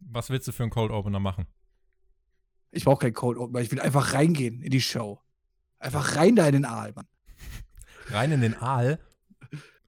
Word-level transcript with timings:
Was 0.00 0.30
willst 0.30 0.48
du 0.48 0.52
für 0.52 0.62
einen 0.62 0.70
Cold 0.70 0.90
Opener 0.90 1.20
machen? 1.20 1.46
Ich 2.70 2.84
brauche 2.84 3.00
keinen 3.00 3.14
Cold 3.14 3.38
Opener. 3.38 3.60
Ich 3.60 3.70
will 3.70 3.80
einfach 3.80 4.14
reingehen 4.14 4.62
in 4.62 4.70
die 4.70 4.80
Show. 4.80 5.20
Einfach 5.78 6.16
rein 6.16 6.36
da 6.36 6.46
in 6.46 6.52
den 6.52 6.64
Aal, 6.64 6.92
Mann. 6.94 7.06
Rein 8.08 8.32
in 8.32 8.40
den 8.40 8.54
Aal? 8.54 8.98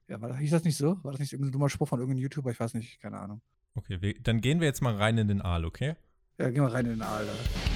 Ja, 0.07 0.21
war, 0.21 0.35
hieß 0.35 0.51
das 0.51 0.63
nicht 0.63 0.77
so? 0.77 1.03
War 1.03 1.11
das 1.11 1.19
nicht 1.19 1.33
irgendein 1.33 1.51
dummer 1.51 1.69
Spruch 1.69 1.87
von 1.87 1.99
irgendeinem 1.99 2.23
YouTuber? 2.23 2.51
Ich 2.51 2.59
weiß 2.59 2.73
nicht, 2.73 2.99
keine 2.99 3.19
Ahnung. 3.19 3.41
Okay, 3.75 4.01
wir, 4.01 4.15
dann 4.21 4.41
gehen 4.41 4.59
wir 4.59 4.67
jetzt 4.67 4.81
mal 4.81 4.95
rein 4.95 5.17
in 5.17 5.27
den 5.27 5.41
Aal, 5.41 5.65
okay? 5.65 5.95
Ja, 6.37 6.49
gehen 6.49 6.63
wir 6.63 6.73
rein 6.73 6.85
in 6.85 6.91
den 6.93 7.01
Aal. 7.01 7.25
Da. 7.25 7.72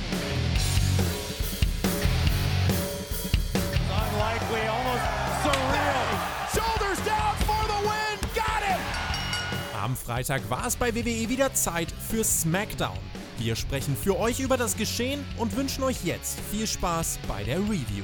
Am 9.88 9.96
Freitag 9.96 10.50
war 10.50 10.68
es 10.68 10.76
bei 10.76 10.94
WWE 10.94 11.30
wieder 11.30 11.54
Zeit 11.54 11.94
für 12.10 12.22
SmackDown. 12.22 12.98
Wir 13.38 13.56
sprechen 13.56 13.96
für 13.96 14.20
euch 14.20 14.42
über 14.42 14.58
das 14.58 14.76
Geschehen 14.76 15.24
und 15.38 15.56
wünschen 15.56 15.82
euch 15.86 16.04
jetzt 16.04 16.38
viel 16.52 16.68
Spaß 16.68 17.20
bei 17.26 17.46
der 17.46 17.60
Review. 17.60 18.04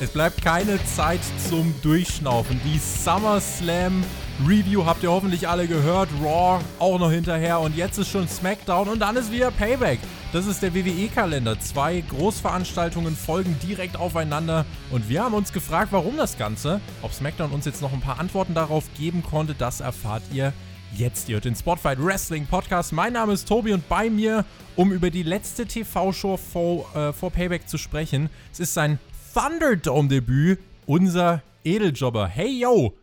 Es 0.00 0.08
bleibt 0.08 0.40
keine 0.40 0.82
Zeit 0.86 1.20
zum 1.50 1.74
Durchschnaufen. 1.82 2.58
Die 2.64 2.78
SummerSlam 2.78 4.04
Review 4.48 4.86
habt 4.86 5.02
ihr 5.02 5.10
hoffentlich 5.10 5.46
alle 5.46 5.66
gehört. 5.66 6.08
Raw 6.24 6.64
auch 6.78 6.98
noch 6.98 7.10
hinterher. 7.10 7.60
Und 7.60 7.76
jetzt 7.76 7.98
ist 7.98 8.08
schon 8.08 8.26
SmackDown 8.26 8.88
und 8.88 9.00
dann 9.00 9.16
ist 9.16 9.30
wieder 9.30 9.50
Payback. 9.50 9.98
Das 10.32 10.46
ist 10.46 10.62
der 10.62 10.72
WWE-Kalender. 10.76 11.58
Zwei 11.58 12.02
Großveranstaltungen 12.02 13.16
folgen 13.16 13.56
direkt 13.64 13.96
aufeinander. 13.96 14.64
Und 14.92 15.08
wir 15.08 15.24
haben 15.24 15.34
uns 15.34 15.52
gefragt, 15.52 15.88
warum 15.90 16.16
das 16.16 16.38
Ganze. 16.38 16.80
Ob 17.02 17.12
SmackDown 17.12 17.50
uns 17.50 17.64
jetzt 17.64 17.82
noch 17.82 17.92
ein 17.92 18.00
paar 18.00 18.20
Antworten 18.20 18.54
darauf 18.54 18.84
geben 18.96 19.24
konnte, 19.24 19.56
das 19.58 19.80
erfahrt 19.80 20.22
ihr 20.32 20.52
jetzt. 20.96 21.28
Ihr 21.28 21.34
hört 21.34 21.46
den 21.46 21.56
Spotfight 21.56 22.00
Wrestling 22.00 22.46
Podcast. 22.46 22.92
Mein 22.92 23.14
Name 23.14 23.32
ist 23.32 23.48
Tobi 23.48 23.72
und 23.72 23.88
bei 23.88 24.08
mir, 24.08 24.44
um 24.76 24.92
über 24.92 25.10
die 25.10 25.24
letzte 25.24 25.66
TV-Show 25.66 26.36
vor, 26.36 26.94
äh, 26.94 27.12
vor 27.12 27.32
Payback 27.32 27.68
zu 27.68 27.76
sprechen, 27.76 28.30
es 28.52 28.60
ist 28.60 28.72
sein 28.72 29.00
Thunderdome-Debüt, 29.34 30.60
unser 30.86 31.42
Edeljobber. 31.64 32.28
Hey, 32.28 32.60
yo! 32.60 32.94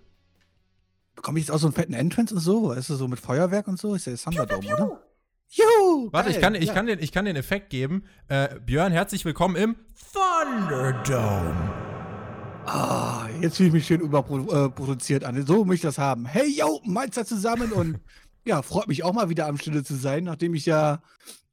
Bekomme 1.14 1.40
ich 1.40 1.48
jetzt 1.48 1.54
auch 1.54 1.60
so 1.60 1.68
einen 1.68 1.76
fetten 1.76 1.94
Entrance 1.94 2.34
und 2.34 2.40
so? 2.40 2.72
Ist 2.72 2.90
das 2.90 3.00
so 3.00 3.08
mit 3.10 3.20
Feuerwerk 3.20 3.68
und 3.68 3.78
so? 3.78 3.96
Ist 3.96 4.08
ja 4.08 4.16
Thunderdome, 4.16 4.74
oder? 4.74 5.07
Juhu! 5.50 6.10
Warte, 6.12 6.30
ich 6.30 6.36
geil, 6.36 6.42
kann, 6.42 6.56
ich, 6.56 6.66
ja. 6.66 6.74
kann 6.74 6.88
den, 6.88 7.00
ich 7.00 7.12
kann 7.14 7.24
den 7.24 7.38
Effekt 7.38 7.70
geben. 7.70 8.04
Äh, 8.28 8.60
Björn, 8.60 8.92
herzlich 8.92 9.24
willkommen 9.24 9.56
im 9.56 9.76
Thunderdome. 10.12 11.56
Ah, 12.66 13.30
jetzt 13.40 13.56
fühle 13.56 13.68
ich 13.68 13.74
mich 13.74 13.88
schön 13.88 14.02
überproduziert 14.02 15.24
an. 15.24 15.42
So 15.46 15.64
möchte 15.64 15.88
ich 15.88 15.96
das 15.96 15.98
haben. 15.98 16.26
Hey, 16.26 16.50
yo, 16.50 16.82
Meister 16.84 17.26
zusammen 17.26 17.72
und 17.72 18.02
ja, 18.46 18.62
freut 18.62 18.90
mich 18.90 19.06
auch 19.06 19.14
mal 19.14 19.30
wieder 19.30 19.48
am 19.48 19.58
Stille 19.58 19.86
zu 19.86 19.96
sein, 19.96 20.26
nachdem 20.26 20.54
ich 20.54 20.66
ja, 20.66 21.02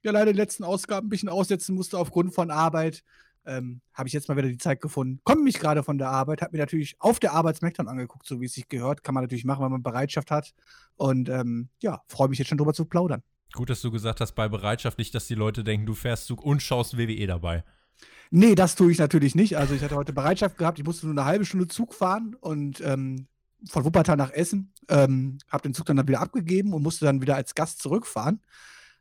ja 0.03 0.11
leider 0.11 0.33
die 0.33 0.39
letzten 0.39 0.64
Ausgaben 0.64 1.06
ein 1.06 1.11
bisschen 1.11 1.29
aussetzen 1.29 1.77
musste 1.77 1.97
aufgrund 1.97 2.34
von 2.34 2.51
Arbeit. 2.51 3.05
Ähm, 3.47 3.81
habe 3.92 4.08
ich 4.08 4.12
jetzt 4.12 4.29
mal 4.29 4.36
wieder 4.36 4.48
die 4.48 4.58
Zeit 4.58 4.81
gefunden. 4.81 5.20
Komme 5.23 5.42
mich 5.42 5.61
gerade 5.61 5.84
von 5.84 5.98
der 5.98 6.08
Arbeit, 6.08 6.42
habe 6.42 6.56
mir 6.56 6.62
natürlich 6.62 6.97
auf 6.98 7.20
der 7.20 7.33
Arbeit 7.33 7.58
SmackDown 7.58 7.86
angeguckt, 7.86 8.27
so 8.27 8.41
wie 8.41 8.47
es 8.47 8.55
sich 8.55 8.69
gehört. 8.69 9.05
Kann 9.05 9.14
man 9.14 9.23
natürlich 9.23 9.45
machen, 9.45 9.64
wenn 9.64 9.70
man 9.70 9.83
Bereitschaft 9.84 10.33
hat. 10.33 10.53
Und 10.97 11.29
ähm, 11.29 11.69
ja, 11.81 12.01
freue 12.08 12.29
mich 12.29 12.41
jetzt 12.41 12.48
schon 12.48 12.58
drüber 12.58 12.75
zu 12.75 12.86
plaudern. 12.86 13.23
Gut, 13.53 13.70
dass 13.70 13.83
du 13.83 13.91
gesagt 13.91 14.20
hast, 14.20 14.33
bei 14.33 14.48
Bereitschaft 14.48 14.98
nicht, 14.98 15.14
dass 15.14 15.27
die 15.27 15.34
Leute 15.34 15.62
denken, 15.62 15.87
du 15.87 15.95
fährst 15.95 16.27
Zug 16.27 16.45
und 16.45 16.62
schaust 16.62 16.98
WWE 16.98 17.27
dabei. 17.27 17.64
Nee, 18.31 18.55
das 18.55 18.75
tue 18.75 18.91
ich 18.91 18.98
natürlich 18.98 19.34
nicht. 19.34 19.56
Also 19.56 19.75
ich 19.75 19.83
hatte 19.83 19.95
heute 19.95 20.12
Bereitschaft 20.12 20.59
gehabt, 20.59 20.78
ich 20.78 20.84
musste 20.84 21.06
nur 21.06 21.14
eine 21.14 21.25
halbe 21.25 21.45
Stunde 21.45 21.69
Zug 21.69 21.95
fahren 21.95 22.34
und 22.41 22.81
ähm, 22.81 23.28
von 23.69 23.84
Wuppertal 23.84 24.17
nach 24.17 24.33
Essen. 24.33 24.73
Ähm, 24.89 25.39
habe 25.48 25.62
den 25.62 25.75
Zug 25.75 25.86
dann, 25.86 25.97
dann 25.97 26.09
wieder 26.09 26.20
abgegeben 26.20 26.73
und 26.73 26.83
musste 26.83 27.05
dann 27.05 27.23
wieder 27.23 27.36
als 27.36 27.55
Gast 27.55 27.80
zurückfahren. 27.80 28.41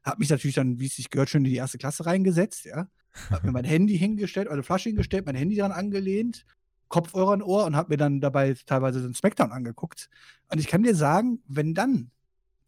Habe 0.03 0.19
mich 0.19 0.29
natürlich 0.29 0.55
dann, 0.55 0.79
wie 0.79 0.85
es 0.85 0.95
sich 0.95 1.09
gehört, 1.09 1.29
schön 1.29 1.45
in 1.45 1.51
die 1.51 1.57
erste 1.57 1.77
Klasse 1.77 2.05
reingesetzt, 2.05 2.65
ja. 2.65 2.87
Habe 3.29 3.47
mir 3.47 3.53
mein 3.53 3.65
Handy 3.65 3.97
hingestellt, 3.97 4.47
eine 4.47 4.63
Flasche 4.63 4.89
hingestellt, 4.89 5.25
mein 5.25 5.35
Handy 5.35 5.55
dran 5.55 5.71
angelehnt, 5.71 6.45
Kopfhörer 6.89 7.35
in 7.35 7.43
Ohr 7.43 7.65
und 7.65 7.75
habe 7.75 7.93
mir 7.93 7.97
dann 7.97 8.21
dabei 8.21 8.55
teilweise 8.65 9.01
den 9.01 9.13
Smackdown 9.13 9.51
angeguckt. 9.51 10.09
Und 10.49 10.59
ich 10.59 10.67
kann 10.67 10.83
dir 10.83 10.95
sagen, 10.95 11.41
wenn 11.47 11.73
dann 11.73 12.11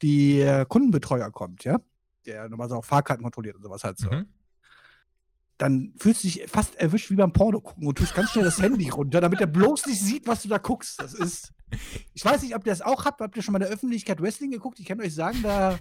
die 0.01 0.41
äh, 0.41 0.65
Kundenbetreuer 0.67 1.31
kommt, 1.31 1.63
ja, 1.63 1.79
der 2.25 2.49
normalerweise 2.49 2.77
auch 2.77 2.85
Fahrkarten 2.85 3.23
kontrolliert 3.23 3.55
und 3.55 3.63
sowas 3.63 3.83
halt 3.83 3.97
so, 3.97 4.09
Mhm. 4.09 4.25
dann 5.57 5.93
fühlst 5.97 6.23
du 6.23 6.27
dich 6.27 6.45
fast 6.49 6.75
erwischt 6.75 7.09
wie 7.11 7.15
beim 7.15 7.31
Porno 7.31 7.61
gucken 7.61 7.87
und 7.87 7.97
tust 7.97 8.13
ganz 8.13 8.31
schnell 8.31 8.43
das 8.43 8.61
Handy 8.61 8.89
runter, 8.89 9.21
damit 9.21 9.39
er 9.39 9.47
bloß 9.47 9.85
nicht 9.85 10.01
sieht, 10.01 10.27
was 10.27 10.41
du 10.41 10.49
da 10.49 10.57
guckst. 10.57 11.01
Das 11.01 11.13
ist. 11.13 11.53
Ich 12.13 12.23
weiß 12.25 12.41
nicht, 12.41 12.55
ob 12.55 12.65
ihr 12.65 12.71
das 12.71 12.81
auch 12.81 13.05
habt. 13.05 13.21
Habt 13.21 13.35
ihr 13.37 13.41
schon 13.41 13.53
mal 13.53 13.59
in 13.61 13.67
der 13.67 13.73
Öffentlichkeit 13.73 14.21
Wrestling 14.21 14.51
geguckt? 14.51 14.79
Ich 14.79 14.85
kann 14.85 14.99
euch 14.99 15.13
sagen, 15.15 15.39
da 15.43 15.77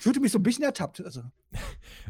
fühlte 0.00 0.20
mich 0.20 0.32
so 0.32 0.38
ein 0.38 0.42
bisschen 0.42 0.64
ertappt. 0.64 1.04
Also, 1.04 1.22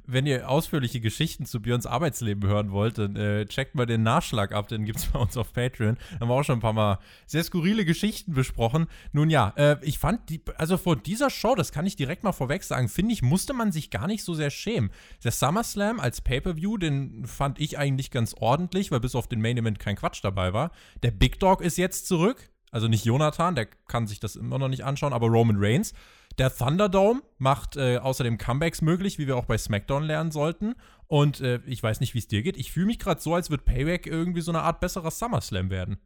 Wenn 0.07 0.27
ihr 0.27 0.49
ausführliche 0.49 1.01
Geschichten 1.01 1.47
zu 1.47 1.61
Björns 1.61 1.87
Arbeitsleben 1.87 2.49
hören 2.49 2.71
wollt, 2.71 2.99
dann 2.99 3.17
äh, 3.17 3.47
checkt 3.47 3.75
mal 3.75 3.87
den 3.87 4.03
Nachschlag 4.03 4.53
ab, 4.53 4.69
den 4.69 4.85
gibt's 4.85 5.07
bei 5.13 5.19
uns 5.19 5.37
auf 5.37 5.53
Patreon. 5.53 5.97
Da 6.13 6.21
haben 6.21 6.29
wir 6.29 6.35
auch 6.35 6.43
schon 6.45 6.59
ein 6.59 6.63
paar 6.63 6.73
Mal 6.73 6.99
sehr 7.27 7.43
skurrile 7.43 7.85
Geschichten 7.85 8.33
besprochen. 8.33 8.87
Nun 9.13 9.31
ja, 9.31 9.53
äh, 9.57 9.77
ich 9.83 9.99
fand, 9.99 10.29
die, 10.31 10.43
also 10.57 10.77
vor 10.77 10.97
dieser 10.97 11.31
Show, 11.31 11.55
das 11.55 11.73
kann 11.73 11.87
ich 11.87 11.97
direkt 11.97 12.23
mal 12.23 12.33
vorweg 12.33 12.63
sagen, 12.63 12.89
finde 12.89 13.13
ich, 13.13 13.23
musste 13.23 13.53
man 13.53 13.73
sich 13.73 13.91
gar 13.91 14.07
nicht 14.07 14.25
so 14.25 14.35
sehr 14.35 14.51
schämen. 14.51 14.91
Der 15.25 15.33
SummerSlam 15.33 16.01
als 16.01 16.21
Pay-Per-View, 16.21 16.79
den 16.79 17.27
fand 17.27 17.61
ich 17.61 17.79
eigentlich 17.79 18.11
ganz 18.11 18.35
ordentlich, 18.35 18.91
weil 18.91 19.01
bis 19.01 19.15
auf 19.15 19.29
den 19.29 19.41
Main 19.41 19.59
Event 19.59 19.79
kein 19.79 19.97
Quatsch 19.97 20.23
dabei 20.23 20.53
war. 20.53 20.71
Der 21.03 21.11
Big 21.11 21.41
Dog 21.41 21.61
ist 21.61 21.79
jetzt 21.79 22.07
zurück. 22.07 22.51
Also 22.71 22.89
nicht 22.89 23.05
Jonathan, 23.05 23.55
der 23.55 23.67
kann 23.89 24.07
sich 24.07 24.21
das 24.21 24.37
immer 24.37 24.59
noch 24.59 24.69
nicht 24.69 24.85
anschauen, 24.85 25.13
aber 25.13 25.29
Roman 25.29 25.57
Reigns. 25.59 25.95
Der 26.39 26.55
Thunderdome 26.55 27.23
macht 27.39 27.77
äh, 27.77 27.99
außerdem 27.99 28.37
Comebacks 28.37 28.83
möglich, 28.83 29.19
wie 29.19 29.27
wir 29.27 29.37
auch 29.37 29.47
bei 29.47 29.57
SmackDown 29.57 30.03
lernen 30.03 30.31
sollten. 30.31 30.75
Und 31.07 31.41
äh, 31.41 31.61
ich 31.67 31.83
weiß 31.83 32.01
nicht, 32.01 32.15
wie 32.15 32.19
es 32.19 32.29
dir 32.29 32.43
geht. 32.43 32.57
Ich 32.57 32.73
fühle 32.73 32.87
mich 32.87 32.99
gerade 32.99 33.21
so, 33.21 33.35
als 33.35 33.49
würde 33.49 33.65
Payback 33.65 34.07
irgendwie 34.07 34.43
so 34.43 34.51
eine 34.51 34.63
Art 34.63 34.81
besserer 34.81 35.11
SummerSlam 35.11 35.71
werden. 35.71 35.99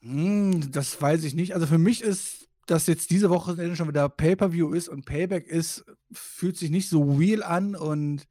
hm, 0.00 0.72
das 0.72 1.00
weiß 1.00 1.24
ich 1.24 1.34
nicht. 1.34 1.54
Also 1.54 1.66
für 1.66 1.78
mich 1.78 2.02
ist, 2.02 2.48
dass 2.66 2.86
jetzt 2.86 3.10
diese 3.10 3.30
Woche 3.30 3.76
schon 3.76 3.88
wieder 3.88 4.08
Pay-Per-View 4.08 4.72
ist 4.72 4.88
und 4.88 5.04
Payback 5.04 5.46
ist, 5.46 5.84
fühlt 6.12 6.56
sich 6.56 6.70
nicht 6.70 6.88
so 6.88 7.14
real 7.14 7.42
an 7.42 7.76
und 7.76 8.26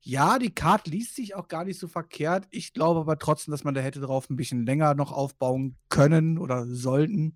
ja, 0.00 0.38
die 0.38 0.54
Card 0.54 0.86
liest 0.86 1.16
sich 1.16 1.34
auch 1.34 1.48
gar 1.48 1.64
nicht 1.64 1.78
so 1.78 1.88
verkehrt. 1.88 2.46
Ich 2.50 2.74
glaube 2.74 3.00
aber 3.00 3.18
trotzdem, 3.18 3.52
dass 3.52 3.64
man 3.64 3.74
da 3.74 3.80
hätte 3.80 4.00
drauf 4.00 4.28
ein 4.28 4.36
bisschen 4.36 4.66
länger 4.66 4.94
noch 4.94 5.12
aufbauen 5.12 5.76
können 5.88 6.36
oder 6.38 6.66
sollten. 6.66 7.34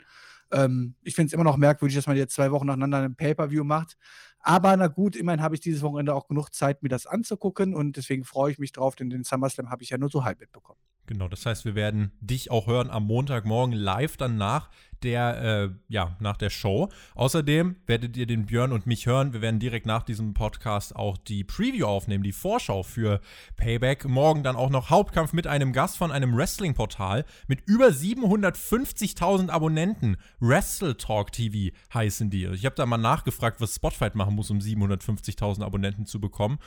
Ähm, 0.52 0.94
ich 1.02 1.14
finde 1.14 1.28
es 1.28 1.32
immer 1.32 1.44
noch 1.44 1.56
merkwürdig, 1.56 1.96
dass 1.96 2.06
man 2.06 2.16
jetzt 2.16 2.34
zwei 2.34 2.50
Wochen 2.52 2.66
nacheinander 2.66 2.98
ein 2.98 3.16
Pay-Per-View 3.16 3.64
macht. 3.64 3.96
Aber 4.40 4.76
na 4.76 4.86
gut, 4.86 5.16
immerhin 5.16 5.42
habe 5.42 5.54
ich 5.54 5.60
dieses 5.60 5.82
Wochenende 5.82 6.14
auch 6.14 6.28
genug 6.28 6.50
Zeit, 6.50 6.82
mir 6.82 6.88
das 6.88 7.06
anzugucken 7.06 7.74
und 7.74 7.96
deswegen 7.96 8.24
freue 8.24 8.52
ich 8.52 8.58
mich 8.58 8.72
drauf, 8.72 8.94
denn 8.96 9.10
den 9.10 9.24
SummerSlam 9.24 9.70
habe 9.70 9.82
ich 9.82 9.90
ja 9.90 9.98
nur 9.98 10.10
so 10.10 10.24
halb 10.24 10.40
mitbekommen. 10.40 10.78
Genau, 11.08 11.26
das 11.26 11.46
heißt, 11.46 11.64
wir 11.64 11.74
werden 11.74 12.12
dich 12.20 12.50
auch 12.50 12.66
hören 12.66 12.90
am 12.90 13.06
Montagmorgen 13.06 13.72
live 13.72 14.18
dann 14.18 14.36
nach 14.36 14.68
der, 15.02 15.42
äh, 15.42 15.70
ja, 15.88 16.16
nach 16.20 16.36
der 16.36 16.50
Show. 16.50 16.90
Außerdem 17.14 17.76
werdet 17.86 18.16
ihr 18.16 18.26
den 18.26 18.44
Björn 18.44 18.72
und 18.72 18.86
mich 18.86 19.06
hören. 19.06 19.32
Wir 19.32 19.40
werden 19.40 19.60
direkt 19.60 19.86
nach 19.86 20.02
diesem 20.02 20.34
Podcast 20.34 20.94
auch 20.94 21.16
die 21.16 21.44
Preview 21.44 21.86
aufnehmen, 21.86 22.24
die 22.24 22.32
Vorschau 22.32 22.82
für 22.82 23.20
Payback. 23.56 24.04
Morgen 24.06 24.42
dann 24.42 24.56
auch 24.56 24.68
noch 24.68 24.90
Hauptkampf 24.90 25.32
mit 25.32 25.46
einem 25.46 25.72
Gast 25.72 25.96
von 25.96 26.12
einem 26.12 26.36
Wrestling-Portal 26.36 27.24
mit 27.46 27.60
über 27.66 27.86
750.000 27.86 29.48
Abonnenten. 29.48 30.16
Wrestle 30.40 30.96
Talk 30.96 31.32
TV 31.32 31.74
heißen 31.94 32.28
die. 32.28 32.46
Ich 32.46 32.66
habe 32.66 32.76
da 32.76 32.84
mal 32.84 32.98
nachgefragt, 32.98 33.60
was 33.60 33.74
Spotfight 33.74 34.14
machen 34.14 34.34
muss, 34.34 34.50
um 34.50 34.58
750.000 34.58 35.62
Abonnenten 35.62 36.04
zu 36.06 36.20
bekommen. 36.20 36.58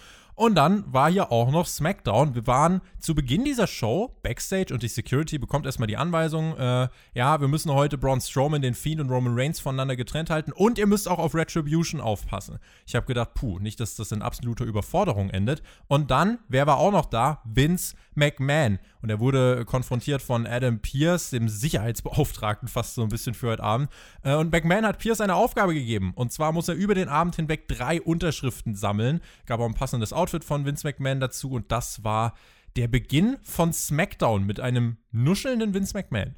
Und 0.41 0.56
dann 0.56 0.91
war 0.91 1.12
hier 1.12 1.31
auch 1.31 1.52
noch 1.52 1.68
SmackDown. 1.68 2.34
Wir 2.34 2.47
waren 2.47 2.81
zu 2.97 3.13
Beginn 3.13 3.46
dieser 3.46 3.68
Show 3.68 4.17
Backstage 4.23 4.73
und 4.73 4.82
die 4.82 4.88
Security 4.88 5.38
bekommt 5.38 5.67
erstmal 5.67 5.85
die 5.85 5.97
Anweisung, 5.97 6.58
äh, 6.58 6.88
ja, 7.14 7.40
wir 7.40 7.47
müssen 7.47 7.72
heute 7.72 7.99
Braun 7.99 8.20
Strowman, 8.20 8.64
den 8.64 8.73
Fiend 8.73 9.02
und 9.02 9.11
Roman 9.11 9.38
Reigns 9.38 9.59
voneinander 9.59 9.96
getrennt 9.96 10.32
halten 10.32 10.52
und 10.52 10.79
ihr 10.79 10.88
müsst 10.88 11.08
auch 11.08 11.20
auf 11.20 11.35
Retribution 11.35 12.02
aufpassen. 12.02 12.58
Ich 12.88 12.96
habe 12.96 13.05
gedacht, 13.05 13.35
puh, 13.35 13.59
nicht, 13.59 13.79
dass 13.79 13.93
das 13.93 14.11
in 14.11 14.23
absoluter 14.23 14.66
Überforderung 14.66 15.29
endet. 15.29 15.61
Und 15.88 16.09
dann, 16.09 16.40
wer 16.47 16.66
war 16.66 16.78
auch 16.78 16.91
noch 16.91 17.05
da? 17.05 17.44
Vince 17.46 17.96
McMahon. 18.16 18.79
Und 19.01 19.09
er 19.09 19.19
wurde 19.19 19.65
konfrontiert 19.65 20.21
von 20.21 20.45
Adam 20.45 20.79
Pierce, 20.79 21.31
dem 21.31 21.49
Sicherheitsbeauftragten, 21.49 22.67
fast 22.67 22.95
so 22.95 23.03
ein 23.03 23.09
bisschen 23.09 23.33
für 23.33 23.49
heute 23.49 23.63
Abend. 23.63 23.89
Äh, 24.23 24.35
und 24.35 24.51
McMahon 24.51 24.85
hat 24.85 24.99
Pierce 24.99 25.21
eine 25.21 25.35
Aufgabe 25.35 25.73
gegeben. 25.73 26.13
Und 26.15 26.31
zwar 26.31 26.51
muss 26.51 26.67
er 26.67 26.75
über 26.75 26.95
den 26.95 27.09
Abend 27.09 27.35
hinweg 27.35 27.67
drei 27.67 28.01
Unterschriften 28.01 28.75
sammeln. 28.75 29.21
Gab 29.45 29.59
auch 29.59 29.65
ein 29.65 29.73
passendes 29.73 30.13
Outfit 30.13 30.43
von 30.43 30.65
Vince 30.65 30.87
McMahon 30.87 31.19
dazu. 31.19 31.51
Und 31.51 31.71
das 31.71 32.03
war 32.03 32.33
der 32.75 32.87
Beginn 32.87 33.37
von 33.43 33.73
SmackDown 33.73 34.45
mit 34.45 34.59
einem 34.59 34.97
nuschelnden 35.11 35.73
Vince 35.73 35.93
McMahon. 35.93 36.35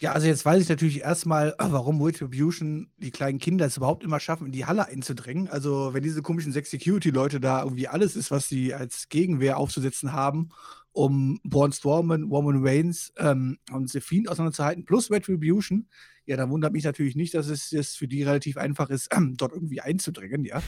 Ja, 0.00 0.12
also 0.12 0.26
jetzt 0.26 0.44
weiß 0.44 0.62
ich 0.62 0.68
natürlich 0.68 1.00
erstmal, 1.00 1.54
warum 1.58 2.02
Retribution 2.02 2.90
die 2.98 3.10
kleinen 3.10 3.38
Kinder 3.38 3.66
es 3.66 3.76
überhaupt 3.76 4.04
immer 4.04 4.20
schaffen, 4.20 4.46
in 4.46 4.52
die 4.52 4.66
Halle 4.66 4.86
einzudrängen. 4.88 5.48
Also, 5.48 5.94
wenn 5.94 6.02
diese 6.02 6.22
komischen 6.22 6.52
sechs 6.52 6.70
Security-Leute 6.70 7.40
da 7.40 7.62
irgendwie 7.62 7.88
alles 7.88 8.16
ist, 8.16 8.30
was 8.30 8.48
sie 8.48 8.74
als 8.74 9.08
Gegenwehr 9.08 9.58
aufzusetzen 9.58 10.12
haben, 10.12 10.50
um 10.92 11.40
Braun 11.44 11.72
Strowman, 11.72 12.24
Roman 12.24 12.64
Reigns 12.66 13.12
ähm, 13.18 13.58
und 13.72 13.90
The 13.90 14.00
auseinanderzuhalten, 14.28 14.84
plus 14.84 15.10
Retribution, 15.10 15.88
ja, 16.26 16.36
dann 16.36 16.50
wundert 16.50 16.72
mich 16.72 16.84
natürlich 16.84 17.16
nicht, 17.16 17.34
dass 17.34 17.48
es 17.48 17.70
jetzt 17.70 17.98
für 17.98 18.08
die 18.08 18.22
relativ 18.22 18.56
einfach 18.56 18.90
ist, 18.90 19.08
ähm, 19.14 19.34
dort 19.36 19.52
irgendwie 19.52 19.80
einzudrängen, 19.80 20.44
ja. 20.44 20.62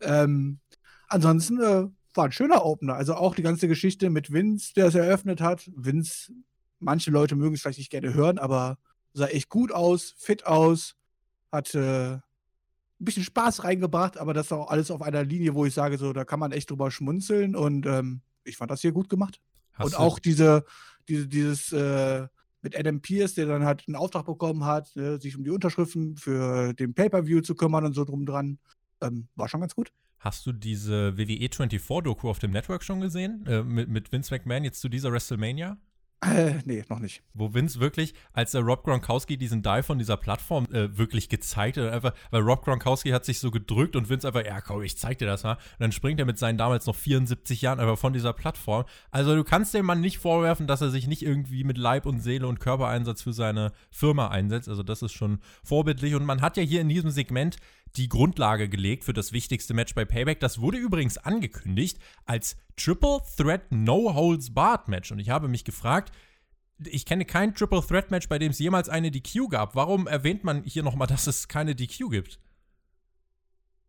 Ähm, 0.00 0.60
ansonsten 1.08 1.60
äh, 1.60 1.86
war 2.14 2.24
ein 2.24 2.32
schöner 2.32 2.64
Opener. 2.64 2.94
Also 2.94 3.14
auch 3.14 3.34
die 3.34 3.42
ganze 3.42 3.68
Geschichte 3.68 4.10
mit 4.10 4.32
Vince, 4.32 4.72
der 4.74 4.86
es 4.86 4.94
eröffnet 4.94 5.40
hat. 5.40 5.70
Vince, 5.76 6.32
manche 6.80 7.10
Leute 7.10 7.36
mögen 7.36 7.54
es 7.54 7.62
vielleicht 7.62 7.78
nicht 7.78 7.90
gerne 7.90 8.14
hören, 8.14 8.38
aber 8.38 8.78
sah 9.12 9.26
echt 9.26 9.48
gut 9.48 9.72
aus, 9.72 10.14
fit 10.16 10.46
aus, 10.46 10.96
hat 11.52 11.74
äh, 11.74 12.14
ein 12.14 12.22
bisschen 12.98 13.24
Spaß 13.24 13.64
reingebracht, 13.64 14.18
aber 14.18 14.34
das 14.34 14.52
auch 14.52 14.70
alles 14.70 14.90
auf 14.90 15.02
einer 15.02 15.24
Linie, 15.24 15.54
wo 15.54 15.64
ich 15.64 15.74
sage, 15.74 15.98
so, 15.98 16.12
da 16.12 16.24
kann 16.24 16.40
man 16.40 16.52
echt 16.52 16.70
drüber 16.70 16.90
schmunzeln 16.90 17.56
und 17.56 17.86
ähm, 17.86 18.22
ich 18.44 18.56
fand 18.56 18.70
das 18.70 18.80
hier 18.80 18.92
gut 18.92 19.08
gemacht. 19.08 19.40
Hast 19.74 19.86
und 19.86 19.98
auch 19.98 20.18
diese, 20.18 20.64
diese 21.08 21.28
dieses 21.28 21.72
äh, 21.72 22.26
mit 22.62 22.78
Adam 22.78 23.00
Pierce, 23.00 23.34
der 23.34 23.46
dann 23.46 23.64
halt 23.64 23.84
einen 23.86 23.96
Auftrag 23.96 24.26
bekommen 24.26 24.64
hat, 24.64 24.94
äh, 24.96 25.18
sich 25.18 25.36
um 25.36 25.44
die 25.44 25.50
Unterschriften 25.50 26.16
für 26.16 26.74
den 26.74 26.94
Pay-Per-View 26.94 27.40
zu 27.40 27.54
kümmern 27.54 27.86
und 27.86 27.94
so 27.94 28.04
drum 28.04 28.26
dran, 28.26 28.58
ähm, 29.00 29.28
war 29.34 29.48
schon 29.48 29.60
ganz 29.60 29.74
gut. 29.74 29.92
Hast 30.18 30.44
du 30.44 30.52
diese 30.52 31.16
WWE 31.16 31.46
24-Doku 31.46 32.28
auf 32.28 32.38
dem 32.38 32.50
Network 32.50 32.84
schon 32.84 33.00
gesehen? 33.00 33.46
Äh, 33.46 33.62
mit, 33.62 33.88
mit 33.88 34.12
Vince 34.12 34.34
McMahon 34.34 34.64
jetzt 34.64 34.80
zu 34.80 34.90
dieser 34.90 35.10
WrestleMania? 35.10 35.78
Äh, 36.22 36.56
nee, 36.66 36.84
noch 36.90 36.98
nicht. 36.98 37.22
Wo 37.32 37.54
Vince 37.54 37.80
wirklich, 37.80 38.12
als 38.34 38.50
der 38.50 38.60
Rob 38.60 38.84
Gronkowski 38.84 39.38
diesen 39.38 39.62
Dive 39.62 39.82
von 39.82 39.98
dieser 39.98 40.18
Plattform 40.18 40.66
äh, 40.66 40.98
wirklich 40.98 41.30
gezeigt 41.30 41.78
hat, 41.78 41.90
einfach, 41.90 42.12
weil 42.30 42.42
Rob 42.42 42.62
Gronkowski 42.62 43.10
hat 43.10 43.24
sich 43.24 43.38
so 43.38 43.50
gedrückt 43.50 43.96
und 43.96 44.10
Vince 44.10 44.26
einfach, 44.26 44.44
ja 44.44 44.60
komm, 44.60 44.82
ich 44.82 44.98
zeig 44.98 45.16
dir 45.16 45.26
das 45.26 45.44
mal. 45.44 45.54
Und 45.54 45.60
dann 45.78 45.92
springt 45.92 46.20
er 46.20 46.26
mit 46.26 46.38
seinen 46.38 46.58
damals 46.58 46.84
noch 46.84 46.94
74 46.94 47.62
Jahren 47.62 47.80
einfach 47.80 47.98
von 47.98 48.12
dieser 48.12 48.34
Plattform. 48.34 48.84
Also 49.10 49.34
du 49.34 49.44
kannst 49.44 49.72
dem 49.72 49.86
Mann 49.86 50.02
nicht 50.02 50.18
vorwerfen, 50.18 50.66
dass 50.66 50.82
er 50.82 50.90
sich 50.90 51.06
nicht 51.06 51.22
irgendwie 51.22 51.64
mit 51.64 51.78
Leib 51.78 52.04
und 52.04 52.20
Seele 52.20 52.46
und 52.46 52.60
Körpereinsatz 52.60 53.22
für 53.22 53.32
seine 53.32 53.72
Firma 53.90 54.28
einsetzt. 54.28 54.68
Also 54.68 54.82
das 54.82 55.00
ist 55.00 55.12
schon 55.12 55.40
vorbildlich. 55.64 56.14
Und 56.14 56.26
man 56.26 56.42
hat 56.42 56.58
ja 56.58 56.62
hier 56.62 56.82
in 56.82 56.90
diesem 56.90 57.10
Segment 57.10 57.56
die 57.96 58.08
Grundlage 58.08 58.68
gelegt 58.68 59.04
für 59.04 59.12
das 59.12 59.32
wichtigste 59.32 59.74
Match 59.74 59.94
bei 59.94 60.04
Payback. 60.04 60.40
Das 60.40 60.60
wurde 60.60 60.78
übrigens 60.78 61.18
angekündigt 61.18 61.98
als 62.24 62.56
Triple 62.76 63.20
Threat 63.36 63.70
No 63.70 64.14
Holds 64.14 64.54
Barred 64.54 64.88
Match. 64.88 65.10
Und 65.10 65.18
ich 65.18 65.30
habe 65.30 65.48
mich 65.48 65.64
gefragt, 65.64 66.12
ich 66.78 67.04
kenne 67.04 67.24
kein 67.24 67.54
Triple 67.54 67.82
Threat 67.86 68.10
Match, 68.10 68.28
bei 68.28 68.38
dem 68.38 68.52
es 68.52 68.58
jemals 68.58 68.88
eine 68.88 69.10
DQ 69.10 69.48
gab. 69.50 69.74
Warum 69.74 70.06
erwähnt 70.06 70.44
man 70.44 70.62
hier 70.64 70.82
nochmal, 70.82 71.08
dass 71.08 71.26
es 71.26 71.48
keine 71.48 71.74
DQ 71.74 72.10
gibt? 72.10 72.38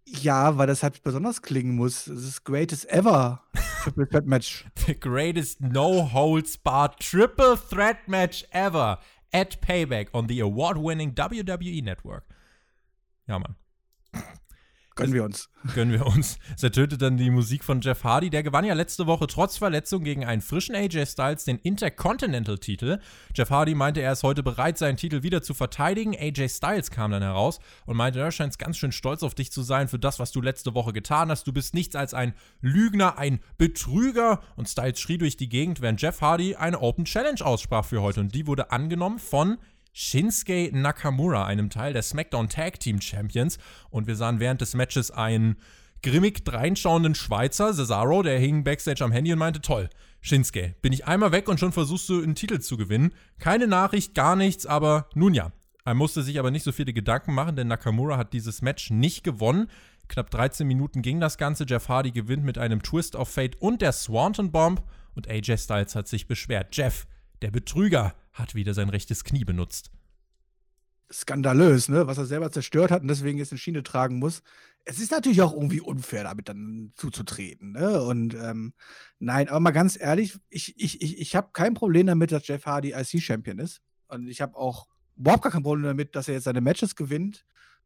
Ja, 0.05 0.57
weil 0.57 0.67
das 0.67 0.83
halt 0.83 1.03
besonders 1.03 1.41
klingen 1.41 1.75
muss. 1.75 2.05
Das 2.05 2.23
ist 2.23 2.43
Greatest 2.43 2.89
Ever 2.89 3.43
Triple 3.83 4.07
Threat 4.09 4.25
Match. 4.25 4.65
The 4.85 4.99
greatest 4.99 5.61
No 5.61 6.11
Holds 6.11 6.57
Barred 6.57 6.99
Triple 6.99 7.57
Threat 7.69 8.07
Match 8.07 8.45
ever 8.51 8.99
at 9.31 9.61
Payback 9.61 10.09
on 10.13 10.27
the 10.27 10.41
award-winning 10.41 11.15
WWE 11.15 11.81
Network. 11.83 12.25
Ja, 13.27 13.39
Mann. 13.39 13.55
Gönnen 14.95 15.13
wir 15.13 15.23
uns. 15.23 15.49
gönnen 15.73 15.93
wir 15.93 16.05
uns. 16.05 16.37
Es 16.55 16.63
ertönte 16.63 16.97
dann 16.97 17.15
die 17.17 17.29
Musik 17.29 17.63
von 17.63 17.79
Jeff 17.79 18.03
Hardy. 18.03 18.29
Der 18.29 18.43
gewann 18.43 18.65
ja 18.65 18.73
letzte 18.73 19.07
Woche 19.07 19.25
trotz 19.25 19.57
Verletzung 19.57 20.03
gegen 20.03 20.25
einen 20.25 20.41
frischen 20.41 20.75
AJ 20.75 21.05
Styles 21.05 21.45
den 21.45 21.59
Intercontinental-Titel. 21.59 22.99
Jeff 23.33 23.49
Hardy 23.49 23.73
meinte, 23.73 24.01
er 24.01 24.11
ist 24.11 24.23
heute 24.23 24.43
bereit, 24.43 24.77
seinen 24.77 24.97
Titel 24.97 25.23
wieder 25.23 25.41
zu 25.41 25.53
verteidigen. 25.53 26.13
AJ 26.15 26.49
Styles 26.49 26.91
kam 26.91 27.11
dann 27.11 27.23
heraus 27.23 27.59
und 27.85 27.95
meinte, 27.95 28.19
er 28.19 28.31
scheint 28.31 28.59
ganz 28.59 28.77
schön 28.77 28.91
stolz 28.91 29.23
auf 29.23 29.33
dich 29.33 29.51
zu 29.51 29.61
sein 29.61 29.87
für 29.87 29.99
das, 29.99 30.19
was 30.19 30.33
du 30.33 30.41
letzte 30.41 30.75
Woche 30.75 30.91
getan 30.91 31.29
hast. 31.29 31.47
Du 31.47 31.53
bist 31.53 31.73
nichts 31.73 31.95
als 31.95 32.13
ein 32.13 32.33
Lügner, 32.59 33.17
ein 33.17 33.39
Betrüger. 33.57 34.41
Und 34.57 34.67
Styles 34.67 34.99
schrie 34.99 35.17
durch 35.17 35.37
die 35.37 35.49
Gegend, 35.49 35.81
während 35.81 36.01
Jeff 36.01 36.19
Hardy 36.19 36.55
eine 36.55 36.81
Open 36.81 37.05
Challenge 37.05 37.43
aussprach 37.43 37.85
für 37.85 38.01
heute. 38.01 38.19
Und 38.19 38.35
die 38.35 38.45
wurde 38.45 38.71
angenommen 38.71 39.19
von 39.19 39.57
Shinsuke 39.93 40.69
Nakamura, 40.73 41.45
einem 41.45 41.69
Teil 41.69 41.93
der 41.93 42.03
SmackDown 42.03 42.49
Tag 42.49 42.79
Team 42.79 43.01
Champions. 43.01 43.57
Und 43.89 44.07
wir 44.07 44.15
sahen 44.15 44.39
während 44.39 44.61
des 44.61 44.73
Matches 44.73 45.11
einen 45.11 45.57
grimmig 46.01 46.43
dreinschauenden 46.45 47.15
Schweizer, 47.15 47.73
Cesaro, 47.73 48.23
der 48.23 48.39
hing 48.39 48.63
backstage 48.63 49.03
am 49.03 49.11
Handy 49.11 49.31
und 49.33 49.39
meinte, 49.39 49.61
toll, 49.61 49.89
Shinsuke, 50.21 50.75
bin 50.81 50.93
ich 50.93 51.05
einmal 51.05 51.31
weg 51.31 51.47
und 51.47 51.59
schon 51.59 51.71
versuchst 51.71 52.09
du 52.09 52.21
einen 52.21 52.35
Titel 52.35 52.59
zu 52.59 52.77
gewinnen. 52.77 53.13
Keine 53.39 53.67
Nachricht, 53.67 54.15
gar 54.15 54.35
nichts, 54.35 54.65
aber 54.65 55.09
nun 55.13 55.33
ja. 55.33 55.51
Er 55.83 55.95
musste 55.95 56.21
sich 56.21 56.39
aber 56.39 56.51
nicht 56.51 56.63
so 56.63 56.71
viele 56.71 56.93
Gedanken 56.93 57.33
machen, 57.33 57.55
denn 57.55 57.67
Nakamura 57.67 58.17
hat 58.17 58.33
dieses 58.33 58.61
Match 58.61 58.91
nicht 58.91 59.23
gewonnen. 59.23 59.67
Knapp 60.07 60.29
13 60.29 60.67
Minuten 60.67 61.01
ging 61.01 61.19
das 61.19 61.37
Ganze. 61.37 61.65
Jeff 61.67 61.89
Hardy 61.89 62.11
gewinnt 62.11 62.43
mit 62.43 62.57
einem 62.57 62.83
Twist 62.83 63.15
of 63.15 63.29
Fate 63.29 63.59
und 63.61 63.81
der 63.81 63.91
Swanton 63.91 64.51
Bomb. 64.51 64.83
Und 65.15 65.27
AJ 65.27 65.57
Styles 65.57 65.95
hat 65.95 66.07
sich 66.07 66.27
beschwert. 66.27 66.75
Jeff, 66.75 67.07
der 67.41 67.51
Betrüger, 67.51 68.15
hat 68.33 68.55
wieder 68.55 68.73
sein 68.73 68.89
rechtes 68.89 69.23
Knie 69.23 69.43
benutzt. 69.43 69.91
Skandalös, 71.11 71.89
ne? 71.89 72.07
Was 72.07 72.17
er 72.17 72.25
selber 72.25 72.51
zerstört 72.51 72.91
hat 72.91 73.01
und 73.01 73.07
deswegen 73.07 73.37
jetzt 73.37 73.51
eine 73.51 73.59
Schiene 73.59 73.83
tragen 73.83 74.17
muss. 74.19 74.41
Es 74.85 74.99
ist 74.99 75.11
natürlich 75.11 75.41
auch 75.41 75.53
irgendwie 75.53 75.81
unfair, 75.81 76.23
damit 76.23 76.49
dann 76.49 76.93
zuzutreten, 76.95 77.73
ne? 77.73 78.01
Und 78.01 78.33
ähm, 78.33 78.73
nein, 79.19 79.49
aber 79.49 79.59
mal 79.59 79.71
ganz 79.71 79.99
ehrlich, 79.99 80.37
ich, 80.49 80.79
ich, 80.79 81.01
ich, 81.01 81.19
ich 81.19 81.35
habe 81.35 81.49
kein 81.53 81.73
Problem 81.73 82.07
damit, 82.07 82.31
dass 82.31 82.47
Jeff 82.47 82.65
Hardy 82.65 82.93
IC-Champion 82.93 83.59
ist. 83.59 83.81
Und 84.07 84.27
ich 84.27 84.41
habe 84.41 84.55
auch 84.55 84.87
überhaupt 85.17 85.43
gar 85.43 85.51
kein 85.51 85.63
Problem 85.63 85.83
damit, 85.83 86.15
dass 86.15 86.27
er 86.27 86.35
jetzt 86.35 86.45
seine 86.45 86.61
Matches 86.61 86.95
gewinnt 86.95 87.45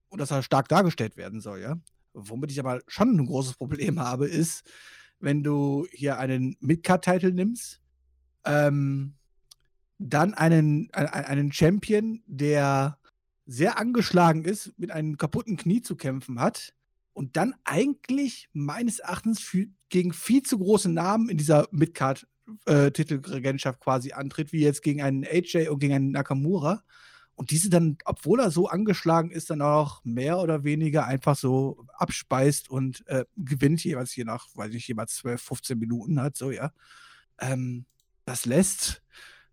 und 0.10 0.20
dass 0.20 0.32
er 0.32 0.44
stark 0.44 0.70
dargestellt 0.70 1.18
werden 1.18 1.42
soll, 1.42 1.60
ja. 1.60 1.78
Womit 2.14 2.52
ich 2.52 2.60
aber 2.60 2.82
schon 2.88 3.18
ein 3.18 3.26
großes 3.26 3.56
Problem 3.56 4.00
habe, 4.00 4.28
ist, 4.28 4.64
wenn 5.20 5.44
du 5.44 5.86
hier 5.92 6.18
einen 6.18 6.56
Midcard-Titel 6.62 7.32
nimmst, 7.34 7.82
ähm, 8.46 9.16
dann 9.98 10.34
einen, 10.34 10.90
ein- 10.94 11.08
einen 11.08 11.52
Champion, 11.52 12.22
der 12.28 12.98
sehr 13.46 13.78
angeschlagen 13.78 14.44
ist, 14.44 14.74
mit 14.78 14.92
einem 14.92 15.18
kaputten 15.18 15.58
Knie 15.58 15.82
zu 15.82 15.96
kämpfen 15.96 16.40
hat 16.40 16.74
und 17.14 17.38
dann 17.38 17.56
eigentlich 17.64 18.50
meines 18.54 19.00
Erachtens 19.00 19.40
für, 19.40 19.68
gegen 19.90 20.14
viel 20.14 20.44
zu 20.44 20.58
große 20.58 20.90
Namen 20.90 21.30
in 21.30 21.38
dieser 21.38 21.68
Midcard-Titelregentschaft 21.72 23.80
quasi 23.80 24.14
antritt, 24.14 24.52
wie 24.52 24.62
jetzt 24.62 24.82
gegen 24.82 25.02
einen 25.02 25.24
AJ 25.26 25.70
und 25.70 25.80
gegen 25.80 25.94
einen 25.94 26.12
Nakamura. 26.12 26.84
Und 27.36 27.52
diese 27.52 27.70
dann, 27.70 27.98
obwohl 28.06 28.40
er 28.40 28.50
so 28.50 28.68
angeschlagen 28.70 29.30
ist, 29.30 29.50
dann 29.50 29.62
auch 29.62 30.04
mehr 30.06 30.40
oder 30.40 30.64
weniger 30.64 31.06
einfach 31.06 31.36
so 31.36 31.86
abspeist 31.94 32.70
und 32.70 33.06
äh, 33.08 33.26
gewinnt 33.36 33.84
jeweils 33.84 34.16
je 34.16 34.24
nach, 34.24 34.48
weiß 34.56 34.74
ich 34.74 34.88
jeweils 34.88 35.16
12, 35.16 35.42
15 35.42 35.78
Minuten 35.78 36.22
hat, 36.22 36.38
so, 36.38 36.52
ja. 36.52 36.72
Ähm, 37.40 37.86
das 38.26 38.46
lässt 38.46 39.02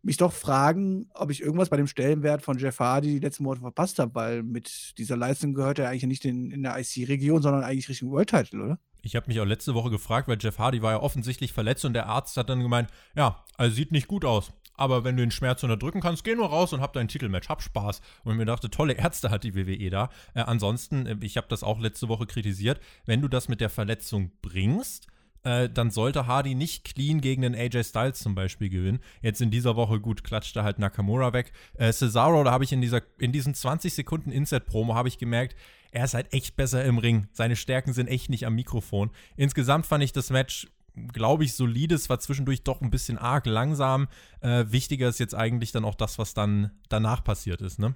mich 0.02 0.16
doch 0.16 0.32
fragen, 0.32 1.06
ob 1.14 1.30
ich 1.30 1.40
irgendwas 1.40 1.68
bei 1.68 1.76
dem 1.76 1.86
Stellenwert 1.86 2.42
von 2.42 2.58
Jeff 2.58 2.80
Hardy 2.80 3.08
die 3.08 3.18
letzten 3.20 3.44
Monate 3.44 3.62
verpasst 3.62 3.98
habe, 3.98 4.14
weil 4.14 4.42
mit 4.42 4.98
dieser 4.98 5.16
Leistung 5.16 5.54
gehört 5.54 5.78
er 5.78 5.88
eigentlich 5.88 6.04
nicht 6.04 6.24
in, 6.24 6.50
in 6.50 6.62
der 6.62 6.78
IC-Region, 6.78 7.40
sondern 7.40 7.62
eigentlich 7.62 7.88
Richtung 7.88 8.10
World 8.10 8.30
Title, 8.30 8.62
oder? 8.62 8.78
Ich 9.02 9.16
habe 9.16 9.26
mich 9.28 9.40
auch 9.40 9.44
letzte 9.44 9.74
Woche 9.74 9.90
gefragt, 9.90 10.28
weil 10.28 10.38
Jeff 10.40 10.58
Hardy 10.58 10.82
war 10.82 10.92
ja 10.92 11.00
offensichtlich 11.00 11.52
verletzt 11.52 11.84
und 11.84 11.92
der 11.92 12.06
Arzt 12.06 12.36
hat 12.36 12.48
dann 12.48 12.60
gemeint, 12.60 12.88
ja, 13.16 13.44
also 13.56 13.74
sieht 13.74 13.92
nicht 13.92 14.08
gut 14.08 14.24
aus. 14.24 14.52
Aber 14.74 15.04
wenn 15.04 15.16
du 15.16 15.22
den 15.22 15.30
Schmerz 15.30 15.62
unterdrücken 15.62 16.00
kannst, 16.00 16.24
geh 16.24 16.34
nur 16.34 16.48
raus 16.48 16.72
und 16.72 16.80
hab 16.80 16.92
dein 16.92 17.08
Titelmatch, 17.08 17.48
hab 17.48 17.62
Spaß. 17.62 18.00
Und 18.24 18.36
mir 18.36 18.46
dachte, 18.46 18.70
tolle 18.70 18.94
Ärzte 18.94 19.30
hat 19.30 19.44
die 19.44 19.54
WWE 19.54 19.90
da. 19.90 20.08
Äh, 20.34 20.40
ansonsten, 20.40 21.06
äh, 21.06 21.16
ich 21.20 21.36
habe 21.36 21.46
das 21.48 21.62
auch 21.62 21.78
letzte 21.78 22.08
Woche 22.08 22.26
kritisiert, 22.26 22.80
wenn 23.04 23.20
du 23.20 23.28
das 23.28 23.48
mit 23.48 23.60
der 23.60 23.70
Verletzung 23.70 24.32
bringst, 24.40 25.08
äh, 25.44 25.68
dann 25.68 25.90
sollte 25.90 26.26
Hardy 26.26 26.54
nicht 26.54 26.84
clean 26.84 27.20
gegen 27.20 27.42
den 27.42 27.54
AJ 27.54 27.84
Styles 27.84 28.18
zum 28.20 28.34
Beispiel 28.34 28.68
gewinnen. 28.68 29.00
Jetzt 29.20 29.40
in 29.40 29.50
dieser 29.50 29.76
Woche, 29.76 30.00
gut, 30.00 30.24
klatschte 30.24 30.62
halt 30.62 30.78
Nakamura 30.78 31.32
weg. 31.32 31.52
Äh, 31.74 31.92
Cesaro, 31.92 32.44
da 32.44 32.52
habe 32.52 32.64
ich 32.64 32.72
in, 32.72 32.80
dieser, 32.80 33.02
in 33.18 33.32
diesen 33.32 33.54
20 33.54 33.94
Sekunden 33.94 34.30
Inset-Promo, 34.30 34.94
habe 34.94 35.08
ich 35.08 35.18
gemerkt, 35.18 35.56
er 35.90 36.04
ist 36.04 36.14
halt 36.14 36.32
echt 36.32 36.56
besser 36.56 36.84
im 36.84 36.98
Ring. 36.98 37.26
Seine 37.32 37.56
Stärken 37.56 37.92
sind 37.92 38.08
echt 38.08 38.30
nicht 38.30 38.46
am 38.46 38.54
Mikrofon. 38.54 39.10
Insgesamt 39.36 39.84
fand 39.86 40.02
ich 40.02 40.12
das 40.12 40.30
Match, 40.30 40.68
glaube 41.12 41.44
ich, 41.44 41.54
solide. 41.54 41.94
Es 41.94 42.08
war 42.08 42.18
zwischendurch 42.18 42.62
doch 42.62 42.80
ein 42.80 42.90
bisschen 42.90 43.18
arg 43.18 43.46
langsam. 43.46 44.08
Äh, 44.40 44.66
wichtiger 44.68 45.08
ist 45.08 45.20
jetzt 45.20 45.34
eigentlich 45.34 45.72
dann 45.72 45.84
auch 45.84 45.94
das, 45.94 46.18
was 46.18 46.34
dann 46.34 46.70
danach 46.88 47.22
passiert 47.22 47.60
ist, 47.60 47.78
ne? 47.78 47.94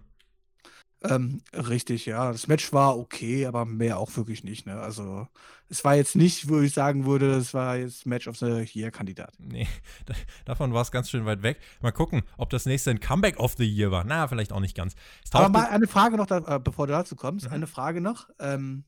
Ähm, 1.09 1.41
richtig, 1.53 2.07
ja. 2.07 2.33
Das 2.33 2.47
Match 2.49 2.73
war 2.73 2.99
okay, 2.99 3.47
aber 3.47 3.65
mehr 3.65 3.99
auch 3.99 4.17
wirklich 4.17 4.45
nicht. 4.45 4.67
Ne? 4.67 4.79
Also, 4.79 5.27
es 5.69 5.85
war 5.85 5.95
jetzt 5.97 6.17
nicht, 6.17 6.49
wo 6.49 6.61
ich 6.61 6.73
sagen 6.73 7.07
würde, 7.07 7.35
es 7.35 7.55
war 7.55 7.77
jetzt 7.77 8.07
Match 8.07 8.29
of 8.29 8.37
the 8.39 8.67
Year-Kandidat. 8.73 9.35
Nee, 9.39 9.67
da- 10.07 10.15
davon 10.45 10.73
war 10.73 10.83
es 10.83 10.91
ganz 10.91 11.11
schön 11.11 11.25
weit 11.27 11.43
weg. 11.43 11.59
Mal 11.81 11.93
gucken, 11.93 12.23
ob 12.37 12.51
das 12.51 12.67
nächste 12.67 12.91
ein 12.91 13.01
Comeback 13.01 13.39
of 13.39 13.55
the 13.59 13.65
Year 13.65 13.91
war. 13.91 14.05
Na, 14.05 14.29
vielleicht 14.29 14.53
auch 14.53 14.61
nicht 14.61 14.77
ganz. 14.77 14.95
Aber 15.33 15.49
mal 15.49 15.67
eine 15.67 15.87
Frage 15.87 16.17
noch, 16.17 16.27
da, 16.27 16.39
äh, 16.57 16.61
bevor 16.61 16.87
du 16.87 16.93
dazu 16.93 17.17
kommst. 17.17 17.47
Mhm. 17.47 17.53
Eine 17.53 17.67
Frage 17.67 18.01
noch. 18.01 18.29
Ähm, 18.39 18.85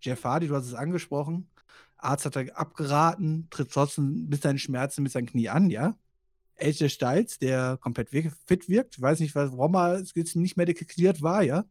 Jeff 0.00 0.24
Hardy, 0.24 0.48
du 0.48 0.54
hast 0.56 0.66
es 0.66 0.74
angesprochen. 0.74 1.48
Arzt 1.96 2.24
hat 2.24 2.34
er 2.36 2.58
abgeraten, 2.58 3.46
tritt 3.50 3.70
trotzdem 3.70 4.26
mit 4.28 4.42
seinen 4.42 4.58
Schmerzen 4.58 5.02
mit 5.04 5.12
seinem 5.12 5.26
Knie 5.26 5.48
an, 5.48 5.70
ja? 5.70 5.94
AJ 6.60 6.90
Styles, 6.90 7.38
der 7.38 7.78
komplett 7.78 8.10
fit 8.10 8.68
wirkt. 8.68 8.96
Ich 8.96 9.02
weiß 9.02 9.20
nicht, 9.20 9.34
warum 9.34 9.74
er 9.74 10.02
jetzt 10.14 10.36
nicht 10.36 10.56
medikiert 10.56 11.22
war, 11.22 11.42
ja. 11.42 11.64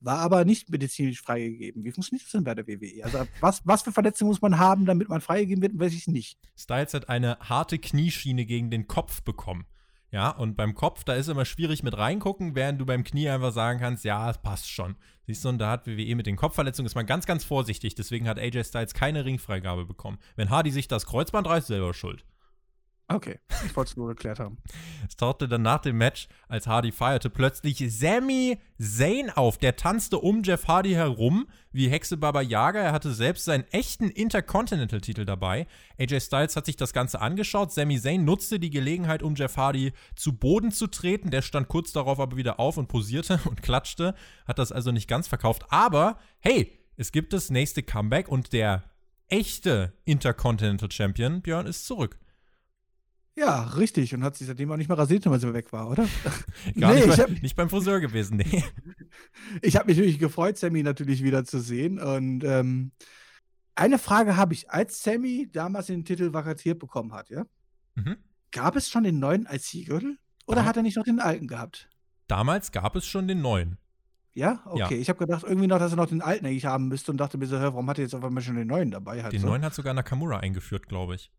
War 0.00 0.18
aber 0.18 0.44
nicht 0.44 0.68
medizinisch 0.68 1.22
freigegeben. 1.22 1.84
Wie 1.84 1.92
funktioniert 1.92 2.24
das 2.24 2.32
denn 2.32 2.42
bei 2.42 2.56
der 2.56 2.66
WWE? 2.66 3.04
Also, 3.04 3.24
was, 3.40 3.60
was 3.64 3.82
für 3.82 3.92
Verletzungen 3.92 4.30
muss 4.30 4.42
man 4.42 4.58
haben, 4.58 4.84
damit 4.84 5.08
man 5.08 5.20
freigegeben 5.20 5.62
wird, 5.62 5.78
weiß 5.78 5.92
ich 5.92 6.08
nicht. 6.08 6.38
Styles 6.56 6.92
hat 6.94 7.08
eine 7.08 7.38
harte 7.38 7.78
Knieschiene 7.78 8.44
gegen 8.44 8.70
den 8.70 8.88
Kopf 8.88 9.22
bekommen. 9.22 9.64
Ja, 10.12 10.28
und 10.28 10.56
beim 10.56 10.74
Kopf, 10.74 11.04
da 11.04 11.14
ist 11.14 11.28
immer 11.28 11.46
schwierig 11.46 11.82
mit 11.82 11.96
reingucken, 11.96 12.54
während 12.54 12.78
du 12.78 12.84
beim 12.84 13.02
Knie 13.02 13.30
einfach 13.30 13.52
sagen 13.52 13.80
kannst, 13.80 14.04
ja, 14.04 14.28
es 14.28 14.36
passt 14.36 14.70
schon. 14.70 14.96
Siehst 15.26 15.42
du, 15.42 15.48
und 15.48 15.58
da 15.58 15.70
hat 15.70 15.86
WWE 15.86 16.14
mit 16.16 16.26
den 16.26 16.36
Kopfverletzungen, 16.36 16.86
ist 16.86 16.94
man 16.94 17.06
ganz, 17.06 17.24
ganz 17.24 17.44
vorsichtig. 17.44 17.94
Deswegen 17.94 18.28
hat 18.28 18.38
AJ 18.38 18.64
Styles 18.64 18.92
keine 18.92 19.24
Ringfreigabe 19.24 19.86
bekommen. 19.86 20.18
Wenn 20.36 20.50
Hardy 20.50 20.70
sich 20.70 20.86
das 20.86 21.06
Kreuzband 21.06 21.46
reißt, 21.46 21.68
selber 21.68 21.94
schuld. 21.94 22.26
Okay, 23.14 23.38
ich 23.66 23.76
wollte 23.76 23.90
es 23.90 23.96
nur 23.96 24.08
geklärt 24.08 24.38
haben. 24.38 24.58
Es 25.08 25.16
tauchte 25.16 25.46
dann 25.46 25.62
nach 25.62 25.80
dem 25.80 25.98
Match, 25.98 26.28
als 26.48 26.66
Hardy 26.66 26.90
feierte, 26.90 27.28
plötzlich 27.28 27.84
Sami 27.88 28.58
Zayn 28.78 29.30
auf. 29.30 29.58
Der 29.58 29.76
tanzte 29.76 30.18
um 30.18 30.42
Jeff 30.42 30.68
Hardy 30.68 30.92
herum 30.92 31.48
wie 31.70 31.88
Hexe 31.88 32.16
Baba 32.16 32.40
Yaga. 32.40 32.80
Er 32.80 32.92
hatte 32.92 33.12
selbst 33.12 33.44
seinen 33.44 33.64
echten 33.72 34.08
Intercontinental-Titel 34.08 35.24
dabei. 35.26 35.66
AJ 35.98 36.20
Styles 36.20 36.56
hat 36.56 36.64
sich 36.66 36.76
das 36.76 36.92
Ganze 36.92 37.20
angeschaut. 37.20 37.72
Sami 37.72 38.00
Zayn 38.00 38.24
nutzte 38.24 38.58
die 38.58 38.70
Gelegenheit, 38.70 39.22
um 39.22 39.34
Jeff 39.34 39.56
Hardy 39.56 39.92
zu 40.16 40.32
Boden 40.32 40.72
zu 40.72 40.86
treten. 40.86 41.30
Der 41.30 41.42
stand 41.42 41.68
kurz 41.68 41.92
darauf 41.92 42.18
aber 42.18 42.36
wieder 42.36 42.58
auf 42.58 42.78
und 42.78 42.88
posierte 42.88 43.38
und 43.44 43.62
klatschte. 43.62 44.14
Hat 44.46 44.58
das 44.58 44.72
also 44.72 44.92
nicht 44.92 45.08
ganz 45.08 45.28
verkauft. 45.28 45.66
Aber 45.68 46.16
hey, 46.40 46.78
es 46.96 47.12
gibt 47.12 47.32
das 47.32 47.50
nächste 47.50 47.82
Comeback 47.82 48.28
und 48.28 48.52
der 48.52 48.84
echte 49.28 49.94
Intercontinental 50.04 50.90
Champion, 50.90 51.42
Björn, 51.42 51.66
ist 51.66 51.86
zurück. 51.86 52.18
Ja, 53.34 53.62
richtig. 53.62 54.14
Und 54.14 54.24
hat 54.24 54.36
sich 54.36 54.46
seitdem 54.46 54.70
auch 54.72 54.76
nicht 54.76 54.88
mehr 54.88 54.98
rasiert, 54.98 55.24
wenn 55.24 55.32
er 55.32 55.54
weg 55.54 55.72
war, 55.72 55.90
oder? 55.90 56.06
Gar 56.78 56.94
nee, 56.94 57.06
nicht, 57.06 57.16
bei, 57.16 57.26
nicht, 57.40 57.56
beim 57.56 57.70
Friseur 57.70 58.00
gewesen, 58.00 58.36
nee. 58.36 58.62
ich 59.62 59.76
habe 59.76 59.86
mich 59.86 59.96
natürlich 59.96 60.18
gefreut, 60.18 60.58
Sammy 60.58 60.82
natürlich 60.82 61.22
wieder 61.22 61.44
zu 61.44 61.60
sehen. 61.60 61.98
Und 61.98 62.44
ähm, 62.44 62.92
eine 63.74 63.98
Frage 63.98 64.36
habe 64.36 64.52
ich. 64.52 64.70
Als 64.70 65.02
Sammy 65.02 65.48
damals 65.50 65.86
den 65.86 66.04
Titel 66.04 66.32
vakatiert 66.32 66.78
bekommen 66.78 67.12
hat, 67.14 67.30
ja? 67.30 67.44
Mhm. 67.94 68.16
Gab 68.50 68.76
es 68.76 68.90
schon 68.90 69.04
den 69.04 69.18
neuen 69.18 69.46
IC-Gürtel? 69.50 70.18
Oder 70.46 70.62
ah. 70.62 70.64
hat 70.66 70.76
er 70.76 70.82
nicht 70.82 70.96
noch 70.96 71.04
den 71.04 71.20
alten 71.20 71.48
gehabt? 71.48 71.88
Damals 72.28 72.70
gab 72.70 72.96
es 72.96 73.06
schon 73.06 73.28
den 73.28 73.40
neuen. 73.40 73.78
Ja, 74.34 74.62
okay. 74.66 74.94
Ja. 74.94 75.00
Ich 75.00 75.08
habe 75.08 75.18
gedacht 75.18 75.44
irgendwie 75.44 75.66
noch, 75.66 75.78
dass 75.78 75.92
er 75.92 75.96
noch 75.96 76.06
den 76.06 76.22
alten 76.22 76.46
eigentlich 76.46 76.64
haben 76.64 76.88
müsste 76.88 77.12
und 77.12 77.18
dachte 77.18 77.38
mir 77.38 77.46
so, 77.46 77.58
hör, 77.58 77.72
warum 77.72 77.88
hat 77.88 77.98
er 77.98 78.04
jetzt 78.04 78.14
auf 78.14 78.24
einmal 78.24 78.42
schon 78.42 78.56
den 78.56 78.66
neuen 78.68 78.90
dabei? 78.90 79.22
Halt 79.22 79.32
den 79.32 79.40
so? 79.40 79.48
neuen 79.48 79.62
hat 79.62 79.74
sogar 79.74 79.92
Nakamura 79.94 80.38
eingeführt, 80.38 80.88
glaube 80.88 81.14
ich. 81.14 81.30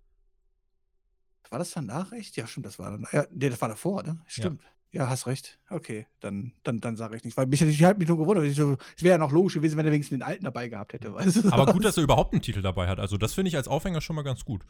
War 1.53 1.59
das 1.59 1.69
danach 1.69 2.11
echt? 2.13 2.35
Ja, 2.35 2.47
stimmt, 2.47 2.65
das 2.65 2.79
war 2.79 2.89
dann. 2.89 3.05
Ja, 3.11 3.27
nee, 3.29 3.47
das 3.47 3.61
war 3.61 3.69
davor, 3.69 4.01
ne? 4.01 4.19
Stimmt. 4.25 4.63
Ja, 4.91 5.03
ja 5.03 5.09
hast 5.11 5.27
recht. 5.27 5.59
Okay, 5.69 6.07
dann, 6.19 6.51
dann, 6.63 6.79
dann 6.79 6.95
sage 6.95 7.15
ich 7.15 7.23
nicht. 7.23 7.37
Weil 7.37 7.45
mich 7.45 7.61
ich 7.61 7.83
halt 7.83 7.99
mich 7.99 8.07
nur 8.07 8.17
gewundert. 8.17 8.45
es 8.45 8.57
wäre 8.57 8.79
ja 9.13 9.17
noch 9.19 9.31
logisch 9.31 9.53
gewesen, 9.53 9.77
wenn 9.77 9.85
er 9.85 9.91
wenigstens 9.91 10.17
den 10.17 10.23
alten 10.23 10.45
dabei 10.45 10.67
gehabt 10.67 10.93
hätte. 10.93 11.13
Weißt 11.13 11.43
du? 11.43 11.51
Aber 11.51 11.71
gut, 11.71 11.85
dass 11.85 11.95
er 11.95 12.01
überhaupt 12.01 12.33
einen 12.33 12.41
Titel 12.41 12.63
dabei 12.63 12.87
hat. 12.87 12.99
Also, 12.99 13.17
das 13.17 13.35
finde 13.35 13.49
ich 13.49 13.55
als 13.55 13.67
Aufhänger 13.67 14.01
schon 14.01 14.15
mal 14.15 14.23
ganz 14.23 14.45
gut. 14.45 14.63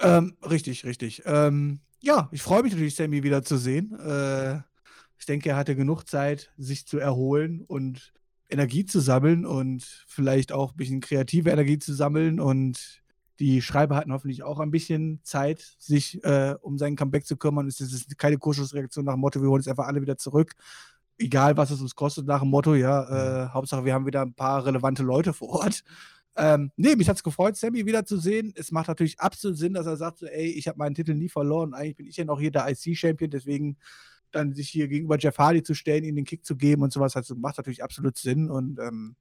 Ähm, 0.00 0.36
richtig, 0.42 0.84
richtig. 0.84 1.22
Ähm, 1.24 1.78
ja, 2.00 2.28
ich 2.32 2.42
freue 2.42 2.64
mich 2.64 2.72
natürlich, 2.72 2.96
Sammy 2.96 3.22
wieder 3.22 3.44
zu 3.44 3.56
sehen. 3.56 3.96
Äh, 4.00 4.56
ich 5.20 5.26
denke, 5.26 5.50
er 5.50 5.56
hatte 5.56 5.76
genug 5.76 6.08
Zeit, 6.08 6.52
sich 6.56 6.84
zu 6.88 6.98
erholen 6.98 7.60
und 7.60 8.12
Energie 8.50 8.86
zu 8.86 8.98
sammeln 8.98 9.46
und 9.46 9.84
vielleicht 10.08 10.50
auch 10.50 10.72
ein 10.72 10.76
bisschen 10.78 11.00
kreative 11.00 11.50
Energie 11.50 11.78
zu 11.78 11.94
sammeln 11.94 12.40
und 12.40 13.03
die 13.40 13.62
Schreiber 13.62 13.96
hatten 13.96 14.12
hoffentlich 14.12 14.42
auch 14.42 14.60
ein 14.60 14.70
bisschen 14.70 15.20
Zeit, 15.24 15.74
sich 15.78 16.22
äh, 16.24 16.54
um 16.60 16.78
sein 16.78 16.96
Comeback 16.96 17.26
zu 17.26 17.36
kümmern. 17.36 17.66
Es 17.66 17.80
ist 17.80 18.16
keine 18.18 18.38
Kurschussreaktion 18.38 19.04
nach 19.04 19.14
dem 19.14 19.20
Motto, 19.20 19.42
wir 19.42 19.48
holen 19.48 19.60
jetzt 19.60 19.68
einfach 19.68 19.86
alle 19.86 20.00
wieder 20.00 20.16
zurück. 20.16 20.52
Egal, 21.18 21.56
was 21.56 21.70
es 21.70 21.80
uns 21.80 21.94
kostet, 21.94 22.26
nach 22.26 22.40
dem 22.40 22.50
Motto, 22.50 22.74
ja, 22.74 23.02
äh, 23.04 23.44
mhm. 23.44 23.54
Hauptsache, 23.54 23.84
wir 23.84 23.94
haben 23.94 24.06
wieder 24.06 24.22
ein 24.22 24.34
paar 24.34 24.64
relevante 24.66 25.02
Leute 25.02 25.32
vor 25.32 25.48
Ort. 25.48 25.82
Ähm, 26.36 26.72
nee, 26.76 26.96
mich 26.96 27.08
hat 27.08 27.16
es 27.16 27.22
gefreut, 27.22 27.56
Sammy 27.56 27.86
wieder 27.86 28.04
zu 28.04 28.18
sehen. 28.18 28.52
Es 28.56 28.72
macht 28.72 28.88
natürlich 28.88 29.20
absolut 29.20 29.56
Sinn, 29.56 29.74
dass 29.74 29.86
er 29.86 29.96
sagt, 29.96 30.18
so, 30.18 30.26
ey, 30.26 30.46
ich 30.46 30.66
habe 30.66 30.78
meinen 30.78 30.94
Titel 30.94 31.14
nie 31.14 31.28
verloren. 31.28 31.74
Eigentlich 31.74 31.96
bin 31.96 32.06
ich 32.06 32.16
ja 32.16 32.24
noch 32.24 32.40
hier 32.40 32.50
der 32.50 32.68
IC-Champion, 32.68 33.30
deswegen 33.30 33.76
dann 34.32 34.52
sich 34.52 34.68
hier 34.68 34.88
gegenüber 34.88 35.16
Jeff 35.18 35.38
Hardy 35.38 35.62
zu 35.62 35.74
stellen, 35.74 36.04
ihm 36.04 36.16
den 36.16 36.24
Kick 36.24 36.44
zu 36.44 36.56
geben 36.56 36.82
und 36.82 36.92
sowas, 36.92 37.16
also 37.16 37.34
macht 37.36 37.56
natürlich 37.56 37.84
absolut 37.84 38.18
Sinn 38.18 38.50
und 38.50 38.78
ähm, 38.80 39.16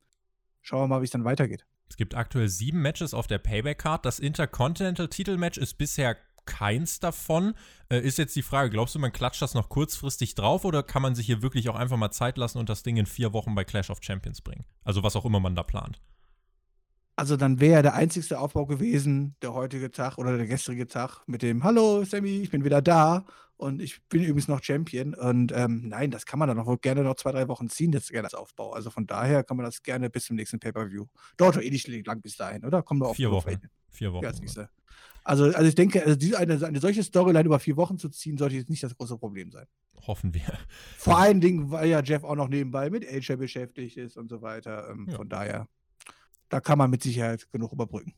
schauen 0.61 0.81
wir 0.81 0.87
mal, 0.87 1.01
wie 1.01 1.05
es 1.05 1.11
dann 1.11 1.25
weitergeht. 1.25 1.65
Es 1.89 1.97
gibt 1.97 2.15
aktuell 2.15 2.49
sieben 2.49 2.81
Matches 2.81 3.13
auf 3.13 3.27
der 3.27 3.37
Payback-Card. 3.37 4.05
Das 4.05 4.19
Intercontinental-Titelmatch 4.19 5.57
ist 5.57 5.77
bisher 5.77 6.17
keins 6.45 6.99
davon. 6.99 7.53
Äh, 7.89 7.99
ist 7.99 8.17
jetzt 8.17 8.35
die 8.35 8.41
Frage, 8.41 8.69
glaubst 8.69 8.95
du, 8.95 8.99
man 8.99 9.11
klatscht 9.11 9.41
das 9.41 9.53
noch 9.53 9.69
kurzfristig 9.69 10.35
drauf 10.35 10.65
oder 10.65 10.83
kann 10.83 11.01
man 11.01 11.15
sich 11.15 11.25
hier 11.25 11.41
wirklich 11.41 11.69
auch 11.69 11.75
einfach 11.75 11.97
mal 11.97 12.11
Zeit 12.11 12.37
lassen 12.37 12.57
und 12.57 12.69
das 12.69 12.83
Ding 12.83 12.97
in 12.97 13.05
vier 13.05 13.33
Wochen 13.33 13.55
bei 13.55 13.63
Clash 13.63 13.89
of 13.89 13.99
Champions 14.01 14.41
bringen? 14.41 14.65
Also 14.83 15.03
was 15.03 15.15
auch 15.15 15.25
immer 15.25 15.39
man 15.39 15.55
da 15.55 15.63
plant. 15.63 16.01
Also 17.15 17.37
dann 17.37 17.59
wäre 17.59 17.83
der 17.83 17.93
einzigste 17.93 18.39
Aufbau 18.39 18.65
gewesen, 18.65 19.35
der 19.41 19.53
heutige 19.53 19.91
Tag 19.91 20.17
oder 20.17 20.35
der 20.35 20.47
gestrige 20.47 20.87
Tag 20.87 21.21
mit 21.27 21.43
dem 21.43 21.63
Hallo 21.63 22.03
Sammy, 22.03 22.41
ich 22.41 22.49
bin 22.49 22.63
wieder 22.65 22.81
da 22.81 23.25
und 23.55 23.81
ich 23.81 24.01
bin 24.09 24.23
übrigens 24.23 24.47
noch 24.47 24.63
Champion. 24.63 25.13
Und 25.13 25.51
ähm, 25.55 25.87
nein, 25.87 26.09
das 26.09 26.25
kann 26.25 26.39
man 26.39 26.47
dann 26.47 26.57
noch 26.57 26.81
gerne 26.81 27.03
noch 27.03 27.15
zwei, 27.15 27.31
drei 27.31 27.47
Wochen 27.47 27.69
ziehen, 27.69 27.91
das 27.91 28.09
gerne 28.09 28.25
als 28.25 28.33
Aufbau. 28.33 28.73
Also 28.73 28.89
von 28.89 29.05
daher 29.05 29.43
kann 29.43 29.57
man 29.57 29.65
das 29.65 29.83
gerne 29.83 30.09
bis 30.09 30.25
zum 30.25 30.37
nächsten 30.37 30.59
Pay-Per-View. 30.59 31.05
Dauert 31.37 31.57
doch 31.57 31.61
eh 31.61 31.69
nicht 31.69 31.87
lang 31.87 32.21
bis 32.21 32.35
dahin, 32.35 32.65
oder? 32.65 32.81
Kommen 32.81 33.01
wir 33.01 33.07
auf 33.07 33.15
vier 33.15 33.31
Wochen. 33.31 33.61
Vier 33.91 34.11
Wochen. 34.11 34.23
Ja, 34.23 34.67
also, 35.23 35.45
also 35.45 35.63
ich 35.63 35.75
denke, 35.75 36.03
also 36.03 36.15
diese, 36.15 36.37
eine, 36.37 36.65
eine 36.65 36.79
solche 36.79 37.03
Storyline 37.03 37.45
über 37.45 37.59
vier 37.59 37.77
Wochen 37.77 37.97
zu 37.97 38.09
ziehen, 38.09 38.37
sollte 38.37 38.55
jetzt 38.55 38.69
nicht 38.69 38.83
das 38.83 38.95
große 38.97 39.17
Problem 39.17 39.51
sein. 39.51 39.67
Hoffen 40.05 40.33
wir. 40.33 40.41
Vor 40.97 41.17
allen 41.17 41.39
Dingen, 41.39 41.71
weil 41.71 41.89
ja 41.89 42.01
Jeff 42.01 42.23
auch 42.23 42.35
noch 42.35 42.49
nebenbei 42.49 42.89
mit 42.89 43.07
AJ 43.07 43.37
beschäftigt 43.37 43.95
ist 43.97 44.17
und 44.17 44.29
so 44.29 44.41
weiter. 44.41 44.89
Ähm, 44.89 45.07
ja. 45.09 45.15
Von 45.15 45.29
daher 45.29 45.67
da 46.49 46.59
kann 46.59 46.77
man 46.77 46.89
mit 46.89 47.03
Sicherheit 47.03 47.51
genug 47.51 47.71
überbrücken. 47.73 48.13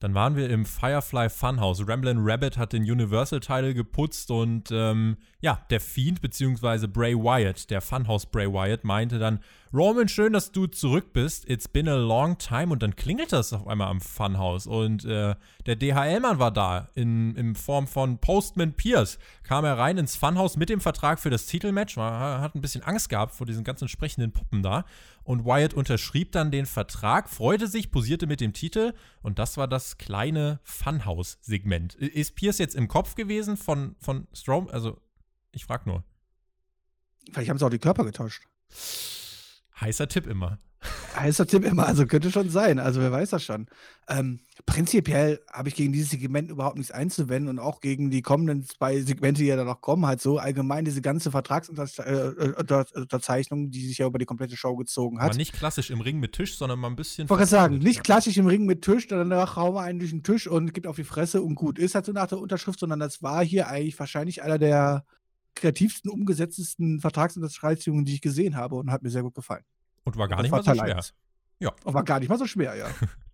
Dann 0.00 0.12
waren 0.12 0.36
wir 0.36 0.50
im 0.50 0.66
Firefly 0.66 1.30
Funhouse. 1.30 1.88
Ramblin' 1.88 2.18
Rabbit 2.20 2.58
hat 2.58 2.74
den 2.74 2.82
Universal-Teil 2.82 3.72
geputzt 3.72 4.30
und 4.30 4.70
ähm, 4.70 5.16
ja, 5.40 5.64
der 5.70 5.80
Fiend 5.80 6.20
bzw. 6.20 6.86
Bray 6.88 7.14
Wyatt, 7.14 7.70
der 7.70 7.80
Funhouse 7.80 8.26
Bray 8.26 8.52
Wyatt, 8.52 8.84
meinte 8.84 9.18
dann, 9.18 9.40
Roman, 9.74 10.06
schön, 10.06 10.32
dass 10.32 10.52
du 10.52 10.68
zurück 10.68 11.12
bist. 11.12 11.50
It's 11.50 11.66
been 11.66 11.88
a 11.88 11.96
long 11.96 12.38
time. 12.38 12.72
Und 12.72 12.84
dann 12.84 12.94
klingelt 12.94 13.32
das 13.32 13.52
auf 13.52 13.66
einmal 13.66 13.88
am 13.88 14.00
Funhouse. 14.00 14.68
Und 14.68 15.04
äh, 15.04 15.34
der 15.66 15.74
DHL-Mann 15.74 16.38
war 16.38 16.52
da 16.52 16.90
in, 16.94 17.34
in 17.34 17.56
Form 17.56 17.88
von 17.88 18.18
Postman 18.18 18.74
Pierce. 18.74 19.18
Kam 19.42 19.64
er 19.64 19.76
rein 19.76 19.98
ins 19.98 20.14
Funhouse 20.14 20.56
mit 20.56 20.68
dem 20.68 20.80
Vertrag 20.80 21.18
für 21.18 21.28
das 21.28 21.46
Titelmatch. 21.46 21.96
Man 21.96 22.40
hat 22.40 22.54
ein 22.54 22.60
bisschen 22.60 22.84
Angst 22.84 23.08
gehabt 23.08 23.34
vor 23.34 23.48
diesen 23.48 23.64
ganzen 23.64 23.88
sprechenden 23.88 24.30
Puppen 24.30 24.62
da. 24.62 24.84
Und 25.24 25.44
Wyatt 25.44 25.74
unterschrieb 25.74 26.30
dann 26.30 26.52
den 26.52 26.66
Vertrag, 26.66 27.28
freute 27.28 27.66
sich, 27.66 27.90
posierte 27.90 28.28
mit 28.28 28.40
dem 28.40 28.52
Titel. 28.52 28.94
Und 29.22 29.40
das 29.40 29.56
war 29.56 29.66
das 29.66 29.98
kleine 29.98 30.60
Funhouse-Segment. 30.62 31.96
Ist 31.96 32.36
Pierce 32.36 32.58
jetzt 32.58 32.76
im 32.76 32.86
Kopf 32.86 33.16
gewesen 33.16 33.56
von, 33.56 33.96
von 33.98 34.28
Strom? 34.34 34.68
Also, 34.68 35.00
ich 35.50 35.64
frag 35.64 35.84
nur. 35.84 36.04
Vielleicht 37.32 37.50
haben 37.50 37.58
sie 37.58 37.66
auch 37.66 37.70
die 37.70 37.80
Körper 37.80 38.04
getauscht. 38.04 38.44
Heißer 39.80 40.08
Tipp 40.08 40.26
immer. 40.26 40.58
Heißer 41.16 41.46
Tipp 41.46 41.64
immer, 41.64 41.86
also 41.86 42.06
könnte 42.06 42.30
schon 42.30 42.50
sein. 42.50 42.78
Also 42.78 43.00
wer 43.00 43.10
weiß 43.10 43.30
das 43.30 43.42
schon. 43.42 43.68
Ähm, 44.08 44.40
prinzipiell 44.66 45.40
habe 45.50 45.68
ich 45.68 45.74
gegen 45.74 45.92
dieses 45.92 46.10
Segment 46.10 46.50
überhaupt 46.50 46.76
nichts 46.76 46.92
einzuwenden 46.92 47.48
und 47.48 47.58
auch 47.58 47.80
gegen 47.80 48.10
die 48.10 48.20
kommenden 48.20 48.64
zwei 48.64 49.00
Segmente, 49.00 49.40
die 49.40 49.48
ja 49.48 49.56
da 49.56 49.64
noch 49.64 49.80
kommen, 49.80 50.04
halt 50.06 50.20
so 50.20 50.36
allgemein 50.38 50.84
diese 50.84 51.00
ganze 51.00 51.30
Vertragsunterzeichnung, 51.30 53.70
die 53.70 53.86
sich 53.86 53.96
ja 53.98 54.06
über 54.06 54.18
die 54.18 54.26
komplette 54.26 54.56
Show 54.56 54.74
gezogen 54.76 55.20
hat. 55.20 55.30
Aber 55.30 55.36
nicht 55.36 55.54
klassisch 55.54 55.90
im 55.90 56.00
Ring 56.00 56.18
mit 56.18 56.32
Tisch, 56.32 56.58
sondern 56.58 56.80
mal 56.80 56.88
ein 56.88 56.96
bisschen. 56.96 57.24
Ich 57.24 57.30
wollte 57.30 57.46
sagen, 57.46 57.78
nicht 57.78 58.04
klassisch 58.04 58.36
im 58.36 58.46
Ring 58.46 58.66
mit 58.66 58.82
Tisch, 58.82 59.06
danach 59.06 59.56
hauen 59.56 59.74
wir 59.74 59.82
einen 59.82 60.00
durch 60.00 60.10
den 60.10 60.24
Tisch 60.24 60.46
und 60.46 60.74
gibt 60.74 60.86
auf 60.86 60.96
die 60.96 61.04
Fresse 61.04 61.40
und 61.42 61.54
gut. 61.54 61.78
Ist 61.78 61.94
halt 61.94 62.04
so 62.06 62.12
nach 62.12 62.26
der 62.26 62.38
Unterschrift, 62.38 62.80
sondern 62.80 63.00
das 63.00 63.22
war 63.22 63.44
hier 63.44 63.68
eigentlich 63.68 63.98
wahrscheinlich 63.98 64.42
einer 64.42 64.58
der 64.58 65.04
kreativsten, 65.54 66.10
umgesetztesten 66.10 67.00
Vertragsunterzeichnungen, 67.00 68.04
die 68.04 68.14
ich 68.14 68.20
gesehen 68.20 68.56
habe 68.56 68.76
und 68.76 68.90
hat 68.90 69.02
mir 69.02 69.10
sehr 69.10 69.22
gut 69.22 69.34
gefallen. 69.34 69.64
Und 70.04 70.16
war 70.16 70.28
gar 70.28 70.42
nicht 70.42 70.50
mal 70.50 70.62
so 70.62 70.74
schwer. 70.74 71.00
Ja. 71.60 71.72
Und 71.84 71.94
war 71.94 72.04
gar 72.04 72.20
nicht 72.20 72.28
mal 72.28 72.38
so 72.38 72.46
schwer, 72.46 72.74
ja. 72.74 72.86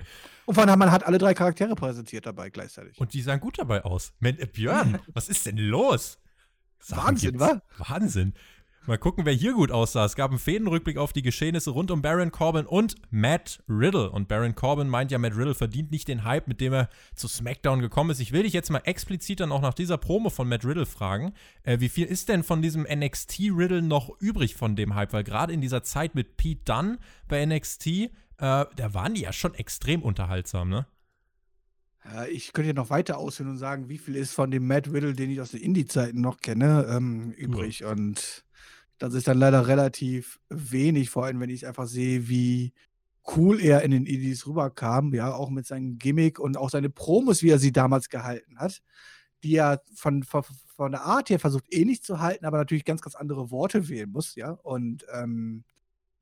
und 0.46 0.54
vor 0.54 0.66
allem, 0.66 0.78
man 0.78 0.92
hat 0.92 1.04
alle 1.04 1.18
drei 1.18 1.34
Charaktere 1.34 1.74
präsentiert 1.74 2.26
dabei 2.26 2.50
gleichzeitig. 2.50 2.98
Und 2.98 3.12
die 3.12 3.22
sahen 3.22 3.40
gut 3.40 3.58
dabei 3.58 3.84
aus. 3.84 4.12
Man, 4.20 4.38
äh, 4.38 4.46
Björn, 4.46 4.98
was 5.12 5.28
ist 5.28 5.46
denn 5.46 5.56
los? 5.56 6.18
Wahnsinn, 6.88 7.38
wa? 7.40 7.62
Wahnsinn. 7.78 8.34
Mal 8.86 8.96
gucken, 8.96 9.26
wer 9.26 9.34
hier 9.34 9.52
gut 9.52 9.70
aussah. 9.70 10.06
Es 10.06 10.16
gab 10.16 10.30
einen 10.30 10.38
Fädenrückblick 10.38 10.96
auf 10.96 11.12
die 11.12 11.20
Geschehnisse 11.20 11.70
rund 11.70 11.90
um 11.90 12.00
Baron 12.00 12.32
Corbin 12.32 12.64
und 12.64 12.94
Matt 13.10 13.62
Riddle. 13.68 14.10
Und 14.10 14.26
Baron 14.26 14.54
Corbin 14.54 14.88
meint 14.88 15.10
ja, 15.10 15.18
Matt 15.18 15.36
Riddle 15.36 15.54
verdient 15.54 15.90
nicht 15.90 16.08
den 16.08 16.24
Hype, 16.24 16.48
mit 16.48 16.62
dem 16.62 16.72
er 16.72 16.88
zu 17.14 17.28
SmackDown 17.28 17.80
gekommen 17.80 18.10
ist. 18.10 18.20
Ich 18.20 18.32
will 18.32 18.42
dich 18.42 18.54
jetzt 18.54 18.70
mal 18.70 18.80
explizit 18.84 19.40
dann 19.40 19.52
auch 19.52 19.60
nach 19.60 19.74
dieser 19.74 19.98
Promo 19.98 20.30
von 20.30 20.48
Matt 20.48 20.64
Riddle 20.64 20.86
fragen. 20.86 21.34
Äh, 21.62 21.80
wie 21.80 21.90
viel 21.90 22.06
ist 22.06 22.30
denn 22.30 22.42
von 22.42 22.62
diesem 22.62 22.86
NXT-Riddle 22.90 23.82
noch 23.82 24.18
übrig 24.18 24.54
von 24.54 24.76
dem 24.76 24.94
Hype? 24.94 25.12
Weil 25.12 25.24
gerade 25.24 25.52
in 25.52 25.60
dieser 25.60 25.82
Zeit 25.82 26.14
mit 26.14 26.38
Pete 26.38 26.62
Dunn 26.64 26.98
bei 27.28 27.44
NXT, 27.44 27.86
äh, 27.86 28.08
da 28.38 28.94
waren 28.94 29.12
die 29.12 29.22
ja 29.22 29.34
schon 29.34 29.54
extrem 29.54 30.02
unterhaltsam, 30.02 30.70
ne? 30.70 30.86
Ja, 32.04 32.24
ich 32.24 32.54
könnte 32.54 32.68
ja 32.68 32.74
noch 32.74 32.88
weiter 32.88 33.18
ausführen 33.18 33.50
und 33.50 33.58
sagen, 33.58 33.90
wie 33.90 33.98
viel 33.98 34.16
ist 34.16 34.32
von 34.32 34.50
dem 34.50 34.66
Matt 34.66 34.90
Riddle, 34.90 35.12
den 35.12 35.30
ich 35.30 35.40
aus 35.40 35.50
den 35.50 35.60
Indie-Zeiten 35.60 36.22
noch 36.22 36.40
kenne, 36.40 36.86
ähm, 36.88 37.32
übrig. 37.32 37.84
Und 37.84 38.42
das 39.00 39.14
ist 39.14 39.26
dann 39.26 39.38
leider 39.38 39.66
relativ 39.66 40.38
wenig, 40.50 41.10
vor 41.10 41.24
allem 41.24 41.40
wenn 41.40 41.50
ich 41.50 41.66
einfach 41.66 41.86
sehe, 41.86 42.28
wie 42.28 42.72
cool 43.34 43.58
er 43.60 43.82
in 43.82 43.90
den 43.90 44.06
Indies 44.06 44.46
rüberkam, 44.46 45.14
ja, 45.14 45.32
auch 45.32 45.48
mit 45.48 45.66
seinem 45.66 45.98
Gimmick 45.98 46.38
und 46.38 46.56
auch 46.58 46.68
seine 46.70 46.90
Promos, 46.90 47.42
wie 47.42 47.48
er 47.48 47.58
sie 47.58 47.72
damals 47.72 48.10
gehalten 48.10 48.58
hat, 48.58 48.82
die 49.42 49.56
er 49.56 49.82
von, 49.94 50.22
von, 50.22 50.44
von 50.76 50.92
der 50.92 51.02
Art 51.02 51.30
her 51.30 51.40
versucht 51.40 51.64
ähnlich 51.70 52.02
zu 52.02 52.20
halten, 52.20 52.44
aber 52.44 52.58
natürlich 52.58 52.84
ganz, 52.84 53.00
ganz 53.00 53.14
andere 53.14 53.50
Worte 53.50 53.88
wählen 53.88 54.10
muss, 54.10 54.34
ja. 54.34 54.50
Und 54.50 55.06
ähm, 55.12 55.64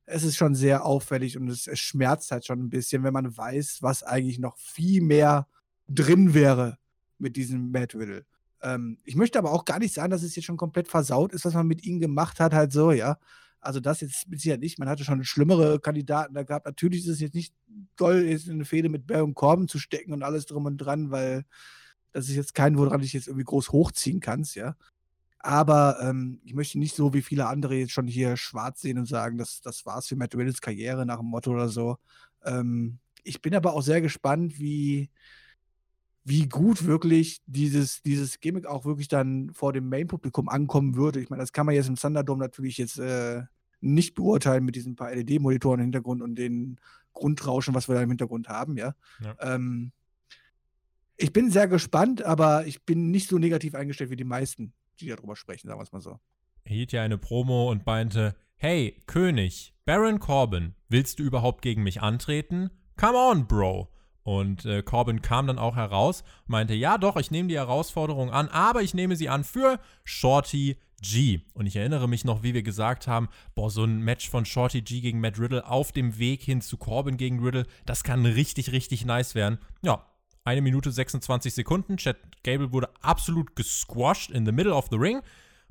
es 0.07 0.23
ist 0.23 0.37
schon 0.37 0.55
sehr 0.55 0.85
auffällig 0.87 1.37
und 1.37 1.49
es, 1.49 1.67
es 1.67 1.81
schmerzt 1.81 2.31
halt 2.31 2.47
schon 2.47 2.61
ein 2.61 2.71
bisschen, 2.71 3.03
wenn 3.03 3.13
man 3.13 3.37
weiß, 3.37 3.79
was 3.83 4.05
eigentlich 4.05 4.39
noch 4.39 4.57
viel 4.57 5.03
mehr 5.03 5.49
drin 5.89 6.33
wäre 6.33 6.79
mit 7.19 7.35
diesem 7.37 7.73
Matt 7.73 7.97
Riddle. 7.97 8.25
Ähm, 8.63 8.99
ich 9.05 9.17
möchte 9.17 9.39
aber 9.39 9.53
auch 9.53 9.65
gar 9.65 9.79
nicht 9.79 9.95
sagen, 9.95 10.11
dass 10.11 10.23
es 10.23 10.37
jetzt 10.37 10.45
schon 10.45 10.57
komplett 10.57 10.89
versaut 10.89 11.33
ist, 11.33 11.45
was 11.45 11.55
man 11.55 11.67
mit 11.67 11.85
ihm 11.85 12.01
gemacht 12.01 12.41
hat, 12.41 12.55
halt 12.55 12.73
so, 12.73 12.93
ja. 12.93 13.19
Also 13.61 13.81
das 13.81 14.01
jetzt 14.01 14.29
mit 14.29 14.41
Sicherheit 14.41 14.61
nicht. 14.61 14.79
Man 14.79 14.89
hatte 14.89 15.05
schon 15.05 15.25
schlimmere 15.25 15.81
Kandidaten 15.81 16.35
da 16.35 16.45
gehabt. 16.45 16.67
Natürlich 16.67 17.01
ist 17.01 17.09
es 17.09 17.21
jetzt 17.21 17.35
nicht 17.35 17.53
toll, 17.97 18.25
jetzt 18.29 18.47
in 18.47 18.55
eine 18.55 18.65
Fehde 18.65 18.89
mit 18.89 19.07
Baron 19.07 19.35
Corbin 19.35 19.69
zu 19.69 19.79
stecken 19.79 20.13
und 20.13 20.23
alles 20.23 20.47
drum 20.47 20.67
und 20.67 20.79
dran, 20.79 21.11
weil 21.11 21.45
das 22.13 22.29
ist 22.29 22.37
jetzt 22.37 22.55
kein, 22.55 22.79
woran 22.79 23.03
ich 23.03 23.13
jetzt 23.13 23.27
irgendwie 23.29 23.45
groß 23.45 23.71
hochziehen 23.71 24.21
kannst, 24.21 24.55
ja. 24.55 24.77
Aber 25.41 25.99
ähm, 26.01 26.41
ich 26.45 26.55
möchte 26.55 26.79
nicht 26.79 26.97
so 26.97 27.15
wie 27.15 27.23
viele 27.23 27.47
andere 27.47 27.77
jetzt 27.77 27.93
schon 27.93 28.09
hier 28.09 28.37
schwarz 28.37 28.81
sehen 28.81 28.99
und 28.99 29.07
sagen, 29.07 29.39
das, 29.39 29.61
das 29.61 29.87
war's 29.87 30.09
für 30.09 30.17
Matt 30.17 30.35
Riddles 30.35 30.61
Karriere 30.61 31.07
nach 31.07 31.19
dem 31.19 31.27
Motto 31.27 31.53
oder 31.53 31.69
so. 31.69 31.99
Ähm, 32.45 32.99
ich 33.23 33.41
bin 33.41 33.55
aber 33.55 33.75
auch 33.75 33.83
sehr 33.83 34.01
gespannt, 34.01 34.59
wie, 34.59 35.11
wie 36.29 36.47
gut 36.47 36.85
wirklich 36.85 37.41
dieses, 37.47 38.03
dieses 38.03 38.41
Gimmick 38.41 38.67
auch 38.67 38.85
wirklich 38.85 39.09
dann 39.09 39.51
vor 39.55 39.73
dem 39.73 39.89
Main-Publikum 39.89 40.49
ankommen 40.49 40.95
würde. 40.95 41.21
Ich 41.21 41.31
meine, 41.31 41.43
das 41.43 41.53
kann 41.53 41.65
man 41.65 41.75
jetzt 41.75 41.89
im 41.89 41.97
Thunderdome 41.97 42.41
natürlich 42.41 42.77
jetzt 42.77 42.99
äh, 42.99 43.43
nicht 43.81 44.15
beurteilen 44.15 44.65
mit 44.65 44.77
diesen 44.77 44.95
paar 44.95 45.15
LED-Monitoren 45.15 45.81
im 45.81 45.85
Hintergrund 45.85 46.21
und 46.21 46.35
den 46.35 46.79
Grundrauschen, 47.15 47.75
was 47.75 47.89
wir 47.89 47.95
da 47.95 48.03
im 48.03 48.11
Hintergrund 48.11 48.49
haben, 48.49 48.77
ja. 48.77 48.95
ja. 49.23 49.37
Ähm, 49.41 49.93
ich 51.17 51.33
bin 51.33 51.51
sehr 51.51 51.67
gespannt, 51.67 52.23
aber 52.23 52.67
ich 52.67 52.85
bin 52.85 53.11
nicht 53.11 53.29
so 53.29 53.39
negativ 53.39 53.75
eingestellt 53.75 54.11
wie 54.11 54.17
die 54.17 54.25
meisten, 54.25 54.73
die 55.01 55.09
darüber 55.09 55.35
sprechen, 55.35 55.67
sagen 55.67 55.81
wir 55.81 55.85
es 55.85 55.93
mal 55.93 56.01
so. 56.01 56.21
Er 56.65 56.75
hielt 56.75 56.93
ja 56.93 57.03
eine 57.03 57.19
Promo 57.19 57.71
und 57.71 57.87
meinte, 57.87 58.37
hey, 58.57 59.01
König, 59.07 59.75
Baron 59.85 60.21
Corbin, 60.21 60.75
willst 60.89 61.19
du 61.19 61.25
überhaupt 61.25 61.63
gegen 61.63 61.83
mich 61.83 62.03
antreten? 62.03 62.71
Come 62.97 63.17
on, 63.17 63.47
Bro. 63.49 63.89
Und 64.29 64.67
äh, 64.67 64.83
Corbin 64.83 65.23
kam 65.23 65.47
dann 65.47 65.59
auch 65.59 65.75
heraus, 65.75 66.23
meinte, 66.47 66.75
ja 66.75 66.99
doch, 66.99 67.17
ich 67.17 67.31
nehme 67.31 67.49
die 67.49 67.57
Herausforderung 67.57 68.31
an, 68.31 68.49
aber 68.49 68.83
ich 68.83 68.93
nehme 68.93 69.17
sie 69.17 69.31
an 69.31 69.43
für 69.43 69.81
Shorty 70.05 70.77
G. 71.01 71.41
Und 71.55 71.65
ich 71.65 71.77
erinnere 71.77 72.11
mich 72.11 72.27
noch, 72.27 72.43
wie 72.43 72.53
wir 72.53 72.63
gesagt 72.63 73.07
haben, 73.07 73.31
boah, 73.55 73.71
so 73.71 73.85
ein 73.85 74.03
Match 74.03 74.29
von 74.29 74.45
Shorty 74.45 74.83
G 74.83 75.01
gegen 75.01 75.21
Matt 75.21 75.39
Riddle 75.39 75.67
auf 75.67 75.93
dem 75.93 76.19
Weg 76.19 76.43
hin 76.43 76.61
zu 76.61 76.77
Corbin 76.77 77.17
gegen 77.17 77.43
Riddle, 77.43 77.67
das 77.87 78.05
kann 78.05 78.27
richtig, 78.27 78.71
richtig 78.71 79.07
nice 79.07 79.35
werden. 79.35 79.61
Ja, 79.81 80.05
eine 80.45 80.61
Minute 80.61 80.93
26 80.93 81.55
Sekunden. 81.55 81.97
Chad 81.97 82.19
Gable 82.45 82.71
wurde 82.71 82.91
absolut 83.01 83.57
gesquashed 83.57 84.31
in 84.31 84.45
the 84.45 84.53
middle 84.53 84.75
of 84.75 84.89
the 84.91 84.99
ring. 84.99 85.23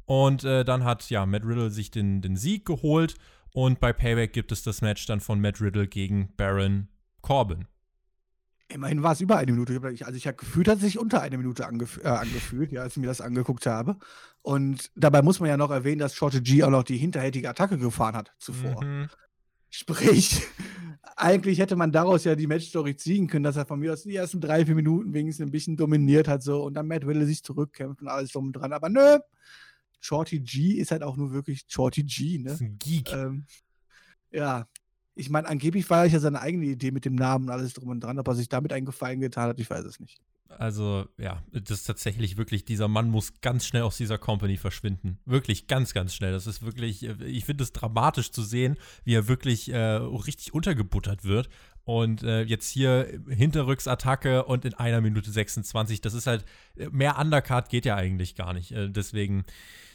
Und 0.06 0.44
äh, 0.46 0.66
dann 0.66 0.84
hat 0.84 1.08
ja 1.12 1.28
Matt 1.28 1.46
Riddle 1.46 1.70
sich 1.70 1.92
den, 1.92 2.24
den 2.24 2.36
Sieg 2.36 2.66
geholt. 2.66 3.18
Und 3.54 3.80
bei 3.80 3.94
Payback 3.94 4.34
gibt 4.34 4.52
es 4.52 4.64
das 4.64 4.82
Match 4.82 5.06
dann 5.06 5.20
von 5.20 5.40
Matt 5.40 5.62
Riddle 5.62 5.88
gegen 5.88 6.34
Baron 6.38 6.88
Corbin. 7.22 7.68
Immerhin 8.70 9.02
war 9.02 9.14
es 9.14 9.22
über 9.22 9.38
eine 9.38 9.52
Minute. 9.54 9.80
Also 9.82 10.18
ich 10.18 10.28
habe 10.28 10.38
gefühlt, 10.38 10.68
hat 10.68 10.78
es 10.78 10.84
sich 10.84 11.00
unter 11.00 11.22
eine 11.22 11.38
Minute 11.38 11.66
angef 11.66 12.00
äh, 12.04 12.08
angefühlt, 12.08 12.72
ja, 12.72 12.82
als 12.82 12.98
ich 12.98 13.02
mir 13.02 13.08
das 13.08 13.22
angeguckt 13.22 13.66
habe. 13.66 13.98
Und 14.42 14.92
dabei 14.96 15.22
muss 15.22 15.40
man 15.40 15.50
ja 15.50 15.58
noch 15.58 15.72
erwähnen, 15.72 16.00
dass 16.00 16.16
Shorty 16.16 16.42
G 16.42 16.64
auch 16.64 16.70
noch 16.70 16.84
die 16.84 16.98
hinterhältige 16.98 17.50
Attacke 17.50 17.78
gefahren 17.78 18.16
hat 18.16 18.34
zuvor. 18.40 18.84
Mhm. 18.84 19.10
Sprich, 19.70 20.42
eigentlich 21.16 21.60
hätte 21.60 21.76
man 21.76 21.92
daraus 21.92 22.26
ja 22.26 22.36
die 22.36 22.48
Matchstory 22.48 22.96
ziehen 22.96 23.28
können, 23.28 23.44
dass 23.44 23.56
er 23.56 23.66
von 23.66 23.80
mir 23.80 23.94
aus 23.94 24.04
die 24.04 24.16
ersten 24.16 24.42
drei, 24.42 24.66
vier 24.66 24.76
Minuten 24.76 25.14
wenigstens 25.14 25.48
ein 25.48 25.52
bisschen 25.52 25.78
dominiert 25.78 26.28
hat 26.28 26.44
so 26.44 26.64
und 26.64 26.74
dann 26.74 26.88
Matt 26.88 27.08
Wille 27.08 27.26
sich 27.26 27.44
zurückkämpft 27.44 28.02
und 28.02 28.10
alles 28.10 28.32
drum 28.32 28.48
und 28.48 28.54
dran. 28.54 28.74
Aber 28.74 28.90
nö, 28.90 29.20
Shorty 30.00 30.40
G 30.40 30.74
ist 30.74 30.92
halt 30.92 31.04
auch 31.04 31.16
nur 31.18 31.32
wirklich 31.32 31.66
Shorty 31.68 32.04
G, 32.04 32.40
ne? 32.40 32.46
Das 32.46 32.54
ist 32.56 32.62
ein 32.62 32.78
Geek. 32.80 33.14
Ähm, 33.14 33.46
ja, 34.32 34.68
ich 35.18 35.30
meine, 35.30 35.48
angeblich 35.48 35.90
war 35.90 36.06
ja 36.06 36.20
seine 36.20 36.42
eigene 36.42 36.66
Idee 36.66 36.92
mit 36.92 37.06
dem 37.06 37.16
Namen 37.16 37.46
und 37.46 37.52
alles 37.52 37.74
drum 37.74 37.90
und 37.90 38.02
dran. 38.02 38.20
Ob 38.20 38.28
er 38.28 38.36
sich 38.36 38.50
damit 38.50 38.72
einen 38.72 38.86
Gefallen 38.86 39.20
getan 39.20 39.50
hat, 39.50 39.60
ich 39.60 39.70
weiß 39.70 39.84
es 39.86 40.00
nicht. 40.00 40.20
Also, 40.50 41.06
ja, 41.18 41.44
das 41.52 41.80
ist 41.80 41.86
tatsächlich 41.86 42.38
wirklich, 42.38 42.64
dieser 42.64 42.88
Mann 42.88 43.10
muss 43.10 43.42
ganz 43.42 43.66
schnell 43.66 43.84
aus 43.84 43.98
dieser 43.98 44.18
Company 44.18 44.58
verschwinden. 44.58 45.20
Wirklich 45.26 45.68
ganz, 45.68 45.94
ganz 45.94 46.14
schnell. 46.14 46.32
Das 46.32 46.48
ist 46.48 46.62
wirklich, 46.64 47.04
ich 47.04 47.46
finde 47.46 47.64
es 47.64 47.74
dramatisch 47.74 48.32
zu 48.32 48.44
sehen, 48.44 48.78
wie 49.04 49.16
er 49.16 49.28
wirklich 49.28 49.70
äh, 49.72 49.78
richtig 49.78 50.54
untergebuttert 50.54 51.26
wird. 51.26 51.50
Und 51.88 52.22
äh, 52.22 52.42
jetzt 52.42 52.70
hier 52.70 53.08
Hinterrücksattacke 53.30 54.44
und 54.44 54.66
in 54.66 54.74
einer 54.74 55.00
Minute 55.00 55.32
26, 55.32 56.02
das 56.02 56.14
ist 56.14 56.28
halt, 56.28 56.44
mehr 56.92 57.18
Undercard 57.18 57.70
geht 57.70 57.86
ja 57.86 57.96
eigentlich 57.96 58.36
gar 58.36 58.52
nicht. 58.52 58.74
Äh, 58.74 58.90
deswegen, 58.90 59.46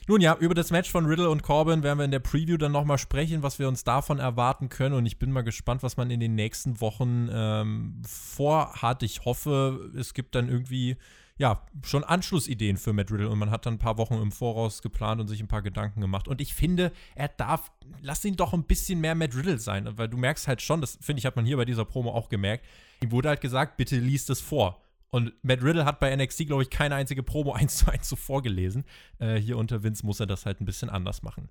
nun 0.09 0.23
ja, 0.23 0.35
über 0.39 0.55
das 0.55 0.71
Match 0.71 0.91
von 0.91 1.05
Riddle 1.05 1.29
und 1.29 1.43
Corbin 1.43 1.83
werden 1.83 1.99
wir 1.99 2.07
in 2.07 2.11
der 2.11 2.21
Preview 2.21 2.57
dann 2.57 2.73
nochmal 2.73 2.97
sprechen, 2.97 3.43
was 3.43 3.59
wir 3.59 3.69
uns 3.69 3.85
davon 3.85 4.21
erwarten 4.21 4.71
können. 4.71 4.95
Und 4.95 5.05
ich 5.05 5.19
bin 5.19 5.33
mal 5.33 5.43
gespannt, 5.43 5.83
was 5.83 5.99
man 5.99 6.11
in 6.11 6.19
den 6.19 6.35
nächsten 6.35 6.81
Wochen 6.81 7.29
ähm, 7.31 8.01
vorhat. 8.09 9.03
Ich 9.03 9.27
hoffe, 9.27 9.93
es 9.95 10.15
gibt 10.15 10.35
dann 10.35 10.49
irgendwie 10.49 10.97
ja, 11.39 11.67
schon 11.83 12.05
Anschlussideen 12.05 12.77
für 12.77 12.93
Matt 12.93 13.11
Riddle 13.11 13.29
und 13.29 13.39
man 13.39 13.51
hat 13.51 13.67
dann 13.67 13.75
ein 13.75 13.79
paar 13.79 13.99
Wochen 13.99 14.15
im 14.15 14.33
Voraus 14.33 14.83
geplant 14.83 15.21
und 15.21 15.29
sich 15.29 15.41
ein 15.41 15.49
paar 15.49 15.63
Gedanken 15.63 16.01
gemacht. 16.01 16.29
Und 16.29 16.41
ich 16.41 16.55
finde, 16.55 16.93
er 17.15 17.29
darf, 17.29 17.73
lass 18.01 18.25
ihn 18.25 18.37
doch 18.37 18.53
ein 18.53 18.65
bisschen 18.65 19.01
mehr 19.01 19.15
Matt 19.15 19.35
Riddle 19.35 19.59
sein, 19.59 19.89
weil 19.97 20.09
du 20.09 20.17
merkst 20.17 20.47
halt 20.47 20.63
schon, 20.63 20.81
das 20.81 20.99
finde 21.01 21.21
ich, 21.21 21.27
hat 21.27 21.37
man 21.37 21.45
hier 21.45 21.57
bei 21.57 21.65
dieser 21.65 21.85
Promo 21.85 22.11
auch 22.11 22.29
gemerkt, 22.29 22.65
ihm 23.03 23.11
wurde 23.11 23.31
halt 23.31 23.41
gesagt, 23.41 23.77
bitte 23.77 23.97
liest 23.97 24.31
es 24.31 24.41
vor. 24.41 24.83
Und 25.11 25.33
Matt 25.43 25.63
Riddle 25.63 25.85
hat 25.85 26.01
bei 26.01 26.15
NXT, 26.15 26.47
glaube 26.47 26.63
ich, 26.63 26.71
keine 26.71 26.95
einzige 26.95 27.23
Promo 27.23 27.53
1 27.55 27.77
zu 27.77 27.91
1 27.91 28.09
so 28.09 28.17
vorgelesen. 28.17 28.85
Äh, 29.19 29.37
hier 29.37 29.59
unter 29.59 29.83
Vince 29.83 30.07
muss 30.07 30.21
er 30.21 30.27
das 30.27 30.47
halt 30.47 30.61
ein 30.61 30.65
bisschen 30.65 30.91
anders 30.91 31.23
machen. 31.23 31.49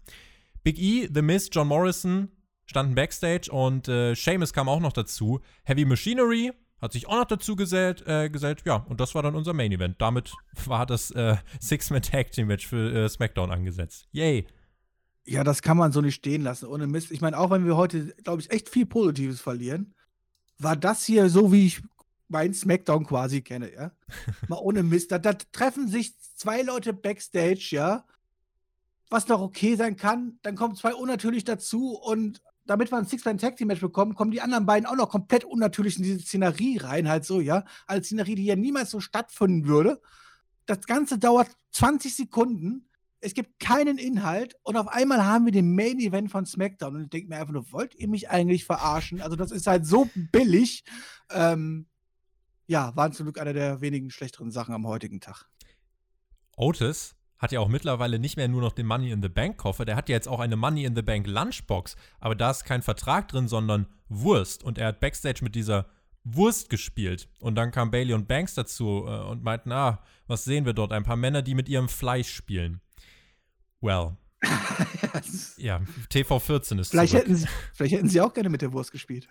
Big 0.63 0.79
E, 0.79 1.09
The 1.11 1.21
Miz, 1.21 1.49
John 1.51 1.67
Morrison 1.67 2.29
standen 2.65 2.95
Backstage 2.95 3.51
und 3.51 3.87
äh, 3.87 4.15
Sheamus 4.15 4.53
kam 4.53 4.69
auch 4.69 4.79
noch 4.79 4.93
dazu. 4.93 5.41
Heavy 5.63 5.85
Machinery 5.85 6.51
hat 6.81 6.93
sich 6.93 7.07
auch 7.07 7.15
noch 7.15 7.25
dazu 7.25 7.55
gesellt, 7.55 8.05
äh, 8.07 8.29
gesellt. 8.29 8.63
Ja, 8.65 8.77
und 8.89 8.99
das 8.99 9.13
war 9.13 9.21
dann 9.21 9.35
unser 9.35 9.53
Main 9.53 9.71
Event. 9.71 10.01
Damit 10.01 10.33
war 10.65 10.85
das 10.85 11.11
äh, 11.11 11.37
Six-Man 11.59 12.01
Tag 12.01 12.31
Team 12.31 12.47
Match 12.47 12.67
für 12.67 13.05
äh, 13.05 13.09
SmackDown 13.09 13.51
angesetzt. 13.51 14.07
Yay! 14.11 14.47
Ja, 15.23 15.43
das 15.43 15.61
kann 15.61 15.77
man 15.77 15.91
so 15.91 16.01
nicht 16.01 16.15
stehen 16.15 16.41
lassen, 16.41 16.65
ohne 16.65 16.87
Mist. 16.87 17.11
Ich 17.11 17.21
meine, 17.21 17.37
auch 17.37 17.51
wenn 17.51 17.65
wir 17.65 17.77
heute, 17.77 18.07
glaube 18.23 18.41
ich, 18.41 18.49
echt 18.49 18.69
viel 18.69 18.87
Positives 18.87 19.39
verlieren, 19.39 19.93
war 20.57 20.75
das 20.75 21.05
hier 21.05 21.29
so, 21.29 21.51
wie 21.51 21.67
ich 21.67 21.81
mein 22.27 22.53
SmackDown 22.53 23.05
quasi 23.05 23.41
kenne, 23.41 23.71
ja. 23.71 23.91
Mal 24.47 24.57
ohne 24.57 24.81
Mist. 24.81 25.11
Da, 25.11 25.19
da, 25.19 25.33
treffen 25.33 25.87
sich 25.87 26.17
zwei 26.17 26.63
Leute 26.63 26.93
backstage, 26.93 27.69
ja. 27.71 28.05
Was 29.09 29.27
noch 29.27 29.41
okay 29.41 29.75
sein 29.75 29.97
kann, 29.97 30.39
dann 30.41 30.55
kommen 30.55 30.75
zwei 30.75 30.95
unnatürlich 30.95 31.43
dazu 31.43 31.97
und 31.97 32.41
damit 32.65 32.91
wir 32.91 32.97
ein 32.97 33.05
Six-Man-Tag-Team-Match 33.05 33.81
bekommen, 33.81 34.15
kommen 34.15 34.31
die 34.31 34.41
anderen 34.41 34.65
beiden 34.65 34.85
auch 34.85 34.95
noch 34.95 35.09
komplett 35.09 35.43
unnatürlich 35.43 35.97
in 35.97 36.03
diese 36.03 36.19
Szenerie 36.19 36.77
rein, 36.77 37.09
halt 37.09 37.25
so, 37.25 37.41
ja. 37.41 37.65
Als 37.87 38.07
Szenerie, 38.07 38.35
die 38.35 38.45
ja 38.45 38.55
niemals 38.55 38.91
so 38.91 38.99
stattfinden 38.99 39.67
würde. 39.67 40.01
Das 40.65 40.81
Ganze 40.81 41.17
dauert 41.17 41.49
20 41.71 42.15
Sekunden. 42.15 42.87
Es 43.19 43.33
gibt 43.33 43.59
keinen 43.59 43.97
Inhalt 43.97 44.55
und 44.63 44.77
auf 44.77 44.87
einmal 44.87 45.25
haben 45.25 45.45
wir 45.45 45.51
den 45.51 45.75
Main 45.75 45.99
Event 45.99 46.31
von 46.31 46.45
SmackDown 46.45 46.95
und 46.95 47.03
ich 47.03 47.09
denke 47.09 47.29
mir 47.29 47.37
einfach 47.37 47.53
nur, 47.53 47.71
wollt 47.71 47.93
ihr 47.95 48.07
mich 48.07 48.29
eigentlich 48.29 48.65
verarschen? 48.65 49.21
Also, 49.21 49.35
das 49.35 49.51
ist 49.51 49.67
halt 49.67 49.85
so 49.85 50.09
billig. 50.31 50.83
Ähm, 51.29 51.87
ja, 52.67 52.95
waren 52.95 53.11
zum 53.13 53.25
Glück 53.25 53.39
eine 53.39 53.53
der 53.53 53.81
wenigen 53.81 54.09
schlechteren 54.09 54.49
Sachen 54.49 54.73
am 54.73 54.87
heutigen 54.87 55.19
Tag. 55.19 55.45
Otis 56.55 57.15
hat 57.41 57.51
ja 57.51 57.59
auch 57.59 57.67
mittlerweile 57.67 58.19
nicht 58.19 58.37
mehr 58.37 58.47
nur 58.47 58.61
noch 58.61 58.71
den 58.71 58.85
Money 58.85 59.09
in 59.09 59.23
the 59.23 59.29
Bank 59.29 59.57
Koffer, 59.57 59.83
der 59.83 59.95
hat 59.95 60.09
ja 60.09 60.15
jetzt 60.15 60.27
auch 60.27 60.39
eine 60.39 60.55
Money 60.55 60.85
in 60.85 60.95
the 60.95 61.01
Bank 61.01 61.25
Lunchbox, 61.25 61.95
aber 62.19 62.35
da 62.35 62.51
ist 62.51 62.65
kein 62.65 62.83
Vertrag 62.83 63.27
drin, 63.29 63.47
sondern 63.47 63.87
Wurst 64.09 64.63
und 64.63 64.77
er 64.77 64.87
hat 64.87 64.99
Backstage 64.99 65.39
mit 65.41 65.55
dieser 65.55 65.87
Wurst 66.23 66.69
gespielt 66.69 67.29
und 67.39 67.55
dann 67.55 67.71
kam 67.71 67.89
Bailey 67.89 68.13
und 68.13 68.27
Banks 68.27 68.53
dazu 68.53 69.05
äh, 69.07 69.23
und 69.23 69.43
meinten, 69.43 69.71
ah, 69.71 70.03
was 70.27 70.43
sehen 70.43 70.65
wir 70.65 70.73
dort? 70.73 70.91
Ein 70.91 71.03
paar 71.03 71.15
Männer, 71.15 71.41
die 71.41 71.55
mit 71.55 71.67
ihrem 71.67 71.89
Fleisch 71.89 72.31
spielen. 72.31 72.79
Well. 73.81 74.17
ja, 75.57 75.81
TV14 76.11 76.79
ist 76.79 76.91
vielleicht 76.91 77.13
hätten, 77.13 77.35
sie, 77.35 77.47
vielleicht 77.73 77.95
hätten 77.95 78.09
sie 78.09 78.21
auch 78.21 78.33
gerne 78.33 78.49
mit 78.49 78.61
der 78.61 78.71
Wurst 78.71 78.91
gespielt. 78.91 79.27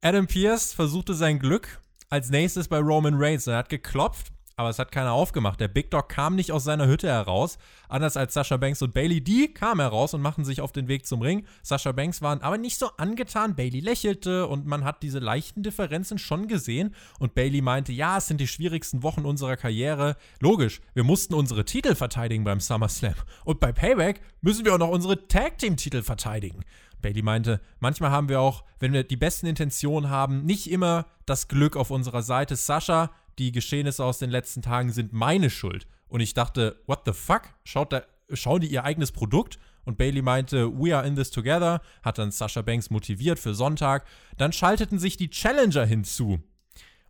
Adam 0.00 0.26
Pierce 0.26 0.72
versuchte 0.72 1.14
sein 1.14 1.38
Glück 1.38 1.80
als 2.08 2.30
nächstes 2.30 2.68
bei 2.68 2.78
Roman 2.78 3.14
Reigns. 3.16 3.46
Er 3.46 3.58
hat 3.58 3.68
geklopft 3.68 4.32
aber 4.58 4.70
es 4.70 4.78
hat 4.78 4.90
keiner 4.90 5.12
aufgemacht. 5.12 5.60
Der 5.60 5.68
Big 5.68 5.90
Dog 5.90 6.08
kam 6.08 6.34
nicht 6.34 6.50
aus 6.50 6.64
seiner 6.64 6.86
Hütte 6.86 7.08
heraus, 7.08 7.58
anders 7.90 8.16
als 8.16 8.32
Sasha 8.32 8.56
Banks 8.56 8.80
und 8.80 8.94
Bailey. 8.94 9.20
Die 9.20 9.52
kamen 9.52 9.82
heraus 9.82 10.14
und 10.14 10.22
machten 10.22 10.46
sich 10.46 10.62
auf 10.62 10.72
den 10.72 10.88
Weg 10.88 11.04
zum 11.04 11.20
Ring. 11.20 11.44
Sasha 11.62 11.92
Banks 11.92 12.22
waren 12.22 12.40
aber 12.40 12.56
nicht 12.56 12.78
so 12.78 12.88
angetan. 12.96 13.54
Bailey 13.54 13.80
lächelte 13.80 14.46
und 14.46 14.64
man 14.64 14.82
hat 14.84 15.02
diese 15.02 15.18
leichten 15.18 15.62
Differenzen 15.62 16.16
schon 16.16 16.48
gesehen. 16.48 16.94
Und 17.18 17.34
Bailey 17.34 17.60
meinte, 17.60 17.92
ja, 17.92 18.16
es 18.16 18.28
sind 18.28 18.40
die 18.40 18.46
schwierigsten 18.46 19.02
Wochen 19.02 19.26
unserer 19.26 19.58
Karriere. 19.58 20.16
Logisch, 20.40 20.80
wir 20.94 21.04
mussten 21.04 21.34
unsere 21.34 21.66
Titel 21.66 21.94
verteidigen 21.94 22.44
beim 22.44 22.60
SummerSlam. 22.60 23.14
Und 23.44 23.60
bei 23.60 23.72
Payback 23.72 24.22
müssen 24.40 24.64
wir 24.64 24.72
auch 24.72 24.78
noch 24.78 24.88
unsere 24.88 25.28
Tag 25.28 25.58
Team 25.58 25.76
Titel 25.76 26.02
verteidigen. 26.02 26.64
Bailey 27.02 27.20
meinte, 27.20 27.60
manchmal 27.78 28.10
haben 28.10 28.30
wir 28.30 28.40
auch, 28.40 28.64
wenn 28.80 28.94
wir 28.94 29.04
die 29.04 29.16
besten 29.16 29.46
Intentionen 29.46 30.08
haben, 30.08 30.46
nicht 30.46 30.70
immer 30.70 31.04
das 31.26 31.46
Glück 31.46 31.76
auf 31.76 31.90
unserer 31.90 32.22
Seite. 32.22 32.56
Sascha, 32.56 33.10
die 33.38 33.52
Geschehnisse 33.52 34.04
aus 34.04 34.18
den 34.18 34.30
letzten 34.30 34.62
Tagen 34.62 34.92
sind 34.92 35.12
meine 35.12 35.50
Schuld. 35.50 35.86
Und 36.08 36.20
ich 36.20 36.34
dachte, 36.34 36.80
what 36.86 37.02
the 37.04 37.12
fuck? 37.12 37.42
Schaut 37.64 37.92
da, 37.92 38.02
schauen 38.32 38.60
die 38.60 38.68
ihr 38.68 38.84
eigenes 38.84 39.12
Produkt? 39.12 39.58
Und 39.84 39.98
Bailey 39.98 40.22
meinte, 40.22 40.72
we 40.72 40.96
are 40.96 41.06
in 41.06 41.14
this 41.14 41.30
together, 41.30 41.80
hat 42.02 42.18
dann 42.18 42.32
Sasha 42.32 42.62
Banks 42.62 42.90
motiviert 42.90 43.38
für 43.38 43.54
Sonntag. 43.54 44.04
Dann 44.36 44.52
schalteten 44.52 44.98
sich 44.98 45.16
die 45.16 45.30
Challenger 45.30 45.84
hinzu. 45.84 46.40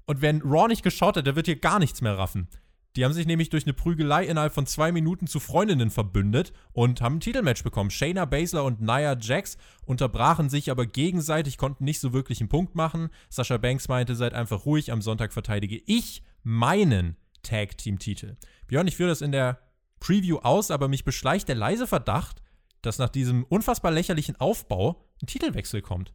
Und 0.07 0.21
wenn 0.21 0.43
Raw 0.43 0.69
nicht 0.69 0.83
geschaut 0.83 1.17
hat, 1.17 1.27
der 1.27 1.37
wird 1.37 1.47
hier 1.47 1.59
gar 1.59 1.79
nichts 1.79 2.01
mehr 2.01 2.19
raffen. 2.19 2.49
Die 2.97 3.05
haben 3.05 3.13
sich 3.13 3.27
nämlich 3.27 3.51
durch 3.51 3.65
eine 3.65 3.75
Prügelei 3.75 4.25
innerhalb 4.25 4.55
von 4.55 4.67
zwei 4.67 4.91
Minuten 4.91 5.27
zu 5.27 5.39
Freundinnen 5.39 5.91
verbündet 5.91 6.55
und 6.73 7.03
haben 7.03 7.17
ein 7.17 7.21
Titelmatch 7.21 7.63
bekommen. 7.63 7.91
Shayna 7.91 8.25
Baszler 8.25 8.65
und 8.65 8.81
Nia 8.81 9.17
Jax 9.19 9.59
unterbrachen 9.85 10.49
sich 10.49 10.71
aber 10.71 10.87
gegenseitig, 10.87 11.59
konnten 11.59 11.85
nicht 11.85 12.01
so 12.01 12.15
wirklich 12.15 12.41
einen 12.41 12.49
Punkt 12.49 12.75
machen. 12.75 13.11
Sascha 13.29 13.59
Banks 13.59 13.89
meinte, 13.89 14.17
seid 14.17 14.33
einfach 14.33 14.65
ruhig, 14.65 14.93
am 14.93 15.03
Sonntag 15.03 15.35
verteidige 15.35 15.81
ich 15.85 16.23
meinen 16.43 17.17
Tag-Team-Titel. 17.43 18.37
Björn, 18.67 18.87
ich 18.87 18.97
führe 18.97 19.11
das 19.11 19.21
in 19.21 19.33
der 19.33 19.61
Preview 20.01 20.39
aus, 20.39 20.71
aber 20.71 20.89
mich 20.89 21.05
beschleicht 21.05 21.49
der 21.49 21.55
leise 21.55 21.87
Verdacht, 21.87 22.43
dass 22.81 22.99
nach 22.99 23.11
diesem 23.11 23.45
unfassbar 23.45 23.93
lächerlichen 23.93 24.37
Aufbau 24.37 25.05
ein 25.21 25.27
Titelwechsel 25.27 25.83
kommt. 25.83 26.15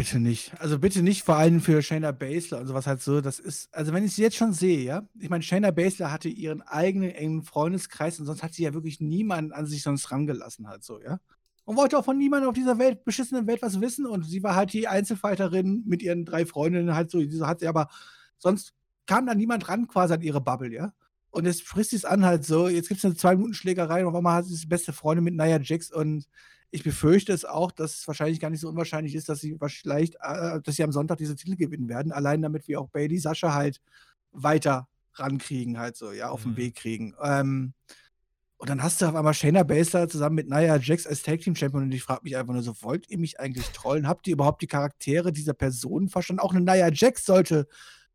Bitte 0.00 0.18
nicht. 0.18 0.58
Also 0.58 0.78
bitte 0.78 1.02
nicht, 1.02 1.24
vor 1.24 1.36
allem 1.36 1.60
für 1.60 1.82
Shayna 1.82 2.10
Baszler 2.12 2.60
und 2.60 2.66
sowas 2.66 2.86
halt 2.86 3.02
so. 3.02 3.20
Das 3.20 3.38
ist, 3.38 3.68
also 3.74 3.92
wenn 3.92 4.02
ich 4.02 4.14
sie 4.14 4.22
jetzt 4.22 4.36
schon 4.36 4.54
sehe, 4.54 4.80
ja. 4.82 5.02
Ich 5.18 5.28
meine, 5.28 5.42
Shayna 5.42 5.72
Baszler 5.72 6.10
hatte 6.10 6.30
ihren 6.30 6.62
eigenen 6.62 7.10
engen 7.10 7.42
Freundeskreis 7.42 8.18
und 8.18 8.24
sonst 8.24 8.42
hat 8.42 8.54
sie 8.54 8.62
ja 8.62 8.72
wirklich 8.72 9.00
niemanden 9.00 9.52
an 9.52 9.66
sich 9.66 9.82
sonst 9.82 10.10
rangelassen 10.10 10.68
halt 10.68 10.84
so, 10.84 11.02
ja. 11.02 11.20
Und 11.66 11.76
wollte 11.76 11.98
auch 11.98 12.04
von 12.06 12.16
niemandem 12.16 12.48
auf 12.48 12.54
dieser 12.54 12.78
Welt, 12.78 13.04
beschissenen 13.04 13.46
Welt 13.46 13.60
was 13.60 13.78
wissen 13.82 14.06
und 14.06 14.24
sie 14.24 14.42
war 14.42 14.54
halt 14.54 14.72
die 14.72 14.88
Einzelfighterin 14.88 15.82
mit 15.86 16.00
ihren 16.02 16.24
drei 16.24 16.46
Freundinnen 16.46 16.94
halt 16.94 17.10
so. 17.10 17.18
Diese 17.18 17.46
hat 17.46 17.60
sie 17.60 17.68
aber, 17.68 17.90
sonst 18.38 18.72
kam 19.04 19.26
da 19.26 19.34
niemand 19.34 19.68
ran 19.68 19.86
quasi 19.86 20.14
an 20.14 20.22
ihre 20.22 20.40
Bubble, 20.40 20.72
ja. 20.72 20.94
Und 21.28 21.44
jetzt 21.44 21.60
frisst 21.60 21.90
sie 21.90 21.96
es 21.96 22.06
an 22.06 22.24
halt 22.24 22.46
so. 22.46 22.68
Jetzt 22.68 22.88
gibt 22.88 23.00
es 23.00 23.04
eine 23.04 23.16
zwei 23.16 23.36
Minuten 23.36 23.52
Schlägerei 23.52 24.00
und 24.00 24.08
auf 24.08 24.16
einmal 24.16 24.36
hat 24.36 24.46
sie 24.46 24.58
die 24.58 24.66
beste 24.66 24.94
Freundin 24.94 25.24
mit 25.24 25.34
Nia 25.34 25.60
Jax 25.60 25.92
und 25.92 26.24
ich 26.70 26.84
befürchte 26.84 27.32
es 27.32 27.44
auch, 27.44 27.72
dass 27.72 27.98
es 27.98 28.08
wahrscheinlich 28.08 28.40
gar 28.40 28.50
nicht 28.50 28.60
so 28.60 28.68
unwahrscheinlich 28.68 29.14
ist, 29.14 29.28
dass 29.28 29.40
sie 29.40 29.56
vielleicht, 29.68 30.14
äh, 30.20 30.60
dass 30.60 30.76
sie 30.76 30.84
am 30.84 30.92
Sonntag 30.92 31.18
diese 31.18 31.36
Titel 31.36 31.56
gewinnen 31.56 31.88
werden. 31.88 32.12
Allein 32.12 32.42
damit 32.42 32.68
wir 32.68 32.80
auch 32.80 32.88
Bailey 32.88 33.18
Sascha 33.18 33.54
halt 33.54 33.80
weiter 34.32 34.88
rankriegen, 35.14 35.78
halt 35.78 35.96
so, 35.96 36.12
ja, 36.12 36.30
auf 36.30 36.44
mhm. 36.44 36.50
den 36.50 36.56
Weg 36.56 36.76
kriegen. 36.76 37.14
Ähm, 37.22 37.74
und 38.56 38.68
dann 38.68 38.82
hast 38.82 39.00
du 39.00 39.06
auf 39.06 39.14
einmal 39.14 39.32
Shayna 39.32 39.62
Baszler 39.62 40.06
zusammen 40.06 40.36
mit 40.36 40.48
Nia 40.48 40.76
Jax 40.76 41.06
als 41.06 41.22
Tag 41.22 41.40
Team 41.40 41.56
Champion 41.56 41.84
und 41.84 41.92
ich 41.92 42.02
frage 42.02 42.20
mich 42.24 42.36
einfach 42.36 42.52
nur 42.52 42.62
so, 42.62 42.74
wollt 42.82 43.08
ihr 43.08 43.18
mich 43.18 43.40
eigentlich 43.40 43.66
trollen? 43.70 44.06
Habt 44.06 44.26
ihr 44.26 44.34
überhaupt 44.34 44.60
die 44.60 44.66
Charaktere 44.66 45.32
dieser 45.32 45.54
Personen 45.54 46.08
verstanden? 46.08 46.40
Auch 46.40 46.52
eine 46.54 46.60
Nia 46.60 46.90
Jax 46.92 47.24
sollte 47.24 47.66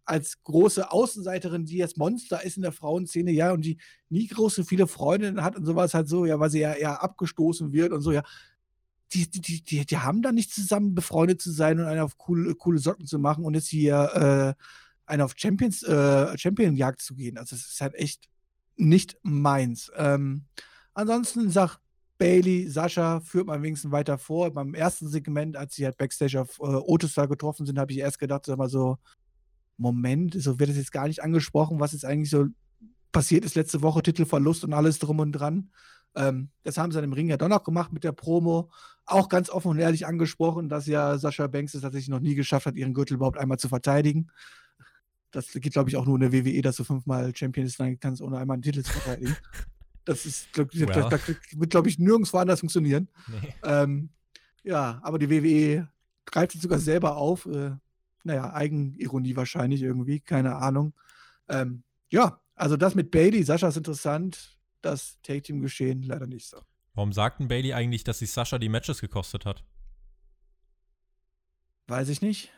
als 0.06 0.44
große 0.44 0.92
Außenseiterin, 0.92 1.66
die 1.66 1.78
jetzt 1.78 1.98
Monster 1.98 2.44
ist 2.44 2.58
in 2.58 2.64
der 2.64 2.72
Frauenszene, 2.72 3.32
ja, 3.32 3.52
und 3.52 3.66
die 3.66 3.78
nie 4.10 4.28
große 4.28 4.64
viele 4.64 4.88
Freundinnen 4.88 5.44
hat 5.44 5.56
und 5.56 5.66
sowas 5.66 5.94
halt 5.94 6.08
so, 6.08 6.26
ja, 6.26 6.40
weil 6.40 6.50
sie 6.50 6.60
ja 6.60 6.74
eher 6.74 7.04
abgestoßen 7.04 7.74
wird 7.74 7.92
und 7.92 8.02
so, 8.02 8.12
ja. 8.12 8.24
Die, 9.14 9.30
die, 9.30 9.64
die, 9.64 9.86
die 9.86 9.98
haben 9.98 10.24
da 10.24 10.32
nicht 10.32 10.52
zusammen 10.52 10.96
befreundet 10.96 11.40
zu 11.42 11.52
sein 11.52 11.80
und 11.80 11.86
eine 11.86 12.04
auf 12.04 12.18
coole, 12.18 12.56
coole 12.56 12.80
Socken 12.80 13.06
zu 13.06 13.20
machen 13.20 13.46
und 13.46 13.54
jetzt 13.54 13.68
hier 13.68 14.56
äh, 14.58 14.64
eine 15.06 15.26
auf 15.26 15.36
Champions, 15.38 15.84
äh, 15.84 16.38
Champion-Jagd 16.38 17.02
zu 17.02 17.16
gehen. 17.16 17.38
Also, 17.38 17.56
es 17.56 17.68
ist 17.68 17.82
halt 17.82 17.94
echt 17.96 18.28
nicht 18.76 19.18
meins. 19.22 19.92
Ähm, 19.96 20.46
ansonsten 20.94 21.50
sagt 21.50 21.80
Bailey, 22.18 22.68
Sascha 22.68 23.20
führt 23.22 23.48
man 23.48 23.62
wenigstens 23.62 23.92
weiter 23.92 24.18
vor. 24.18 24.52
Beim 24.52 24.74
ersten 24.74 25.08
Segment, 25.08 25.56
als 25.56 25.76
sie 25.76 25.86
halt 25.86 25.98
Backstage 25.98 26.42
auf 26.42 26.60
äh, 26.60 26.64
Otis 26.64 27.14
da 27.14 27.26
getroffen 27.26 27.66
sind, 27.66 27.78
habe 27.78 27.92
ich 27.92 28.00
erst 28.00 28.20
gedacht, 28.20 28.46
sag 28.46 28.58
mal 28.58 28.70
so, 28.70 28.98
Moment, 29.78 30.42
so 30.42 30.60
wird 30.60 30.70
es 30.70 30.78
jetzt 30.78 30.92
gar 30.92 31.08
nicht 31.08 31.24
angesprochen, 31.24 31.80
was 31.80 31.92
jetzt 31.92 32.06
eigentlich 32.06 32.30
so 32.30 32.48
passiert 33.12 33.46
ist 33.46 33.56
letzte 33.56 33.82
Woche, 33.82 34.02
Titelverlust 34.04 34.64
und 34.64 34.74
alles 34.74 35.00
drum 35.00 35.20
und 35.20 35.32
dran. 35.32 35.70
Ähm, 36.16 36.50
das 36.64 36.78
haben 36.78 36.92
sie 36.92 36.96
dann 36.96 37.06
im 37.06 37.14
Ring 37.14 37.30
ja 37.30 37.38
doch 37.38 37.48
noch 37.48 37.64
gemacht 37.64 37.92
mit 37.92 38.04
der 38.04 38.12
Promo. 38.12 38.70
Auch 39.06 39.30
ganz 39.30 39.50
offen 39.50 39.72
und 39.72 39.80
ehrlich 39.80 40.06
angesprochen, 40.08 40.70
dass 40.70 40.88
ja 40.88 41.18
Sascha 41.18 41.48
Banks 41.48 41.74
es 41.74 41.82
tatsächlich 41.82 42.10
noch 42.10 42.20
nie 42.20 42.36
geschafft 42.36 42.66
hat, 42.66 42.76
ihren 42.76 42.94
Gürtel 42.94 43.16
überhaupt 43.16 43.38
einmal 43.38 43.60
zu 43.60 43.70
verteidigen. 43.70 44.32
Das 45.32 45.52
geht, 45.52 45.74
glaube 45.74 45.90
ich, 45.90 45.98
auch 45.98 46.06
nur 46.06 46.16
in 46.16 46.22
der 46.22 46.34
WWE, 46.34 46.62
dass 46.62 46.78
du 46.78 46.86
fünfmal 46.86 47.36
Champion 47.36 47.68
sein 47.68 48.00
kannst, 48.00 48.22
ohne 48.22 48.38
einmal 48.38 48.56
einen 48.56 48.64
Titel 48.64 48.84
zu 48.84 48.92
verteidigen. 48.92 49.36
Das 50.08 50.24
ist, 50.28 50.54
glaub, 50.54 50.72
well. 50.76 50.86
das, 50.86 51.10
das, 51.10 51.28
wird, 51.28 51.72
glaube 51.72 51.90
ich, 51.90 51.98
nirgendwo 51.98 52.38
anders 52.38 52.60
funktionieren. 52.60 53.10
Nee. 53.28 53.56
Ähm, 53.64 54.10
ja, 54.64 55.00
aber 55.02 55.18
die 55.18 55.32
WWE 55.32 55.88
greift 56.26 56.54
es 56.54 56.62
sogar 56.62 56.78
selber 56.78 57.18
auf. 57.18 57.48
Äh, 57.48 57.72
naja, 58.26 58.54
Eigenironie 58.54 59.36
wahrscheinlich 59.36 59.82
irgendwie, 59.82 60.20
keine 60.20 60.56
Ahnung. 60.56 60.94
Ähm, 61.48 61.84
ja, 62.10 62.42
also 62.56 62.78
das 62.78 62.96
mit 62.96 63.12
Bailey, 63.12 63.44
Sascha 63.44 63.68
ist 63.68 63.78
interessant, 63.78 64.58
das 64.82 65.20
Take-Team-Geschehen 65.22 66.04
leider 66.04 66.28
nicht 66.28 66.48
so. 66.48 66.62
Warum 66.94 67.14
sagten 67.14 67.48
Bailey 67.48 67.74
eigentlich, 67.74 68.04
dass 68.04 68.20
sich 68.20 68.32
Sascha 68.32 68.58
die 68.58 68.70
Matches 68.70 69.02
gekostet 69.02 69.46
hat? 69.46 69.64
Weiß 71.88 72.10
ich 72.10 72.22
nicht. 72.22 72.52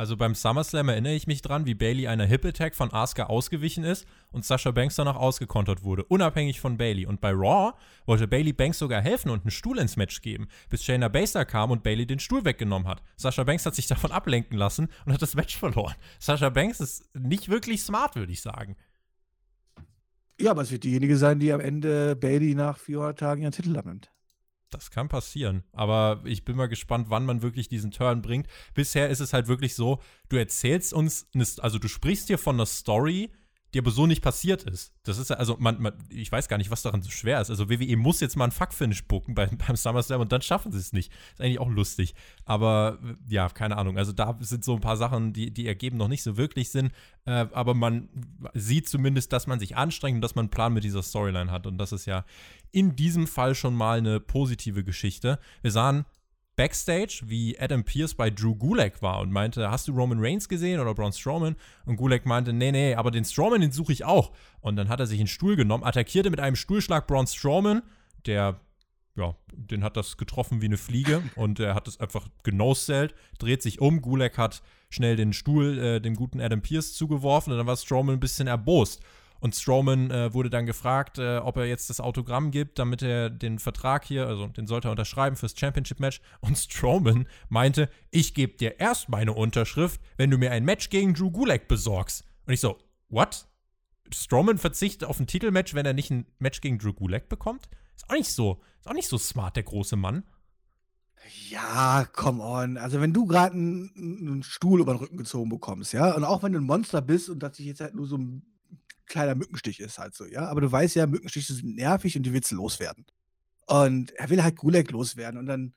Also 0.00 0.16
beim 0.16 0.34
SummerSlam 0.34 0.88
erinnere 0.88 1.12
ich 1.12 1.26
mich 1.26 1.42
dran, 1.42 1.66
wie 1.66 1.74
Bailey 1.74 2.08
einer 2.08 2.24
Hip 2.24 2.46
Attack 2.46 2.74
von 2.74 2.90
Asuka 2.90 3.24
ausgewichen 3.24 3.84
ist 3.84 4.06
und 4.32 4.46
Sasha 4.46 4.70
Banks 4.70 4.94
danach 4.94 5.16
ausgekontert 5.16 5.84
wurde, 5.84 6.04
unabhängig 6.04 6.58
von 6.58 6.78
Bailey. 6.78 7.04
Und 7.04 7.20
bei 7.20 7.32
Raw 7.32 7.74
wollte 8.06 8.26
Bailey 8.26 8.54
Banks 8.54 8.78
sogar 8.78 9.02
helfen 9.02 9.28
und 9.28 9.42
einen 9.42 9.50
Stuhl 9.50 9.78
ins 9.78 9.98
Match 9.98 10.22
geben, 10.22 10.48
bis 10.70 10.82
Shayna 10.84 11.08
Baszler 11.08 11.44
kam 11.44 11.70
und 11.70 11.82
Bailey 11.82 12.06
den 12.06 12.18
Stuhl 12.18 12.46
weggenommen 12.46 12.88
hat. 12.88 13.02
Sasha 13.18 13.44
Banks 13.44 13.66
hat 13.66 13.74
sich 13.74 13.86
davon 13.88 14.10
ablenken 14.10 14.56
lassen 14.56 14.88
und 15.04 15.12
hat 15.12 15.20
das 15.20 15.34
Match 15.34 15.58
verloren. 15.58 15.96
Sasha 16.18 16.48
Banks 16.48 16.80
ist 16.80 17.04
nicht 17.14 17.50
wirklich 17.50 17.82
smart, 17.82 18.16
würde 18.16 18.32
ich 18.32 18.40
sagen. 18.40 18.76
Ja, 20.40 20.52
aber 20.52 20.62
es 20.62 20.70
wird 20.70 20.84
diejenige 20.84 21.18
sein, 21.18 21.40
die 21.40 21.52
am 21.52 21.60
Ende 21.60 22.16
Bailey 22.16 22.54
nach 22.54 22.78
400 22.78 23.18
Tagen 23.18 23.42
ihren 23.42 23.52
Titel 23.52 23.76
abnimmt. 23.76 24.10
Das 24.70 24.90
kann 24.90 25.08
passieren. 25.08 25.64
Aber 25.72 26.22
ich 26.24 26.44
bin 26.44 26.56
mal 26.56 26.68
gespannt, 26.68 27.06
wann 27.10 27.26
man 27.26 27.42
wirklich 27.42 27.68
diesen 27.68 27.90
Turn 27.90 28.22
bringt. 28.22 28.46
Bisher 28.72 29.08
ist 29.08 29.20
es 29.20 29.32
halt 29.32 29.48
wirklich 29.48 29.74
so, 29.74 30.00
du 30.28 30.36
erzählst 30.36 30.92
uns, 30.92 31.26
also 31.58 31.78
du 31.78 31.88
sprichst 31.88 32.28
hier 32.28 32.38
von 32.38 32.56
einer 32.56 32.66
Story, 32.66 33.32
die 33.72 33.78
aber 33.78 33.90
so 33.90 34.06
nicht 34.06 34.22
passiert 34.22 34.64
ist. 34.64 34.92
Das 35.04 35.18
ist 35.18 35.30
ja, 35.30 35.36
also 35.36 35.56
man, 35.58 35.80
man, 35.80 35.92
ich 36.08 36.30
weiß 36.30 36.48
gar 36.48 36.58
nicht, 36.58 36.70
was 36.70 36.82
daran 36.82 37.02
so 37.02 37.10
schwer 37.10 37.40
ist. 37.40 37.50
Also 37.50 37.70
WWE 37.70 37.96
muss 37.96 38.20
jetzt 38.20 38.36
mal 38.36 38.44
einen 38.44 38.52
Fuck-Finish 38.52 39.04
bucken 39.06 39.34
beim, 39.34 39.58
beim 39.66 39.76
SummerSlam 39.76 40.20
und 40.20 40.32
dann 40.32 40.42
schaffen 40.42 40.72
sie 40.72 40.78
es 40.78 40.92
nicht. 40.92 41.12
Ist 41.32 41.40
eigentlich 41.40 41.60
auch 41.60 41.68
lustig. 41.68 42.14
Aber 42.44 42.98
ja, 43.28 43.48
keine 43.48 43.76
Ahnung. 43.76 43.96
Also 43.96 44.12
da 44.12 44.36
sind 44.40 44.64
so 44.64 44.74
ein 44.74 44.80
paar 44.80 44.96
Sachen, 44.96 45.32
die, 45.32 45.52
die 45.52 45.66
ergeben 45.66 45.96
noch 45.96 46.08
nicht 46.08 46.22
so 46.22 46.36
wirklich 46.36 46.70
Sinn. 46.70 46.90
Äh, 47.26 47.46
aber 47.52 47.74
man 47.74 48.08
sieht 48.54 48.88
zumindest, 48.88 49.32
dass 49.32 49.46
man 49.46 49.60
sich 49.60 49.76
anstrengt 49.76 50.16
und 50.16 50.22
dass 50.22 50.34
man 50.34 50.44
einen 50.44 50.50
Plan 50.50 50.72
mit 50.72 50.84
dieser 50.84 51.02
Storyline 51.02 51.50
hat. 51.50 51.66
Und 51.66 51.78
das 51.78 51.92
ist 51.92 52.06
ja 52.06 52.24
in 52.72 52.96
diesem 52.96 53.26
Fall 53.26 53.54
schon 53.54 53.74
mal 53.74 53.98
eine 53.98 54.18
positive 54.20 54.82
Geschichte. 54.84 55.38
Wir 55.62 55.70
sahen 55.70 56.04
Backstage, 56.60 57.22
wie 57.24 57.58
Adam 57.58 57.84
Pierce 57.84 58.12
bei 58.12 58.28
Drew 58.28 58.54
Gulak 58.54 59.00
war 59.00 59.20
und 59.20 59.32
meinte, 59.32 59.70
hast 59.70 59.88
du 59.88 59.92
Roman 59.92 60.18
Reigns 60.20 60.46
gesehen 60.46 60.78
oder 60.78 60.92
Braun 60.92 61.14
Strowman? 61.14 61.56
Und 61.86 61.96
Gulak 61.96 62.26
meinte, 62.26 62.52
nee, 62.52 62.70
nee, 62.70 62.94
aber 62.94 63.10
den 63.10 63.24
Strowman, 63.24 63.62
den 63.62 63.72
suche 63.72 63.94
ich 63.94 64.04
auch. 64.04 64.30
Und 64.60 64.76
dann 64.76 64.90
hat 64.90 65.00
er 65.00 65.06
sich 65.06 65.18
einen 65.18 65.26
Stuhl 65.26 65.56
genommen, 65.56 65.84
attackierte 65.84 66.28
mit 66.28 66.38
einem 66.38 66.56
Stuhlschlag 66.56 67.06
Braun 67.06 67.26
Strowman, 67.26 67.80
der, 68.26 68.60
ja, 69.16 69.34
den 69.54 69.82
hat 69.82 69.96
das 69.96 70.18
getroffen 70.18 70.60
wie 70.60 70.66
eine 70.66 70.76
Fliege 70.76 71.22
und 71.34 71.60
er 71.60 71.74
hat 71.74 71.88
es 71.88 71.98
einfach 71.98 72.28
genosellt, 72.42 73.14
dreht 73.38 73.62
sich 73.62 73.80
um, 73.80 74.02
Gulak 74.02 74.36
hat 74.36 74.60
schnell 74.90 75.16
den 75.16 75.32
Stuhl 75.32 75.78
äh, 75.78 76.00
dem 76.02 76.14
guten 76.14 76.42
Adam 76.42 76.60
Pierce 76.60 76.92
zugeworfen 76.92 77.54
und 77.54 77.58
dann 77.58 77.66
war 77.66 77.76
Strowman 77.78 78.16
ein 78.16 78.20
bisschen 78.20 78.48
erbost. 78.48 79.00
Und 79.40 79.54
Strowman 79.54 80.10
äh, 80.10 80.34
wurde 80.34 80.50
dann 80.50 80.66
gefragt, 80.66 81.18
äh, 81.18 81.38
ob 81.38 81.56
er 81.56 81.64
jetzt 81.64 81.90
das 81.90 82.00
Autogramm 82.00 82.50
gibt, 82.50 82.78
damit 82.78 83.02
er 83.02 83.30
den 83.30 83.58
Vertrag 83.58 84.04
hier, 84.04 84.26
also 84.26 84.46
den 84.48 84.66
sollte 84.66 84.88
er 84.88 84.92
unterschreiben 84.92 85.36
fürs 85.36 85.58
Championship-Match. 85.58 86.20
Und 86.40 86.58
Strowman 86.58 87.26
meinte, 87.48 87.88
ich 88.10 88.34
gebe 88.34 88.56
dir 88.56 88.78
erst 88.78 89.08
meine 89.08 89.32
Unterschrift, 89.32 90.00
wenn 90.16 90.30
du 90.30 90.38
mir 90.38 90.52
ein 90.52 90.64
Match 90.64 90.90
gegen 90.90 91.14
Drew 91.14 91.30
Gulak 91.30 91.68
besorgst. 91.68 92.24
Und 92.46 92.52
ich 92.52 92.60
so, 92.60 92.78
what? 93.08 93.46
Strowman 94.12 94.58
verzichtet 94.58 95.08
auf 95.08 95.18
ein 95.20 95.26
Titelmatch, 95.26 95.74
wenn 95.74 95.86
er 95.86 95.94
nicht 95.94 96.10
ein 96.10 96.26
Match 96.38 96.60
gegen 96.60 96.78
Drew 96.78 96.92
Gulak 96.92 97.28
bekommt? 97.28 97.68
Ist 97.96 98.10
auch 98.10 98.14
nicht 98.14 98.32
so, 98.32 98.60
ist 98.80 98.88
auch 98.88 98.94
nicht 98.94 99.08
so 99.08 99.18
smart, 99.18 99.56
der 99.56 99.62
große 99.62 99.96
Mann. 99.96 100.24
Ja, 101.50 102.06
come 102.12 102.42
on. 102.42 102.76
Also, 102.76 103.00
wenn 103.00 103.12
du 103.12 103.26
gerade 103.26 103.54
einen 103.54 104.38
'n 104.38 104.42
Stuhl 104.42 104.80
über 104.80 104.94
den 104.94 105.00
Rücken 105.00 105.18
gezogen 105.18 105.50
bekommst, 105.50 105.92
ja, 105.92 106.14
und 106.14 106.24
auch 106.24 106.42
wenn 106.42 106.52
du 106.52 106.58
ein 106.58 106.64
Monster 106.64 107.02
bist 107.02 107.28
und 107.28 107.40
das 107.42 107.56
dich 107.56 107.66
jetzt 107.66 107.80
halt 107.80 107.94
nur 107.94 108.06
so 108.06 108.16
ein 108.16 108.42
kleiner 109.10 109.36
Mückenstich 109.36 109.80
ist 109.80 109.98
halt 109.98 110.14
so, 110.16 110.26
ja, 110.26 110.46
aber 110.48 110.62
du 110.62 110.72
weißt 110.72 110.96
ja, 110.96 111.06
Mückenstiche 111.08 111.54
sind 111.54 111.76
nervig 111.76 112.16
und 112.16 112.24
die 112.24 112.34
willst 112.34 112.52
du 112.52 112.56
loswerden. 112.56 113.06
Und 113.66 114.12
er 114.12 114.30
will 114.30 114.42
halt 114.42 114.56
Gulag 114.56 114.90
loswerden 114.90 115.38
und 115.40 115.46
dann 115.46 115.74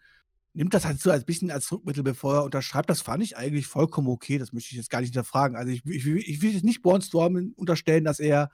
nimmt 0.53 0.73
das 0.73 0.85
halt 0.85 0.99
so 1.01 1.11
als 1.11 1.25
bisschen 1.25 1.51
als 1.51 1.67
Druckmittel, 1.67 2.03
bevor 2.03 2.35
er 2.35 2.43
unterschreibt. 2.45 2.89
Das 2.89 3.01
fand 3.01 3.23
ich 3.23 3.37
eigentlich 3.37 3.67
vollkommen 3.67 4.07
okay. 4.09 4.37
Das 4.39 4.53
möchte 4.53 4.71
ich 4.71 4.77
jetzt 4.77 4.89
gar 4.89 5.01
nicht 5.01 5.09
hinterfragen. 5.09 5.57
Also, 5.57 5.71
ich 5.71 5.85
ich 5.85 6.05
will 6.05 6.17
ich 6.19 6.41
will 6.41 6.53
jetzt 6.53 6.65
nicht 6.65 6.81
Strowman 7.03 7.53
unterstellen, 7.55 8.03
dass 8.05 8.19
er, 8.19 8.51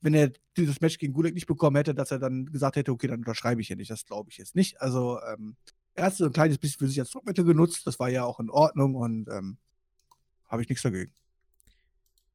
wenn 0.00 0.14
er 0.14 0.32
dieses 0.56 0.80
Match 0.80 0.98
gegen 0.98 1.12
Gulag 1.14 1.34
nicht 1.34 1.46
bekommen 1.46 1.76
hätte, 1.76 1.94
dass 1.94 2.10
er 2.10 2.18
dann 2.18 2.46
gesagt 2.46 2.76
hätte: 2.76 2.92
„Okay, 2.92 3.08
dann 3.08 3.20
unterschreibe 3.20 3.60
ich 3.60 3.68
hier 3.68 3.76
nicht.“ 3.76 3.90
Das 3.90 4.04
glaube 4.06 4.30
ich 4.30 4.38
jetzt 4.38 4.54
nicht. 4.56 4.80
Also, 4.80 5.20
ähm, 5.22 5.56
er 5.94 6.06
hat 6.06 6.16
so 6.16 6.24
'n 6.26 6.32
kleines 6.32 6.58
bisschen 6.58 6.78
für 6.80 6.88
sich 6.88 7.00
als 7.00 7.10
Druckmittel 7.10 7.44
genutzt. 7.44 7.86
Das 7.86 7.98
war 8.00 8.08
ja 8.10 8.24
auch 8.24 8.40
in 8.40 8.50
Ordnung 8.50 8.94
und, 8.96 9.28
ähm, 9.28 9.58
habe 10.48 10.62
ich 10.62 10.68
nichts 10.68 10.82
dagegen. 10.84 11.12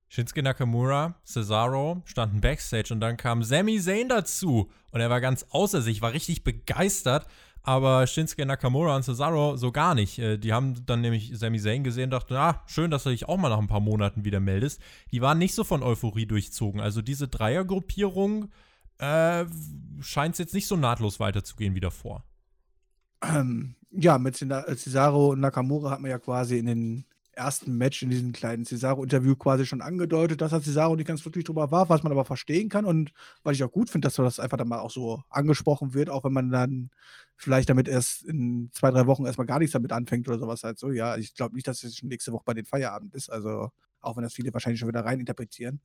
Shinsuke 0.10 0.42
Nakamura, 0.42 1.16
Cesaro 1.26 2.02
standen 2.06 2.40
backstage 2.42 2.94
und 2.94 3.02
dann 3.02 3.18
kam 3.18 3.44
Sami 3.44 3.80
Zayn 3.80 4.08
dazu 4.08 4.70
und 4.92 5.02
er 5.02 5.10
war 5.10 5.20
ganz 5.20 5.46
außer 5.50 5.82
sich, 5.82 6.02
war 6.02 6.14
richtig 6.14 6.44
begeistert, 6.44 7.28
aber 7.62 8.08
Shinsuke 8.08 8.46
Nakamura 8.46 8.96
und 8.96 9.04
Cesaro 9.04 9.58
so 9.58 9.74
gar 9.74 9.96
nicht. 9.96 10.20
Äh, 10.20 10.38
Die 10.38 10.54
haben 10.54 10.86
dann 10.86 11.02
nämlich 11.02 11.32
Sami 11.34 11.60
Zayn 11.60 11.84
gesehen 11.84 12.06
und 12.06 12.12
dachten, 12.12 12.36
ah, 12.36 12.64
schön, 12.68 12.90
dass 12.90 13.04
du 13.04 13.10
dich 13.10 13.28
auch 13.28 13.38
mal 13.38 13.50
nach 13.50 13.60
ein 13.60 13.68
paar 13.68 13.82
Monaten 13.82 14.24
wieder 14.24 14.40
meldest. 14.40 14.82
Die 15.12 15.22
waren 15.22 15.38
nicht 15.38 15.54
so 15.54 15.66
von 15.66 15.84
Euphorie 15.84 16.26
durchzogen. 16.26 16.80
Also 16.80 17.02
diese 17.02 17.28
Dreiergruppierung 17.28 18.50
äh, 19.00 19.46
scheint 20.00 20.36
es 20.36 20.40
jetzt 20.40 20.54
nicht 20.54 20.68
so 20.68 20.78
nahtlos 20.78 21.20
weiterzugehen 21.20 21.76
wie 21.76 21.82
davor. 21.82 22.24
Ähm, 23.22 23.76
ja, 23.92 24.18
mit 24.18 24.38
Cesaro 24.38 25.32
und 25.32 25.42
Nakamura 25.42 25.92
hat 25.92 26.00
man 26.02 26.12
ja 26.12 26.20
quasi 26.20 26.58
in 26.58 26.66
den 26.66 27.06
ersten 27.38 27.78
Match 27.78 28.02
in 28.04 28.10
diesem 28.10 28.34
kleinen 28.34 28.66
Cesaro-Interview 28.66 29.36
quasi 29.36 29.66
schon 29.66 29.82
angedeutet, 29.82 30.42
dass 30.42 30.52
er 30.52 30.62
Cesaro 30.62 30.96
nicht 30.96 31.08
ganz 31.08 31.22
glücklich 31.22 31.46
drüber 31.46 31.72
war, 31.72 31.88
was 31.90 32.04
man 32.04 32.12
aber 32.12 32.26
verstehen 32.26 32.70
kann 32.70 32.86
und 32.86 33.12
was 33.44 33.56
ich 33.56 33.64
auch 33.64 33.72
gut 33.72 33.90
finde, 33.90 34.08
dass 34.08 34.16
das 34.16 34.40
einfach 34.40 34.58
dann 34.58 34.68
mal 34.68 34.80
auch 34.80 34.92
so 34.92 35.24
angesprochen 35.30 35.94
wird, 35.94 36.10
auch 36.10 36.24
wenn 36.24 36.34
man 36.34 36.50
dann 36.50 36.90
vielleicht 37.36 37.70
damit 37.70 37.88
erst 37.88 38.24
in 38.24 38.70
2, 38.74 38.92
3 38.92 39.08
Wochen 39.08 39.26
erst 39.26 39.38
mal 39.38 39.46
gar 39.46 39.60
nichts 39.60 39.74
damit 39.74 39.92
anfängt 39.92 40.28
oder 40.28 40.40
sowas 40.40 40.64
halt 40.64 40.80
so. 40.80 40.92
Ja, 40.92 41.16
ich 41.18 41.36
glaube 41.36 41.56
nicht, 41.56 41.68
dass 41.68 41.84
es 41.84 41.96
schon 41.98 42.10
nächste 42.10 42.34
Woche 42.34 42.44
bei 42.46 42.54
den 42.54 42.66
Feierabend 42.66 43.14
ist, 43.14 43.30
also 43.30 43.70
auch 44.02 44.18
wenn 44.18 44.24
das 44.24 44.34
viele 44.34 44.54
wahrscheinlich 44.54 44.80
schon 44.80 44.90
wieder 44.90 45.06
reininterpretieren. 45.06 45.82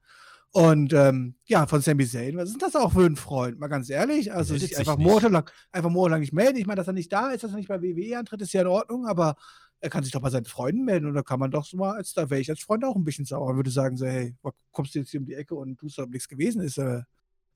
Und, 0.54 0.92
ähm, 0.92 1.34
ja, 1.46 1.66
von 1.66 1.80
Sami 1.80 2.06
Zayn, 2.06 2.36
was 2.36 2.50
ist 2.50 2.60
das 2.60 2.76
auch 2.76 2.92
für 2.92 3.06
ein 3.06 3.16
Freund? 3.16 3.58
Mal 3.58 3.68
ganz 3.68 3.88
ehrlich, 3.88 4.34
also 4.34 4.54
sich 4.56 4.78
einfach 4.78 4.98
monatelang 4.98 5.48
einfach 5.70 5.88
monatelang 5.88 6.20
nicht 6.20 6.34
melden. 6.34 6.58
Ich 6.58 6.66
meine, 6.66 6.76
dass 6.76 6.86
er 6.86 6.92
nicht 6.92 7.10
da 7.10 7.30
ist, 7.30 7.42
dass 7.42 7.52
er 7.52 7.56
nicht 7.56 7.68
bei 7.68 7.80
WWE 7.80 8.18
antritt, 8.18 8.42
ist 8.42 8.52
ja 8.52 8.60
in 8.60 8.66
Ordnung, 8.66 9.06
aber 9.06 9.36
er 9.82 9.90
kann 9.90 10.04
sich 10.04 10.12
doch 10.12 10.20
bei 10.20 10.30
seinen 10.30 10.44
Freunden 10.46 10.84
melden 10.84 11.06
und 11.06 11.14
da 11.14 11.22
kann 11.22 11.40
man 11.40 11.50
doch 11.50 11.64
so 11.66 11.76
mal 11.76 11.92
als 11.96 12.14
da 12.14 12.30
wäre 12.30 12.40
ich 12.40 12.48
als 12.48 12.60
Freund 12.60 12.84
auch 12.84 12.96
ein 12.96 13.04
bisschen 13.04 13.24
sauer 13.24 13.48
und 13.48 13.56
würde 13.56 13.70
sagen 13.70 13.96
so: 13.96 14.06
„Hey, 14.06 14.36
kommst 14.70 14.94
du 14.94 15.00
jetzt 15.00 15.10
hier 15.10 15.20
um 15.20 15.26
die 15.26 15.34
Ecke 15.34 15.54
und 15.54 15.78
tust, 15.78 15.98
ob 15.98 16.10
nix 16.10 16.28
gewesen 16.28 16.62
ist, 16.62 16.78
äh, 16.78 17.02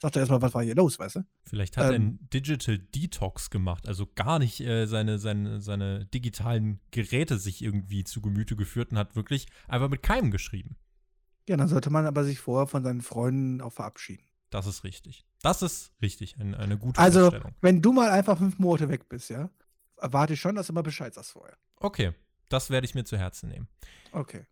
sag 0.03 0.13
doch 0.13 0.21
erst 0.21 0.31
mal, 0.31 0.43
was 0.43 0.53
war 0.53 0.63
hier 0.63 0.75
los“, 0.75 0.99
weißt 0.99 1.17
du? 1.17 1.21
Vielleicht 1.45 1.77
hat 1.77 1.85
er 1.85 1.91
Ähm. 1.91 1.95
einen 1.95 2.29
Digital 2.33 2.79
Detox 2.79 3.51
gemacht, 3.51 3.87
also 3.89 4.07
gar 4.15 4.39
nicht 4.39 4.61
äh, 4.61 4.87
seine, 4.87 5.19
seine, 5.19 5.61
seine 5.61 6.05
digitalen 6.07 6.81
Geräte 6.91 7.39
sich 7.39 7.63
irgendwie 7.63 8.05
zu 8.05 8.21
Gemüte 8.21 8.57
geführt 8.57 8.91
und 8.91 8.99
hat 8.99 9.17
wirklich 9.17 9.47
einfach 9.69 9.89
mit 9.89 10.03
keinem 10.03 10.31
geschrieben. 10.31 10.77
Ja, 11.49 11.57
dann 11.57 11.69
sollte 11.69 11.91
man 11.91 12.07
aber 12.07 12.25
sich 12.25 12.41
vorher 12.41 12.67
von 12.67 12.83
seinen 12.83 13.01
Freunden 13.03 13.61
auch 13.61 13.73
verabschieden. 13.73 14.25
Das 14.51 14.67
ist 14.67 14.85
richtig. 14.85 15.25
Das 15.43 15.63
ist 15.63 15.93
richtig, 16.03 16.37
ein, 16.39 16.55
eine 16.55 16.77
gute 16.77 17.01
Also, 17.01 17.31
wenn 17.61 17.83
du 17.83 17.93
mal 17.93 18.11
einfach 18.11 18.39
5 18.39 18.59
Monate 18.59 18.89
weg 18.89 19.09
bist, 19.09 19.31
ja, 19.31 19.51
erwarte 19.97 20.35
ich 20.35 20.41
schon, 20.41 20.57
dass 20.57 20.67
du 20.67 20.73
mal 20.73 20.83
Bescheid 20.83 21.15
sagst 21.15 21.33
vorher. 21.33 21.57
Okay, 21.81 22.13
das 22.49 22.71
werde 22.71 22.87
ich 22.87 22.95
mir 22.95 23.05
zu 23.05 23.19
Herzen 23.19 23.49
nehmen. 23.49 23.69
Okay. 24.13 24.47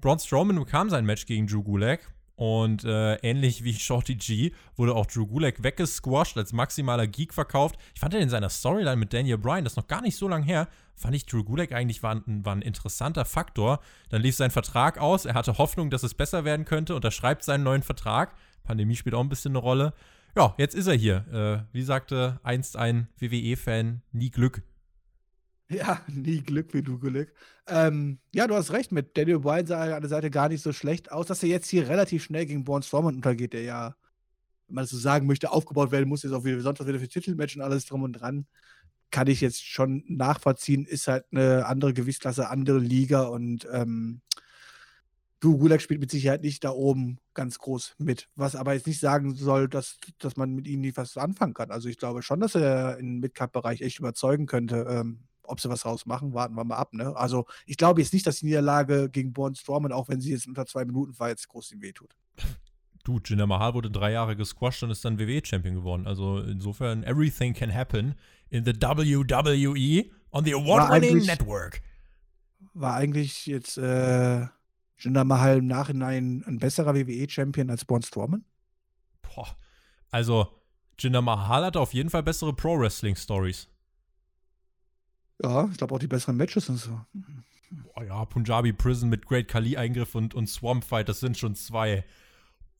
Braun 0.00 0.18
Strowman 0.18 0.58
bekam 0.58 0.90
sein 0.90 1.06
Match 1.06 1.26
gegen 1.26 1.46
Drew 1.46 1.62
Gulak 1.62 2.12
und 2.36 2.84
äh, 2.84 3.14
ähnlich 3.16 3.64
wie 3.64 3.74
Shorty 3.78 4.14
G 4.14 4.52
wurde 4.76 4.94
auch 4.94 5.06
Drew 5.06 5.26
Gulak 5.26 5.62
weggesquashed, 5.62 6.36
als 6.36 6.52
maximaler 6.52 7.06
Geek 7.06 7.32
verkauft. 7.32 7.76
Ich 7.94 8.00
fand 8.00 8.14
ihn 8.14 8.20
in 8.20 8.28
seiner 8.28 8.50
Storyline 8.50 8.96
mit 8.96 9.12
Daniel 9.12 9.38
Bryan, 9.38 9.64
das 9.64 9.72
ist 9.72 9.78
noch 9.78 9.88
gar 9.88 10.02
nicht 10.02 10.16
so 10.16 10.28
lange 10.28 10.44
her, 10.44 10.68
fand 10.94 11.14
ich 11.14 11.26
Drew 11.26 11.44
Gulak 11.44 11.72
eigentlich 11.72 12.02
war 12.02 12.14
ein, 12.14 12.44
war 12.44 12.54
ein 12.54 12.62
interessanter 12.62 13.24
Faktor. 13.24 13.80
Dann 14.10 14.22
lief 14.22 14.36
sein 14.36 14.50
Vertrag 14.50 14.98
aus, 14.98 15.24
er 15.24 15.34
hatte 15.34 15.58
Hoffnung, 15.58 15.90
dass 15.90 16.02
es 16.02 16.14
besser 16.14 16.44
werden 16.44 16.66
könnte, 16.66 16.94
unterschreibt 16.94 17.42
seinen 17.42 17.64
neuen 17.64 17.82
Vertrag. 17.82 18.34
Pandemie 18.64 18.96
spielt 18.96 19.14
auch 19.14 19.20
ein 19.20 19.28
bisschen 19.28 19.52
eine 19.52 19.58
Rolle. 19.58 19.94
Ja, 20.36 20.54
jetzt 20.58 20.74
ist 20.74 20.86
er 20.86 20.94
hier. 20.94 21.64
Äh, 21.72 21.74
wie 21.74 21.82
sagte 21.82 22.38
einst 22.42 22.76
ein 22.76 23.08
WWE-Fan, 23.18 24.02
nie 24.12 24.30
Glück. 24.30 24.62
Ja, 25.68 26.00
nie 26.08 26.40
Glück 26.42 26.72
wie 26.74 26.82
du 26.82 26.98
Glück. 26.98 27.32
Ähm, 27.66 28.18
ja, 28.34 28.46
du 28.46 28.54
hast 28.54 28.72
recht, 28.72 28.92
mit 28.92 29.16
Daniel 29.16 29.40
Bryan 29.40 29.66
sah 29.66 29.86
er 29.86 29.96
an 29.96 30.02
der 30.02 30.08
Seite 30.08 30.30
gar 30.30 30.48
nicht 30.48 30.62
so 30.62 30.72
schlecht 30.72 31.10
aus, 31.10 31.26
dass 31.26 31.42
er 31.42 31.48
jetzt 31.48 31.68
hier 31.68 31.88
relativ 31.88 32.24
schnell 32.24 32.46
gegen 32.46 32.64
Braun 32.64 32.82
Strowman 32.82 33.16
untergeht, 33.16 33.52
der 33.52 33.62
ja, 33.62 33.96
wenn 34.68 34.76
man 34.76 34.84
das 34.84 34.90
so 34.90 34.98
sagen 34.98 35.26
möchte, 35.26 35.50
aufgebaut 35.50 35.90
werden 35.90 36.08
muss, 36.08 36.22
jetzt 36.22 36.32
auch 36.32 36.44
wieder 36.44 36.60
sonst 36.60 36.86
wieder 36.86 37.00
für 37.00 37.08
Titelmatch 37.08 37.56
und 37.56 37.62
alles 37.62 37.86
drum 37.86 38.02
und 38.02 38.12
dran. 38.12 38.46
Kann 39.10 39.28
ich 39.28 39.40
jetzt 39.40 39.64
schon 39.64 40.04
nachvollziehen, 40.08 40.84
ist 40.84 41.08
halt 41.08 41.24
eine 41.32 41.66
andere 41.66 41.94
Gewichtsklasse, 41.94 42.48
andere 42.48 42.78
Liga 42.78 43.22
und 43.24 43.66
ähm, 43.72 44.20
Drew 45.40 45.58
Gulak 45.58 45.82
spielt 45.82 46.00
mit 46.00 46.10
Sicherheit 46.10 46.42
nicht 46.42 46.64
da 46.64 46.70
oben 46.70 47.18
ganz 47.34 47.58
groß 47.58 47.96
mit. 47.98 48.28
Was 48.36 48.56
aber 48.56 48.74
jetzt 48.74 48.86
nicht 48.86 49.00
sagen 49.00 49.34
soll, 49.34 49.68
dass, 49.68 49.98
dass 50.18 50.36
man 50.36 50.54
mit 50.54 50.66
ihm 50.66 50.80
nie 50.80 50.96
was 50.96 51.16
anfangen 51.16 51.54
kann. 51.54 51.70
Also 51.70 51.88
ich 51.88 51.98
glaube 51.98 52.22
schon, 52.22 52.40
dass 52.40 52.54
er 52.54 52.98
im 52.98 53.20
Midcard-Bereich 53.20 53.82
echt 53.82 53.98
überzeugen 53.98 54.46
könnte. 54.46 54.86
Ähm, 54.88 55.20
ob 55.46 55.60
sie 55.60 55.68
was 55.68 55.84
rausmachen, 55.84 56.34
warten 56.34 56.54
wir 56.54 56.64
mal 56.64 56.76
ab. 56.76 56.92
Ne? 56.92 57.16
Also 57.16 57.46
ich 57.66 57.76
glaube 57.76 58.00
jetzt 58.00 58.12
nicht, 58.12 58.26
dass 58.26 58.40
die 58.40 58.46
Niederlage 58.46 59.08
gegen 59.10 59.32
Braun 59.32 59.54
Strowman, 59.54 59.92
auch 59.92 60.08
wenn 60.08 60.20
sie 60.20 60.32
jetzt 60.32 60.46
unter 60.46 60.66
zwei 60.66 60.84
Minuten 60.84 61.18
war, 61.18 61.28
jetzt 61.28 61.48
groß 61.48 61.72
ihm 61.72 61.82
wehtut. 61.82 62.14
Du, 63.04 63.20
Jinder 63.24 63.46
Mahal 63.46 63.74
wurde 63.74 63.90
drei 63.90 64.10
Jahre 64.10 64.34
gesquashed 64.34 64.82
und 64.82 64.90
ist 64.90 65.04
dann 65.04 65.20
WWE-Champion 65.20 65.76
geworden. 65.76 66.08
Also 66.08 66.40
insofern, 66.40 67.04
everything 67.04 67.54
can 67.54 67.72
happen 67.72 68.16
in 68.50 68.64
the 68.64 68.72
WWE 68.72 70.10
on 70.32 70.44
the 70.44 70.54
award-winning 70.54 71.24
network. 71.24 71.82
War 72.74 72.94
eigentlich 72.94 73.46
jetzt 73.46 73.78
äh, 73.78 74.46
Jinder 74.98 75.24
Mahal 75.24 75.58
im 75.58 75.66
Nachhinein 75.66 76.42
ein 76.46 76.58
besserer 76.58 76.94
WWE-Champion 76.94 77.70
als 77.70 77.84
Braun 77.84 78.02
Strowman? 78.02 78.44
Boah. 79.22 79.56
Also, 80.10 80.48
Jinder 80.98 81.22
Mahal 81.22 81.64
hatte 81.64 81.80
auf 81.80 81.94
jeden 81.94 82.10
Fall 82.10 82.22
bessere 82.22 82.54
Pro-Wrestling-Stories. 82.54 83.68
Ja, 85.42 85.68
ich 85.70 85.76
glaube 85.76 85.94
auch 85.94 85.98
die 85.98 86.06
besseren 86.06 86.36
Matches 86.36 86.68
und 86.68 86.76
so. 86.76 87.00
Boah, 87.70 88.04
ja, 88.04 88.24
Punjabi 88.24 88.72
Prison 88.72 89.08
mit 89.08 89.26
Great 89.26 89.48
Khali-Eingriff 89.48 90.14
und, 90.14 90.34
und 90.34 90.48
Swamp 90.48 90.84
Fight, 90.84 91.08
das 91.08 91.20
sind 91.20 91.36
schon 91.36 91.54
zwei. 91.54 92.04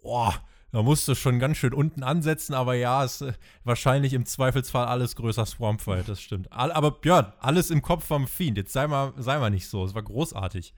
Boah, 0.02 0.34
da 0.72 0.82
musst 0.82 1.08
du 1.08 1.14
schon 1.14 1.38
ganz 1.38 1.56
schön 1.56 1.74
unten 1.74 2.02
ansetzen, 2.02 2.54
aber 2.54 2.74
ja, 2.74 3.04
ist 3.04 3.22
äh, 3.22 3.32
wahrscheinlich 3.64 4.12
im 4.12 4.26
Zweifelsfall 4.26 4.86
alles 4.86 5.16
größer 5.16 5.46
Swamp 5.46 5.80
Fight, 5.80 6.08
das 6.08 6.20
stimmt. 6.20 6.52
All, 6.52 6.72
aber 6.72 6.92
Björn, 6.92 7.32
alles 7.40 7.70
im 7.70 7.82
Kopf 7.82 8.04
vom 8.04 8.26
Fiend. 8.26 8.56
Jetzt 8.56 8.72
sei 8.72 8.86
mal, 8.86 9.12
sei 9.16 9.38
mal 9.38 9.50
nicht 9.50 9.68
so, 9.68 9.84
es 9.84 9.94
war 9.94 10.02
großartig. 10.02 10.74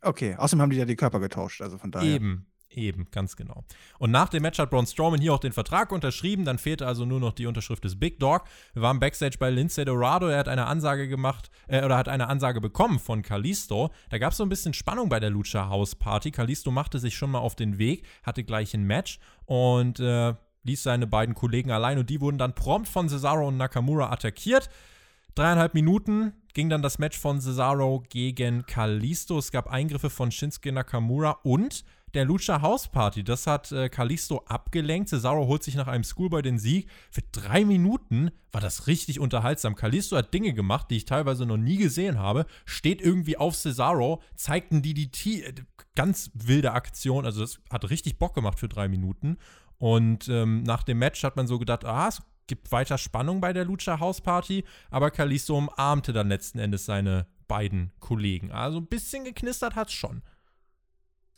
Okay, 0.00 0.34
außerdem 0.36 0.62
haben 0.62 0.70
die 0.70 0.76
ja 0.76 0.84
die 0.84 0.96
Körper 0.96 1.20
getauscht, 1.20 1.62
also 1.62 1.78
von 1.78 1.90
daher. 1.90 2.08
Eben, 2.08 2.46
eben, 2.76 3.06
ganz 3.10 3.36
genau. 3.36 3.64
Und 3.98 4.10
nach 4.10 4.28
dem 4.28 4.42
Match 4.42 4.58
hat 4.58 4.70
Braun 4.70 4.86
Strowman 4.86 5.20
hier 5.20 5.34
auch 5.34 5.38
den 5.38 5.52
Vertrag 5.52 5.92
unterschrieben. 5.92 6.44
Dann 6.44 6.58
fehlte 6.58 6.86
also 6.86 7.04
nur 7.04 7.20
noch 7.20 7.32
die 7.32 7.46
Unterschrift 7.46 7.84
des 7.84 7.98
Big 7.98 8.18
Dog. 8.18 8.44
Wir 8.74 8.82
waren 8.82 9.00
backstage 9.00 9.36
bei 9.38 9.50
Lindsay 9.50 9.84
Dorado. 9.84 10.28
Er 10.28 10.38
hat 10.38 10.48
eine 10.48 10.66
Ansage 10.66 11.08
gemacht, 11.08 11.50
äh, 11.68 11.84
oder 11.84 11.96
hat 11.96 12.08
eine 12.08 12.28
Ansage 12.28 12.60
bekommen 12.60 12.98
von 12.98 13.22
Kalisto. 13.22 13.90
Da 14.10 14.18
gab 14.18 14.32
es 14.32 14.38
so 14.38 14.44
ein 14.44 14.48
bisschen 14.48 14.74
Spannung 14.74 15.08
bei 15.08 15.20
der 15.20 15.30
Lucha 15.30 15.68
House 15.68 15.94
Party. 15.94 16.30
Kalisto 16.30 16.70
machte 16.70 16.98
sich 16.98 17.16
schon 17.16 17.30
mal 17.30 17.38
auf 17.38 17.56
den 17.56 17.78
Weg, 17.78 18.06
hatte 18.22 18.44
gleich 18.44 18.74
ein 18.74 18.84
Match 18.84 19.18
und 19.46 20.00
äh, 20.00 20.34
ließ 20.64 20.82
seine 20.82 21.06
beiden 21.06 21.34
Kollegen 21.34 21.70
allein. 21.70 21.98
Und 21.98 22.10
die 22.10 22.20
wurden 22.20 22.38
dann 22.38 22.54
prompt 22.54 22.88
von 22.88 23.08
Cesaro 23.08 23.48
und 23.48 23.56
Nakamura 23.56 24.10
attackiert. 24.12 24.68
Dreieinhalb 25.34 25.72
Minuten 25.72 26.34
ging 26.52 26.68
dann 26.68 26.82
das 26.82 26.98
Match 26.98 27.18
von 27.18 27.40
Cesaro 27.40 28.02
gegen 28.10 28.66
Kalisto. 28.66 29.38
Es 29.38 29.50
gab 29.50 29.70
Eingriffe 29.70 30.10
von 30.10 30.30
Shinsuke 30.30 30.72
Nakamura 30.72 31.38
und 31.42 31.84
der 32.14 32.24
Lucha 32.24 32.62
House 32.62 32.88
Party. 32.88 33.24
Das 33.24 33.46
hat 33.46 33.72
äh, 33.72 33.88
Kalisto 33.88 34.42
abgelenkt. 34.46 35.08
Cesaro 35.08 35.46
holt 35.46 35.62
sich 35.62 35.74
nach 35.74 35.88
einem 35.88 36.04
Schoolboy 36.04 36.42
den 36.42 36.58
Sieg. 36.58 36.88
Für 37.10 37.22
drei 37.32 37.64
Minuten 37.64 38.30
war 38.50 38.60
das 38.60 38.86
richtig 38.86 39.20
unterhaltsam. 39.20 39.74
Kalisto 39.76 40.16
hat 40.16 40.34
Dinge 40.34 40.52
gemacht, 40.52 40.88
die 40.90 40.96
ich 40.96 41.04
teilweise 41.04 41.46
noch 41.46 41.56
nie 41.56 41.76
gesehen 41.76 42.18
habe. 42.18 42.46
Steht 42.64 43.00
irgendwie 43.00 43.36
auf 43.36 43.56
Cesaro, 43.56 44.22
zeigt 44.36 44.72
ein 44.72 44.82
DDT. 44.82 45.26
äh, 45.26 45.54
Ganz 45.94 46.30
wilde 46.34 46.72
Aktion. 46.72 47.26
Also, 47.26 47.42
das 47.42 47.60
hat 47.70 47.90
richtig 47.90 48.18
Bock 48.18 48.34
gemacht 48.34 48.58
für 48.58 48.68
drei 48.68 48.88
Minuten. 48.88 49.36
Und 49.76 50.28
ähm, 50.28 50.62
nach 50.62 50.84
dem 50.84 50.98
Match 50.98 51.22
hat 51.24 51.36
man 51.36 51.46
so 51.46 51.58
gedacht, 51.58 51.84
ah, 51.84 52.08
es 52.08 52.22
gibt 52.46 52.72
weiter 52.72 52.98
Spannung 52.98 53.40
bei 53.40 53.52
der 53.52 53.64
Lucha 53.64 54.00
House 54.00 54.20
Party, 54.20 54.64
aber 54.90 55.10
Kalisto 55.10 55.56
umarmte 55.56 56.12
dann 56.12 56.28
letzten 56.28 56.58
Endes 56.58 56.84
seine 56.84 57.26
beiden 57.48 57.92
Kollegen. 58.00 58.50
Also 58.50 58.78
ein 58.78 58.86
bisschen 58.86 59.24
geknistert 59.24 59.74
hat's 59.74 59.92
schon. 59.92 60.22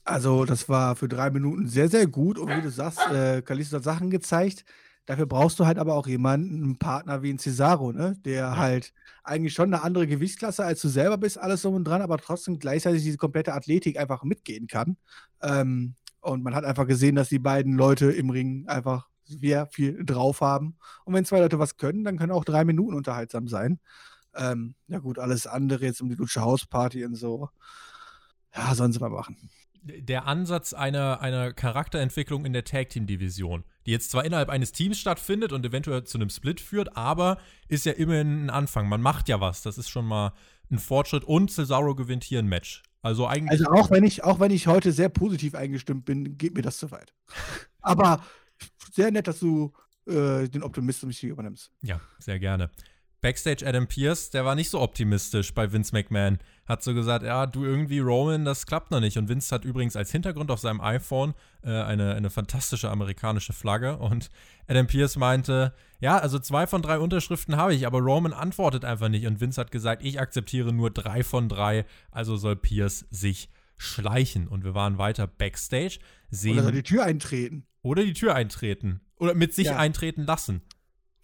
Also, 0.04 0.44
das 0.44 0.68
war 0.68 0.96
für 0.96 1.08
drei 1.08 1.30
Minuten 1.30 1.66
sehr, 1.66 1.88
sehr 1.88 2.06
gut. 2.06 2.38
Und 2.38 2.54
wie 2.54 2.60
du 2.62 2.70
sagst, 2.70 3.00
äh, 3.10 3.40
Kalisto 3.42 3.76
hat 3.76 3.84
Sachen 3.84 4.10
gezeigt, 4.10 4.64
Dafür 5.06 5.26
brauchst 5.26 5.58
du 5.58 5.66
halt 5.66 5.78
aber 5.78 5.92
auch 5.96 6.06
jemanden, 6.06 6.62
einen 6.64 6.78
Partner 6.78 7.22
wie 7.22 7.30
ein 7.30 7.38
Cesaro, 7.38 7.92
ne? 7.92 8.16
Der 8.24 8.34
Ja. 8.36 8.56
halt 8.56 8.94
eigentlich 9.22 9.52
schon 9.52 9.66
eine 9.74 9.82
andere 9.82 10.06
Gewichtsklasse 10.06 10.64
als 10.64 10.80
du 10.80 10.88
selber 10.88 11.18
bist, 11.18 11.36
alles 11.36 11.60
drum 11.60 11.74
und 11.74 11.84
dran, 11.84 12.00
aber 12.00 12.16
trotzdem 12.16 12.58
gleichzeitig 12.58 13.02
diese 13.02 13.18
komplette 13.18 13.52
Athletik 13.52 13.98
einfach 13.98 14.24
mitgehen 14.24 14.66
kann. 14.66 14.96
Ähm, 15.42 15.94
und 16.22 16.42
man 16.42 16.54
hat 16.54 16.64
einfach 16.64 16.86
gesehen, 16.86 17.16
dass 17.16 17.28
die 17.28 17.38
beiden 17.38 17.74
Leute 17.76 18.10
im 18.12 18.30
Ring 18.30 18.66
einfach 18.66 19.08
sehr 19.26 19.66
viel 19.66 20.02
drauf 20.06 20.40
haben. 20.40 20.78
Und 21.04 21.12
wenn 21.12 21.26
zwei 21.26 21.40
Leute 21.40 21.58
was 21.58 21.76
können, 21.76 22.02
dann 22.04 22.16
können 22.16 22.32
auch 22.32 22.44
drei 22.46 22.64
Minuten 22.64 22.94
unterhaltsam 22.94 23.46
sein. 23.46 23.80
Ähm, 24.34 24.74
ja 24.88 25.00
gut, 25.00 25.18
alles 25.18 25.46
andere 25.46 25.86
jetzt 25.86 26.02
um 26.02 26.08
die 26.10 26.16
Lutsche 26.16 26.42
Hausparty 26.42 27.04
und 27.06 27.14
so. 27.16 27.50
Ja, 28.54 28.74
sollen 28.74 28.92
sie 28.92 29.00
mal 29.00 29.10
machen. 29.10 29.50
Der 29.84 30.26
Ansatz 30.26 30.72
einer, 30.72 31.20
einer 31.20 31.52
Charakterentwicklung 31.52 32.44
in 32.44 32.52
der 32.52 32.64
Tag 32.64 32.88
Team 32.88 33.06
Division, 33.06 33.64
die 33.86 33.90
jetzt 33.90 34.10
zwar 34.10 34.24
innerhalb 34.24 34.48
eines 34.48 34.72
Teams 34.72 34.98
stattfindet 34.98 35.52
und 35.52 35.64
eventuell 35.64 36.04
zu 36.04 36.18
einem 36.18 36.30
Split 36.30 36.60
führt, 36.60 36.96
aber 36.96 37.38
ist 37.68 37.84
ja 37.84 37.92
immerhin 37.92 38.46
ein 38.46 38.50
Anfang. 38.50 38.88
Man 38.88 39.02
macht 39.02 39.28
ja 39.28 39.40
was. 39.40 39.62
Das 39.62 39.78
ist 39.78 39.90
schon 39.90 40.06
mal 40.06 40.32
ein 40.70 40.78
Fortschritt 40.78 41.24
und 41.24 41.50
Cesaro 41.50 41.94
gewinnt 41.94 42.24
hier 42.24 42.38
ein 42.38 42.48
Match. 42.48 42.82
Also 43.02 43.26
eigentlich. 43.26 43.50
Also 43.50 43.66
auch 43.66 43.90
wenn 43.90 44.04
ich, 44.04 44.24
auch 44.24 44.40
wenn 44.40 44.50
ich 44.50 44.66
heute 44.66 44.90
sehr 44.90 45.10
positiv 45.10 45.54
eingestimmt 45.54 46.06
bin, 46.06 46.38
geht 46.38 46.54
mir 46.54 46.62
das 46.62 46.78
zu 46.78 46.90
weit. 46.90 47.14
Aber 47.82 48.24
sehr 48.92 49.10
nett, 49.10 49.28
dass 49.28 49.40
du 49.40 49.72
äh, 50.06 50.48
den 50.48 50.62
Optimismus 50.62 51.18
hier 51.18 51.32
übernimmst. 51.32 51.70
Ja, 51.82 52.00
sehr 52.18 52.38
gerne. 52.38 52.70
Backstage 53.24 53.66
Adam 53.66 53.87
Pierce, 53.87 54.28
der 54.28 54.44
war 54.44 54.54
nicht 54.54 54.68
so 54.68 54.82
optimistisch 54.82 55.54
bei 55.54 55.72
Vince 55.72 55.94
McMahon. 55.94 56.38
Hat 56.66 56.82
so 56.82 56.92
gesagt, 56.92 57.24
ja, 57.24 57.46
du 57.46 57.64
irgendwie 57.64 58.00
Roman, 58.00 58.44
das 58.44 58.66
klappt 58.66 58.90
noch 58.90 59.00
nicht. 59.00 59.16
Und 59.16 59.30
Vince 59.30 59.54
hat 59.54 59.64
übrigens 59.64 59.96
als 59.96 60.12
Hintergrund 60.12 60.50
auf 60.50 60.60
seinem 60.60 60.82
iPhone 60.82 61.32
äh, 61.62 61.70
eine, 61.70 62.16
eine 62.16 62.28
fantastische 62.28 62.90
amerikanische 62.90 63.54
Flagge. 63.54 63.96
Und 63.96 64.30
Adam 64.68 64.87
Pierce 64.87 65.16
meinte, 65.16 65.72
ja, 66.00 66.18
also 66.18 66.38
zwei 66.38 66.66
von 66.66 66.82
drei 66.82 66.98
Unterschriften 66.98 67.56
habe 67.56 67.74
ich, 67.74 67.87
aber 67.87 68.00
Roman 68.00 68.34
antwortet 68.34 68.84
einfach 68.84 69.08
nicht. 69.08 69.26
Und 69.26 69.40
Vince 69.40 69.58
hat 69.58 69.70
gesagt, 69.70 70.04
ich 70.04 70.20
akzeptiere 70.20 70.74
nur 70.74 70.90
drei 70.90 71.24
von 71.24 71.48
drei, 71.48 71.87
also 72.10 72.37
soll 72.37 72.56
Pierce 72.56 73.06
sich 73.10 73.48
schleichen. 73.78 74.48
Und 74.48 74.64
wir 74.64 74.74
waren 74.74 74.98
weiter 74.98 75.26
Backstage, 75.26 75.98
sehen 76.28 76.58
Oder 76.58 76.72
die 76.72 76.82
Tür 76.82 77.04
eintreten. 77.04 77.66
oder 77.80 78.04
die 78.04 78.12
Tür 78.12 78.34
eintreten. 78.34 79.00
Oder 79.16 79.32
mit 79.32 79.54
sich 79.54 79.68
Ja. 79.68 79.76
eintreten 79.78 80.24
lassen. 80.26 80.60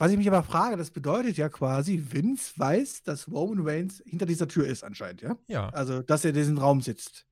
Was 0.01 0.11
ich 0.11 0.17
mich 0.17 0.27
aber 0.29 0.43
frage, 0.43 0.79
das 0.79 0.91
bedeutet 0.91 1.37
ja 1.37 1.51
quasi, 1.51 2.03
Vince 2.11 2.55
weiß, 2.57 3.03
dass 3.03 3.29
Roman 3.29 3.67
Reigns 3.69 4.03
hinter 4.07 4.25
dieser 4.25 4.49
Tür 4.49 4.67
ist 4.67 4.83
anscheinend, 4.83 5.21
ja? 5.21 5.37
Ja. 5.47 5.69
Also, 5.69 6.01
dass 6.01 6.25
er 6.25 6.31
in 6.31 6.37
diesem 6.37 6.57
Raum 6.57 6.81
sitzt. 6.81 7.27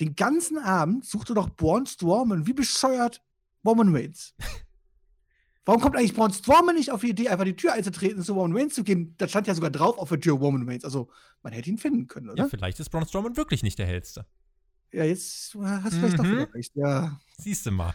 Den 0.00 0.16
ganzen 0.16 0.56
Abend 0.58 1.04
sucht 1.04 1.28
er 1.30 1.34
doch 1.34 1.50
Braun 1.50 1.84
Strowman, 1.84 2.46
wie 2.46 2.54
bescheuert, 2.54 3.22
Roman 3.64 3.94
Reigns. 3.94 4.34
Warum 5.66 5.82
kommt 5.82 5.94
eigentlich 5.96 6.14
Braun 6.14 6.32
Strowman 6.32 6.74
nicht 6.74 6.90
auf 6.90 7.02
die 7.02 7.10
Idee, 7.10 7.28
einfach 7.28 7.44
die 7.44 7.54
Tür 7.56 7.74
einzutreten 7.74 8.18
und 8.18 8.24
zu 8.24 8.32
Roman 8.32 8.56
Reigns 8.56 8.74
zu 8.74 8.84
gehen? 8.84 9.14
Da 9.18 9.28
stand 9.28 9.46
ja 9.46 9.54
sogar 9.54 9.70
drauf 9.70 9.98
auf 9.98 10.08
der 10.08 10.18
Tür 10.18 10.32
Roman 10.34 10.66
Reigns. 10.66 10.84
Also, 10.86 11.10
man 11.42 11.52
hätte 11.52 11.68
ihn 11.68 11.76
finden 11.78 12.08
können, 12.08 12.26
Ja, 12.28 12.32
oder? 12.32 12.48
vielleicht 12.48 12.80
ist 12.80 12.88
Braun 12.88 13.06
Strowman 13.06 13.36
wirklich 13.36 13.62
nicht 13.62 13.78
der 13.78 13.86
hellste. 13.86 14.24
Ja, 14.92 15.04
jetzt 15.04 15.54
hast 15.54 15.92
du 15.94 15.98
vielleicht 15.98 16.18
doch 16.18 16.24
Mhm. 16.24 16.32
wieder 16.32 16.54
recht. 16.54 16.72
Ja, 16.74 17.20
Siehst 17.36 17.66
du 17.66 17.70
mal. 17.70 17.94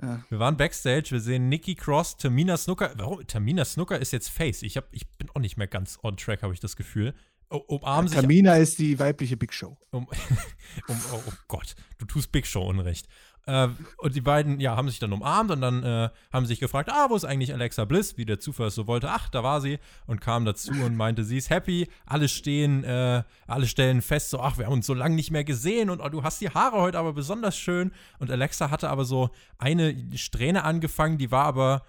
Ja. 0.00 0.22
Wir 0.28 0.38
waren 0.38 0.56
Backstage, 0.56 1.10
wir 1.10 1.20
sehen 1.20 1.48
Nikki 1.48 1.74
Cross, 1.74 2.16
Tamina 2.16 2.56
Snooker. 2.56 2.92
Warum? 2.96 3.26
Tamina 3.26 3.64
Snooker 3.64 3.98
ist 3.98 4.12
jetzt 4.12 4.28
Face. 4.28 4.62
Ich, 4.62 4.76
hab, 4.76 4.88
ich 4.92 5.08
bin 5.18 5.28
auch 5.30 5.40
nicht 5.40 5.56
mehr 5.56 5.66
ganz 5.66 5.98
on 6.02 6.16
track, 6.16 6.42
habe 6.42 6.54
ich 6.54 6.60
das 6.60 6.76
Gefühl. 6.76 7.14
Umarmen 7.50 8.08
sich. 8.08 8.20
Tamina 8.20 8.56
ist 8.56 8.78
die 8.78 8.98
weibliche 8.98 9.36
Big 9.36 9.52
Show. 9.52 9.76
Um, 9.90 10.06
um, 10.88 11.00
oh, 11.12 11.22
oh 11.26 11.32
Gott, 11.48 11.74
du 11.98 12.04
tust 12.04 12.30
Big 12.30 12.46
Show 12.46 12.68
Unrecht. 12.68 13.08
Äh, 13.48 13.68
und 13.96 14.14
die 14.14 14.20
beiden, 14.20 14.60
ja, 14.60 14.76
haben 14.76 14.90
sich 14.90 14.98
dann 14.98 15.10
umarmt 15.10 15.50
und 15.50 15.62
dann 15.62 15.82
äh, 15.82 16.10
haben 16.30 16.44
sich 16.44 16.60
gefragt, 16.60 16.90
ah, 16.92 17.06
wo 17.08 17.16
ist 17.16 17.24
eigentlich 17.24 17.54
Alexa 17.54 17.86
Bliss? 17.86 18.18
Wie 18.18 18.26
der 18.26 18.38
Zufall 18.38 18.66
es 18.66 18.74
so 18.74 18.86
wollte. 18.86 19.08
Ach, 19.10 19.30
da 19.30 19.42
war 19.42 19.62
sie 19.62 19.78
und 20.06 20.20
kam 20.20 20.44
dazu 20.44 20.72
und 20.72 20.96
meinte, 20.96 21.24
sie 21.24 21.38
ist 21.38 21.48
happy. 21.48 21.88
Alle 22.04 22.28
stehen, 22.28 22.84
äh, 22.84 23.22
alle 23.46 23.66
stellen 23.66 24.02
fest, 24.02 24.28
so, 24.28 24.40
ach, 24.40 24.58
wir 24.58 24.66
haben 24.66 24.74
uns 24.74 24.86
so 24.86 24.92
lange 24.92 25.14
nicht 25.14 25.30
mehr 25.30 25.44
gesehen 25.44 25.88
und 25.88 26.02
oh, 26.02 26.10
du 26.10 26.22
hast 26.22 26.42
die 26.42 26.50
Haare 26.50 26.78
heute 26.78 26.98
aber 26.98 27.14
besonders 27.14 27.56
schön. 27.56 27.92
Und 28.18 28.30
Alexa 28.30 28.70
hatte 28.70 28.90
aber 28.90 29.06
so 29.06 29.30
eine 29.56 29.96
Strähne 30.14 30.64
angefangen, 30.64 31.16
die 31.16 31.30
war 31.30 31.46
aber 31.46 31.82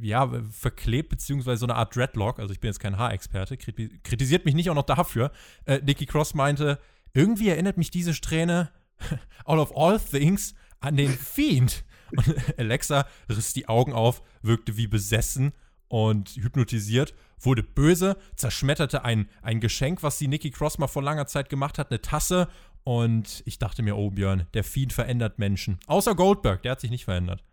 ja, 0.00 0.30
verklebt, 0.50 1.10
beziehungsweise 1.10 1.60
so 1.60 1.66
eine 1.66 1.74
Art 1.74 1.94
Dreadlock. 1.94 2.38
Also 2.38 2.52
ich 2.52 2.60
bin 2.60 2.68
jetzt 2.68 2.80
kein 2.80 2.96
Haarexperte, 2.96 3.56
kriti- 3.56 3.90
kritisiert 4.02 4.44
mich 4.44 4.54
nicht 4.54 4.70
auch 4.70 4.74
noch 4.74 4.84
dafür. 4.84 5.30
Äh, 5.66 5.80
Nikki 5.84 6.06
Cross 6.06 6.34
meinte, 6.34 6.78
irgendwie 7.12 7.48
erinnert 7.48 7.76
mich 7.76 7.90
diese 7.90 8.14
Strähne, 8.14 8.70
out 9.44 9.58
of 9.58 9.76
all 9.76 9.98
things, 10.00 10.54
an 10.80 10.96
den 10.96 11.10
Fiend. 11.10 11.84
Und 12.16 12.34
Alexa 12.58 13.06
riss 13.28 13.52
die 13.52 13.68
Augen 13.68 13.92
auf, 13.92 14.22
wirkte 14.42 14.76
wie 14.76 14.86
besessen 14.86 15.52
und 15.88 16.30
hypnotisiert, 16.30 17.14
wurde 17.40 17.62
böse, 17.62 18.16
zerschmetterte 18.36 19.04
ein, 19.04 19.28
ein 19.42 19.60
Geschenk, 19.60 20.02
was 20.02 20.18
die 20.18 20.28
Nikki 20.28 20.50
Cross 20.50 20.78
mal 20.78 20.86
vor 20.88 21.02
langer 21.02 21.26
Zeit 21.26 21.48
gemacht 21.48 21.78
hat, 21.78 21.90
eine 21.90 22.00
Tasse. 22.00 22.48
Und 22.84 23.42
ich 23.44 23.58
dachte 23.58 23.82
mir, 23.82 23.96
oh 23.96 24.10
Björn, 24.10 24.46
der 24.54 24.64
Fiend 24.64 24.94
verändert 24.94 25.38
Menschen. 25.38 25.78
Außer 25.86 26.14
Goldberg, 26.14 26.62
der 26.62 26.72
hat 26.72 26.80
sich 26.80 26.90
nicht 26.90 27.04
verändert. 27.04 27.44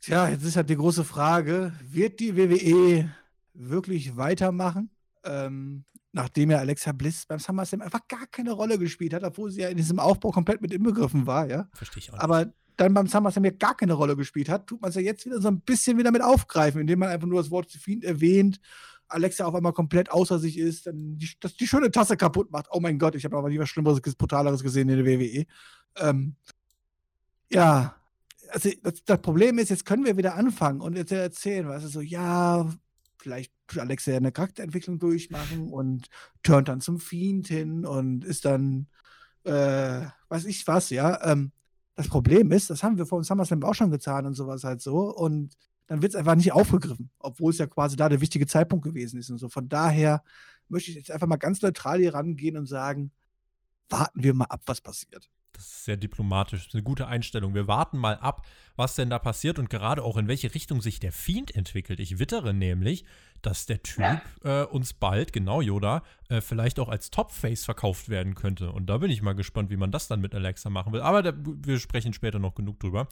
Tja, 0.00 0.28
jetzt 0.28 0.44
ist 0.44 0.56
halt 0.56 0.70
die 0.70 0.76
große 0.76 1.04
Frage, 1.04 1.72
wird 1.82 2.20
die 2.20 2.36
WWE 2.36 3.10
wirklich 3.54 4.16
weitermachen, 4.16 4.90
ähm, 5.24 5.84
nachdem 6.12 6.50
ja 6.50 6.58
Alexa 6.58 6.92
Bliss 6.92 7.26
beim 7.26 7.38
SummerSlam 7.38 7.82
einfach 7.82 8.06
gar 8.06 8.26
keine 8.26 8.52
Rolle 8.52 8.78
gespielt 8.78 9.12
hat, 9.12 9.24
obwohl 9.24 9.50
sie 9.50 9.62
ja 9.62 9.68
in 9.68 9.76
diesem 9.76 9.98
Aufbau 9.98 10.30
komplett 10.30 10.62
mit 10.62 10.72
inbegriffen 10.72 11.26
war, 11.26 11.48
ja. 11.48 11.68
Verstehe 11.72 12.00
ich 12.00 12.10
auch 12.10 12.14
nicht. 12.14 12.22
Aber 12.22 12.52
dann 12.76 12.94
beim 12.94 13.08
SummerSlam 13.08 13.44
ja 13.44 13.50
gar 13.50 13.76
keine 13.76 13.94
Rolle 13.94 14.16
gespielt 14.16 14.48
hat, 14.48 14.68
tut 14.68 14.80
man 14.80 14.90
es 14.90 14.94
ja 14.94 15.02
jetzt 15.02 15.26
wieder 15.26 15.40
so 15.40 15.48
ein 15.48 15.60
bisschen 15.60 15.98
wieder 15.98 16.12
mit 16.12 16.22
aufgreifen, 16.22 16.80
indem 16.80 17.00
man 17.00 17.08
einfach 17.08 17.26
nur 17.26 17.40
das 17.42 17.50
Wort 17.50 17.70
Fiend 17.70 18.04
erwähnt, 18.04 18.60
Alexa 19.08 19.44
auf 19.44 19.54
einmal 19.54 19.72
komplett 19.72 20.10
außer 20.10 20.38
sich 20.38 20.58
ist, 20.58 20.86
dann 20.86 21.16
die, 21.18 21.30
das, 21.40 21.56
die 21.56 21.66
schöne 21.66 21.90
Tasse 21.90 22.16
kaputt 22.16 22.50
macht. 22.50 22.66
Oh 22.70 22.80
mein 22.80 22.98
Gott, 22.98 23.14
ich 23.14 23.24
habe 23.24 23.36
aber 23.36 23.48
nie 23.48 23.58
was 23.58 23.68
Schlimmeres, 23.68 24.00
Brutaleres 24.00 24.62
gesehen 24.62 24.88
in 24.88 25.04
der 25.04 25.06
WWE. 25.06 25.46
Ähm, 25.96 26.36
ja, 27.50 27.97
also 28.50 28.70
das, 28.82 29.04
das 29.04 29.20
Problem 29.20 29.58
ist, 29.58 29.70
jetzt 29.70 29.86
können 29.86 30.04
wir 30.04 30.16
wieder 30.16 30.34
anfangen 30.34 30.80
und 30.80 30.96
jetzt 30.96 31.12
erzählen, 31.12 31.68
weißt 31.68 31.84
du, 31.84 31.88
so, 31.88 32.00
ja, 32.00 32.70
vielleicht 33.18 33.52
Alexa 33.76 34.16
eine 34.16 34.32
Charakterentwicklung 34.32 34.98
durchmachen 34.98 35.68
und 35.72 36.08
turnt 36.42 36.68
dann 36.68 36.80
zum 36.80 37.00
Fiend 37.00 37.48
hin 37.48 37.84
und 37.84 38.24
ist 38.24 38.44
dann, 38.44 38.86
äh, 39.44 40.06
weiß 40.28 40.44
ich 40.46 40.66
was, 40.66 40.90
ja. 40.90 41.22
Ähm, 41.24 41.52
das 41.94 42.08
Problem 42.08 42.52
ist, 42.52 42.70
das 42.70 42.82
haben 42.82 42.96
wir 42.96 43.06
vor 43.06 43.20
dem 43.20 43.24
SummerSlam 43.24 43.64
auch 43.64 43.74
schon 43.74 43.90
getan 43.90 44.26
und 44.26 44.34
sowas 44.34 44.64
halt 44.64 44.80
so 44.80 45.14
und 45.14 45.56
dann 45.88 46.02
wird 46.02 46.12
es 46.12 46.16
einfach 46.16 46.34
nicht 46.36 46.52
aufgegriffen, 46.52 47.10
obwohl 47.18 47.50
es 47.50 47.58
ja 47.58 47.66
quasi 47.66 47.96
da 47.96 48.08
der 48.08 48.20
wichtige 48.20 48.46
Zeitpunkt 48.46 48.84
gewesen 48.84 49.18
ist 49.18 49.30
und 49.30 49.38
so. 49.38 49.48
Von 49.48 49.68
daher 49.68 50.22
möchte 50.68 50.90
ich 50.90 50.96
jetzt 50.96 51.10
einfach 51.10 51.26
mal 51.26 51.36
ganz 51.36 51.62
neutral 51.62 51.98
hier 51.98 52.14
rangehen 52.14 52.56
und 52.56 52.66
sagen, 52.66 53.10
warten 53.88 54.22
wir 54.22 54.34
mal 54.34 54.44
ab, 54.44 54.60
was 54.66 54.80
passiert. 54.80 55.30
Das 55.52 55.64
ist 55.64 55.84
sehr 55.84 55.96
diplomatisch, 55.96 56.60
das 56.60 56.68
ist 56.68 56.74
eine 56.74 56.84
gute 56.84 57.08
Einstellung. 57.08 57.54
Wir 57.54 57.66
warten 57.66 57.98
mal 57.98 58.16
ab, 58.18 58.46
was 58.76 58.94
denn 58.94 59.10
da 59.10 59.18
passiert 59.18 59.58
und 59.58 59.70
gerade 59.70 60.04
auch 60.04 60.16
in 60.16 60.28
welche 60.28 60.54
Richtung 60.54 60.80
sich 60.80 61.00
der 61.00 61.10
Fiend 61.10 61.54
entwickelt. 61.56 61.98
Ich 61.98 62.20
wittere 62.20 62.54
nämlich, 62.54 63.04
dass 63.42 63.66
der 63.66 63.82
Typ 63.82 64.20
äh, 64.44 64.62
uns 64.64 64.92
bald, 64.92 65.32
genau 65.32 65.60
Yoda, 65.60 66.02
äh, 66.28 66.40
vielleicht 66.40 66.78
auch 66.78 66.88
als 66.88 67.10
Top-Face 67.10 67.64
verkauft 67.64 68.08
werden 68.08 68.34
könnte. 68.34 68.70
Und 68.70 68.86
da 68.86 68.98
bin 68.98 69.10
ich 69.10 69.22
mal 69.22 69.34
gespannt, 69.34 69.70
wie 69.70 69.76
man 69.76 69.90
das 69.90 70.06
dann 70.08 70.20
mit 70.20 70.34
Alexa 70.34 70.70
machen 70.70 70.92
will. 70.92 71.00
Aber 71.00 71.22
da, 71.22 71.32
wir 71.34 71.78
sprechen 71.80 72.12
später 72.12 72.38
noch 72.38 72.54
genug 72.54 72.78
drüber. 72.78 73.08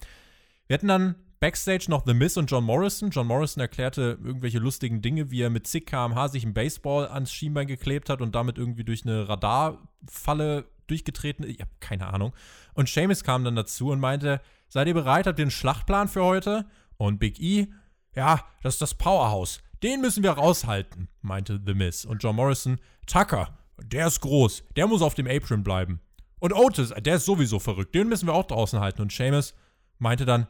Wir 0.67 0.75
hatten 0.75 0.87
dann 0.87 1.15
Backstage 1.39 1.85
noch 1.89 2.05
The 2.05 2.13
Miz 2.13 2.35
und 2.37 2.49
John 2.49 2.63
Morrison. 2.63 3.09
John 3.11 3.27
Morrison 3.27 3.61
erklärte 3.61 4.17
irgendwelche 4.23 4.59
lustigen 4.59 5.01
Dinge, 5.01 5.31
wie 5.31 5.41
er 5.41 5.49
mit 5.49 5.67
zig 5.67 5.85
kmh 5.85 6.27
sich 6.29 6.43
einen 6.43 6.53
Baseball 6.53 7.07
ans 7.07 7.31
Schienbein 7.31 7.67
geklebt 7.67 8.09
hat 8.09 8.21
und 8.21 8.35
damit 8.35 8.57
irgendwie 8.57 8.83
durch 8.83 9.05
eine 9.05 9.29
Radarfalle 9.29 10.65
durchgetreten. 10.87 11.47
Ich 11.47 11.59
habe 11.59 11.71
keine 11.79 12.07
Ahnung. 12.07 12.33
Und 12.73 12.89
Seamus 12.89 13.23
kam 13.23 13.43
dann 13.43 13.55
dazu 13.55 13.89
und 13.89 13.99
meinte, 13.99 14.41
seid 14.69 14.87
ihr 14.87 14.93
bereit? 14.93 15.27
Habt 15.27 15.39
ihr 15.39 15.43
einen 15.43 15.51
Schlachtplan 15.51 16.07
für 16.07 16.23
heute? 16.23 16.65
Und 16.97 17.19
Big 17.19 17.39
E, 17.39 17.67
ja, 18.15 18.43
das 18.63 18.75
ist 18.75 18.81
das 18.81 18.95
Powerhouse. 18.95 19.61
Den 19.83 20.01
müssen 20.01 20.23
wir 20.23 20.31
raushalten, 20.31 21.07
meinte 21.21 21.61
The 21.63 21.75
Miz. 21.75 22.05
Und 22.05 22.23
John 22.23 22.35
Morrison, 22.35 22.79
Tucker, 23.05 23.57
der 23.83 24.07
ist 24.07 24.21
groß, 24.21 24.63
der 24.75 24.87
muss 24.87 25.03
auf 25.03 25.13
dem 25.13 25.27
Apron 25.27 25.63
bleiben. 25.63 26.01
Und 26.39 26.53
Otis, 26.53 26.93
der 26.99 27.15
ist 27.15 27.25
sowieso 27.25 27.59
verrückt, 27.59 27.93
den 27.93 28.09
müssen 28.09 28.27
wir 28.27 28.33
auch 28.33 28.47
draußen 28.47 28.79
halten. 28.79 29.01
Und 29.01 29.11
Seamus 29.11 29.53
meinte 29.99 30.25
dann, 30.25 30.47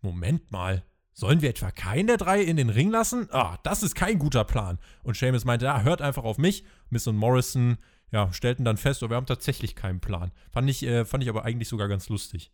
Moment 0.00 0.50
mal, 0.50 0.84
sollen 1.12 1.42
wir 1.42 1.50
etwa 1.50 1.70
keinen 1.70 2.06
der 2.06 2.16
drei 2.16 2.40
in 2.40 2.56
den 2.56 2.70
Ring 2.70 2.90
lassen? 2.90 3.28
Ah, 3.32 3.58
das 3.62 3.82
ist 3.82 3.94
kein 3.94 4.18
guter 4.18 4.44
Plan. 4.44 4.78
Und 5.02 5.16
Seamus 5.16 5.44
meinte, 5.44 5.66
ja, 5.66 5.82
hört 5.82 6.00
einfach 6.00 6.24
auf 6.24 6.38
mich. 6.38 6.64
Miss 6.88 7.06
und 7.06 7.16
Morrison, 7.16 7.78
ja, 8.12 8.32
stellten 8.32 8.64
dann 8.64 8.76
fest, 8.76 9.02
oh, 9.02 9.08
wir 9.08 9.16
haben 9.16 9.26
tatsächlich 9.26 9.76
keinen 9.76 10.00
Plan. 10.00 10.32
Fand 10.50 10.68
ich, 10.68 10.82
äh, 10.82 11.04
fand 11.04 11.22
ich 11.22 11.28
aber 11.28 11.44
eigentlich 11.44 11.68
sogar 11.68 11.88
ganz 11.88 12.08
lustig. 12.08 12.50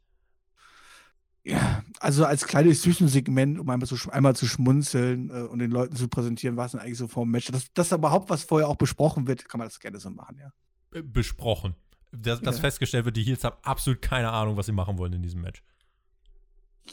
Ja, 1.45 1.85
also 2.01 2.25
als 2.25 2.47
kleines 2.47 2.83
Zwischensegment, 2.83 3.61
um 3.61 3.71
einmal, 3.71 3.87
zu, 3.87 3.97
einmal 4.11 4.35
zu 4.35 4.47
schmunzeln 4.47 5.31
äh, 5.31 5.42
und 5.42 5.61
den 5.61 5.71
Leuten 5.71 5.95
zu 5.95 6.09
präsentieren, 6.09 6.57
was 6.57 6.73
denn 6.73 6.81
eigentlich 6.81 6.99
so 6.99 7.07
vor 7.07 7.25
dem 7.25 7.31
Match. 7.31 7.47
Dass 7.47 7.73
das 7.73 7.92
überhaupt 7.92 8.31
was 8.31 8.43
vorher 8.43 8.68
auch 8.68 8.74
besprochen 8.76 9.28
wird, 9.28 9.49
kann 9.49 9.59
man 9.59 9.68
das 9.68 9.78
gerne 9.78 10.01
so 10.01 10.11
machen, 10.11 10.39
ja. 10.39 10.51
Äh, 10.99 11.03
besprochen. 11.03 11.76
Das, 12.11 12.41
das 12.41 12.57
Ja. 12.57 12.62
festgestellt 12.62 13.05
wird, 13.05 13.16
die 13.16 13.22
Heels 13.22 13.45
haben 13.45 13.57
absolut 13.62 14.03
keine 14.03 14.33
Ahnung, 14.33 14.57
was 14.57 14.66
sie 14.66 14.72
machen 14.72 14.99
wollen 14.99 15.12
in 15.12 15.22
diesem 15.22 15.41
Match. 15.41 15.62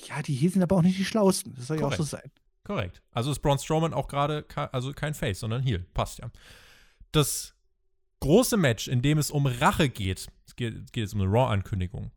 Ja, 0.07 0.21
die 0.21 0.33
hier 0.33 0.51
sind 0.51 0.61
aber 0.61 0.75
auch 0.75 0.81
nicht 0.81 0.99
die 0.99 1.05
schlausten. 1.05 1.55
Das 1.55 1.67
soll 1.67 1.79
ja 1.79 1.85
auch 1.87 1.91
so 1.93 2.03
Korrekt. 2.03 2.11
sein. 2.11 2.31
Korrekt. 2.63 3.01
Also 3.11 3.31
ist 3.31 3.39
Braun 3.39 3.57
Strowman 3.59 3.93
auch 3.93 4.07
gerade 4.07 4.45
also 4.71 4.93
kein 4.93 5.13
Face, 5.13 5.39
sondern 5.39 5.63
Heel. 5.63 5.85
Passt 5.93 6.19
ja. 6.19 6.29
Das 7.11 7.55
große 8.23 8.55
Match, 8.55 8.87
in 8.87 9.01
dem 9.01 9.17
es 9.17 9.31
um 9.31 9.45
Rache 9.45 9.89
geht, 9.89 10.29
es 10.47 10.55
geht, 10.55 10.73
es 10.85 10.91
geht 10.93 11.03
jetzt 11.03 11.13
um 11.13 11.21
eine 11.21 11.29
Raw-Ankündigung. 11.29 12.11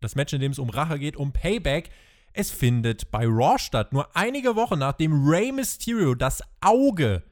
Das 0.00 0.16
Match, 0.16 0.32
in 0.32 0.40
dem 0.40 0.50
es 0.50 0.58
um 0.58 0.68
Rache 0.68 0.98
geht, 0.98 1.16
um 1.16 1.32
Payback, 1.32 1.90
es 2.32 2.50
findet 2.50 3.12
bei 3.12 3.24
Raw 3.24 3.56
statt. 3.56 3.92
Nur 3.92 4.16
einige 4.16 4.56
Wochen 4.56 4.80
nachdem 4.80 5.26
Rey 5.26 5.52
Mysterio 5.52 6.16
das 6.16 6.42
Auge, 6.60 7.22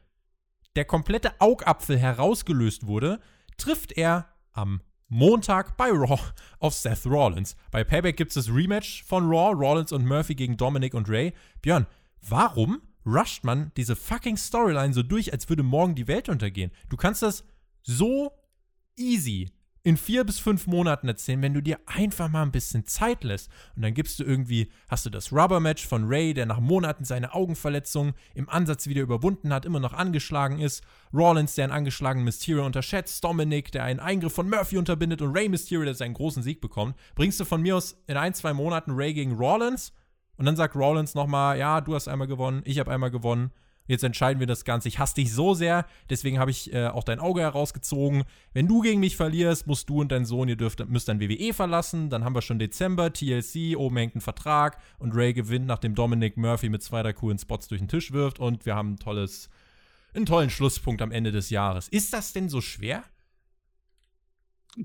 der 0.76 0.84
komplette 0.84 1.32
Augapfel 1.40 1.98
herausgelöst 1.98 2.86
wurde, 2.86 3.18
trifft 3.56 3.90
er 3.92 4.28
am 4.52 4.82
Montag 5.08 5.76
bei 5.76 5.90
Raw 5.90 6.20
auf 6.60 6.74
Seth 6.74 7.04
Rollins. 7.04 7.56
Bei 7.72 7.82
Payback 7.82 8.16
gibt 8.16 8.30
es 8.30 8.46
das 8.46 8.54
Rematch 8.54 9.02
von 9.02 9.24
Raw, 9.26 9.52
Rollins 9.52 9.90
und 9.90 10.06
Murphy 10.06 10.36
gegen 10.36 10.56
Dominic 10.56 10.94
und 10.94 11.08
Ray. 11.08 11.32
Björn, 11.60 11.88
warum 12.20 12.82
rusht 13.04 13.42
man 13.42 13.72
diese 13.76 13.96
fucking 13.96 14.36
Storyline 14.36 14.94
so 14.94 15.02
durch, 15.02 15.32
als 15.32 15.48
würde 15.48 15.64
morgen 15.64 15.96
die 15.96 16.06
Welt 16.06 16.28
untergehen? 16.28 16.70
Du 16.88 16.96
kannst 16.96 17.22
das 17.22 17.44
so 17.82 18.32
easy 18.96 19.50
in 19.84 19.96
vier 19.96 20.22
bis 20.24 20.38
fünf 20.38 20.66
Monaten 20.68 21.08
erzählen, 21.08 21.42
wenn 21.42 21.54
du 21.54 21.60
dir 21.60 21.78
einfach 21.86 22.28
mal 22.28 22.42
ein 22.42 22.52
bisschen 22.52 22.86
Zeit 22.86 23.24
lässt. 23.24 23.50
Und 23.74 23.82
dann 23.82 23.94
gibst 23.94 24.18
du 24.20 24.24
irgendwie, 24.24 24.70
hast 24.88 25.04
du 25.06 25.10
das 25.10 25.32
Rubber-Match 25.32 25.86
von 25.86 26.04
Ray, 26.06 26.34
der 26.34 26.46
nach 26.46 26.60
Monaten 26.60 27.04
seine 27.04 27.34
Augenverletzung 27.34 28.14
im 28.34 28.48
Ansatz 28.48 28.86
wieder 28.86 29.02
überwunden 29.02 29.52
hat, 29.52 29.64
immer 29.64 29.80
noch 29.80 29.92
angeschlagen 29.92 30.60
ist. 30.60 30.84
Rollins, 31.12 31.56
der 31.56 31.64
einen 31.64 31.72
angeschlagenen 31.72 32.24
Mysterio 32.24 32.64
unterschätzt. 32.64 33.24
Dominic, 33.24 33.72
der 33.72 33.82
einen 33.82 34.00
Eingriff 34.00 34.34
von 34.34 34.48
Murphy 34.48 34.78
unterbindet. 34.78 35.20
Und 35.20 35.36
Ray 35.36 35.48
Mysterio, 35.48 35.84
der 35.84 35.94
seinen 35.94 36.14
großen 36.14 36.44
Sieg 36.44 36.60
bekommt. 36.60 36.96
Bringst 37.16 37.40
du 37.40 37.44
von 37.44 37.60
mir 37.60 37.76
aus 37.76 37.96
in 38.06 38.16
ein, 38.16 38.34
zwei 38.34 38.52
Monaten 38.52 38.92
Ray 38.92 39.14
gegen 39.14 39.32
Rollins? 39.32 39.92
Und 40.36 40.46
dann 40.46 40.56
sagt 40.56 40.76
Rollins 40.76 41.14
nochmal, 41.14 41.58
ja, 41.58 41.80
du 41.80 41.94
hast 41.94 42.08
einmal 42.08 42.28
gewonnen, 42.28 42.62
ich 42.64 42.78
habe 42.78 42.92
einmal 42.92 43.10
gewonnen. 43.10 43.50
Jetzt 43.86 44.04
entscheiden 44.04 44.40
wir 44.40 44.46
das 44.46 44.64
Ganze. 44.64 44.88
Ich 44.88 44.98
hasse 44.98 45.16
dich 45.16 45.32
so 45.32 45.54
sehr, 45.54 45.86
deswegen 46.08 46.38
habe 46.38 46.50
ich 46.50 46.72
äh, 46.72 46.86
auch 46.86 47.04
dein 47.04 47.18
Auge 47.18 47.40
herausgezogen. 47.40 48.24
Wenn 48.52 48.68
du 48.68 48.80
gegen 48.80 49.00
mich 49.00 49.16
verlierst, 49.16 49.66
musst 49.66 49.88
du 49.88 50.00
und 50.00 50.12
dein 50.12 50.24
Sohn, 50.24 50.48
ihr 50.48 50.56
dürft, 50.56 50.86
müsst 50.88 51.08
dann 51.08 51.20
WWE 51.20 51.52
verlassen. 51.52 52.10
Dann 52.10 52.24
haben 52.24 52.34
wir 52.34 52.42
schon 52.42 52.58
Dezember, 52.58 53.12
TLC, 53.12 53.76
oben 53.76 53.96
hängt 53.96 54.16
ein 54.16 54.20
Vertrag 54.20 54.78
und 54.98 55.14
Ray 55.14 55.32
gewinnt, 55.32 55.66
nachdem 55.66 55.94
Dominic 55.94 56.36
Murphy 56.36 56.68
mit 56.68 56.82
zwei, 56.82 57.02
drei 57.02 57.12
coolen 57.12 57.38
Spots 57.38 57.68
durch 57.68 57.80
den 57.80 57.88
Tisch 57.88 58.12
wirft 58.12 58.38
und 58.38 58.66
wir 58.66 58.74
haben 58.74 58.92
ein 58.92 58.98
tolles, 58.98 59.48
einen 60.14 60.26
tollen 60.26 60.50
Schlusspunkt 60.50 61.02
am 61.02 61.10
Ende 61.10 61.32
des 61.32 61.50
Jahres. 61.50 61.88
Ist 61.88 62.12
das 62.12 62.32
denn 62.32 62.48
so 62.48 62.60
schwer? 62.60 63.04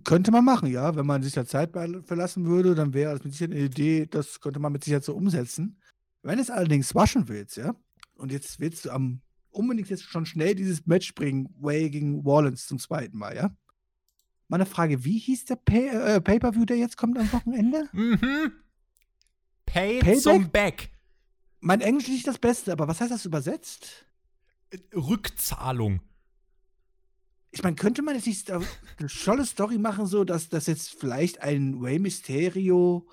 Könnte 0.04 0.32
man 0.32 0.44
machen, 0.44 0.70
ja. 0.70 0.96
Wenn 0.96 1.06
man 1.06 1.24
sich 1.24 1.34
da 1.34 1.46
Zeit 1.46 1.72
verlassen 1.72 2.46
würde, 2.46 2.76
dann 2.76 2.94
wäre 2.94 3.14
das 3.14 3.24
mit 3.24 3.34
Sicherheit 3.34 3.56
eine 3.56 3.66
Idee, 3.66 4.06
das 4.06 4.42
könnte 4.42 4.60
man 4.60 4.74
mit 4.74 4.84
Sicherheit 4.84 5.06
so 5.06 5.16
umsetzen. 5.16 5.80
Wenn 6.24 6.40
es 6.40 6.50
allerdings 6.50 6.94
waschen 6.94 7.30
willst, 7.30 7.56
ja, 7.56 7.74
und 8.18 8.32
jetzt 8.32 8.60
willst 8.60 8.86
du 8.86 8.92
am 8.92 9.22
unbedingt 9.50 9.90
jetzt 9.90 10.04
schon 10.04 10.26
schnell 10.26 10.54
dieses 10.56 10.86
Match 10.86 11.16
bringen, 11.16 11.50
Way 11.60 11.90
gegen 11.90 12.24
Wallens 12.26 12.68
zum 12.68 12.80
zweiten 12.80 13.18
Mal, 13.18 13.36
ja? 13.36 13.56
Meine 14.50 14.66
Frage, 14.66 15.04
wie 15.04 15.18
hieß 15.18 15.46
der 15.46 15.56
Pay 15.58 15.88
äh, 15.90 16.22
Pay-Per-View, 16.22 16.66
der 16.66 16.78
jetzt 16.78 16.96
kommt 16.96 17.18
am 17.18 17.32
Wochenende? 17.34 17.90
Mhm. 17.92 18.52
Pay 19.66 20.00
Payback? 20.00 20.22
zum 20.22 20.50
Back. 20.52 20.92
Mein 21.60 21.82
Englisch 21.82 22.06
ist 22.08 22.14
nicht 22.14 22.28
das 22.28 22.38
Beste, 22.38 22.72
aber 22.72 22.88
was 22.88 23.02
heißt 23.02 23.12
das 23.12 23.26
übersetzt? 23.26 24.06
Rückzahlung. 24.96 26.02
Ich 27.52 27.64
meine, 27.64 27.76
könnte 27.76 28.02
man 28.04 28.16
jetzt 28.16 28.28
nicht 28.28 28.42
sto- 28.42 28.62
eine 29.00 29.08
tolle 29.10 29.46
Story 29.46 29.78
machen, 29.78 30.06
so 30.06 30.24
dass, 30.24 30.50
dass 30.50 30.68
jetzt 30.68 30.92
vielleicht 30.92 31.42
ein 31.42 31.80
Rey 31.82 31.98
Mysterio 32.00 33.08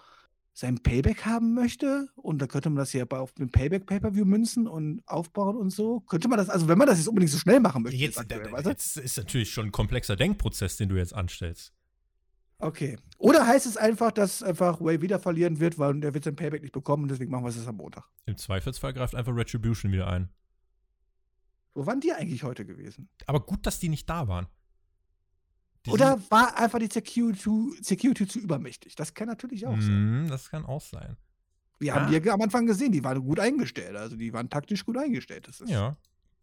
sein 0.54 0.78
Payback 0.78 1.26
haben 1.26 1.52
möchte? 1.52 2.08
Und 2.14 2.40
da 2.40 2.46
könnte 2.46 2.70
man 2.70 2.76
das 2.78 2.92
ja 2.92 3.04
auf 3.06 3.32
dem 3.32 3.50
Payback-Pay-Per-View 3.50 4.24
münzen 4.24 4.66
und 4.68 5.02
aufbauen 5.06 5.56
und 5.56 5.70
so. 5.70 6.00
Könnte 6.00 6.28
man 6.28 6.38
das, 6.38 6.48
also 6.48 6.68
wenn 6.68 6.78
man 6.78 6.86
das 6.86 6.98
jetzt 6.98 7.08
unbedingt 7.08 7.32
so 7.32 7.38
schnell 7.38 7.60
machen 7.60 7.82
möchte, 7.82 7.98
Jetzt, 7.98 8.18
aktuell, 8.18 8.50
weißt 8.50 8.64
du? 8.64 8.70
jetzt 8.70 8.96
ist 8.96 9.16
natürlich 9.18 9.50
schon 9.50 9.66
ein 9.66 9.72
komplexer 9.72 10.14
Denkprozess, 10.16 10.76
den 10.76 10.88
du 10.88 10.96
jetzt 10.96 11.12
anstellst. 11.12 11.74
Okay. 12.58 12.96
Oder 13.18 13.46
heißt 13.46 13.66
es 13.66 13.76
einfach, 13.76 14.12
dass 14.12 14.42
einfach 14.44 14.80
Way 14.80 15.02
wieder 15.02 15.18
verlieren 15.18 15.58
wird, 15.58 15.78
weil 15.78 16.02
er 16.04 16.14
wird 16.14 16.24
sein 16.24 16.36
Payback 16.36 16.62
nicht 16.62 16.72
bekommen 16.72 17.02
und 17.02 17.10
deswegen 17.10 17.32
machen 17.32 17.44
wir 17.44 17.48
es 17.48 17.56
jetzt 17.56 17.66
am 17.66 17.76
Montag. 17.76 18.04
Im 18.26 18.36
Zweifelsfall 18.36 18.94
greift 18.94 19.16
einfach 19.16 19.34
Retribution 19.34 19.90
wieder 19.92 20.06
ein. 20.06 20.28
Wo 21.74 21.84
waren 21.84 22.00
die 22.00 22.12
eigentlich 22.12 22.44
heute 22.44 22.64
gewesen? 22.64 23.08
Aber 23.26 23.40
gut, 23.40 23.66
dass 23.66 23.80
die 23.80 23.88
nicht 23.88 24.08
da 24.08 24.28
waren. 24.28 24.46
Die 25.86 25.90
Oder 25.90 26.18
war 26.30 26.56
einfach 26.58 26.78
die 26.78 26.88
Security, 26.90 27.50
Security 27.82 28.26
zu 28.26 28.38
übermächtig? 28.38 28.94
Das 28.96 29.12
kann 29.12 29.28
natürlich 29.28 29.66
auch 29.66 29.78
sein. 29.80 30.22
Mhm, 30.24 30.28
das 30.28 30.50
kann 30.50 30.64
auch 30.64 30.80
sein. 30.80 31.16
Wir 31.78 31.94
Ah. 31.94 32.00
haben 32.00 32.10
die 32.10 32.16
ja 32.26 32.32
am 32.32 32.40
Anfang 32.40 32.64
gesehen, 32.66 32.92
die 32.92 33.04
waren 33.04 33.20
gut 33.22 33.38
eingestellt. 33.38 33.96
Also 33.96 34.16
die 34.16 34.32
waren 34.32 34.48
taktisch 34.48 34.84
gut 34.86 34.96
eingestellt. 34.96 35.46
Das 35.48 35.60
ist 35.60 35.68
Ja, 35.70 35.96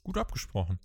gut 0.04 0.18
abgesprochen. 0.18 0.80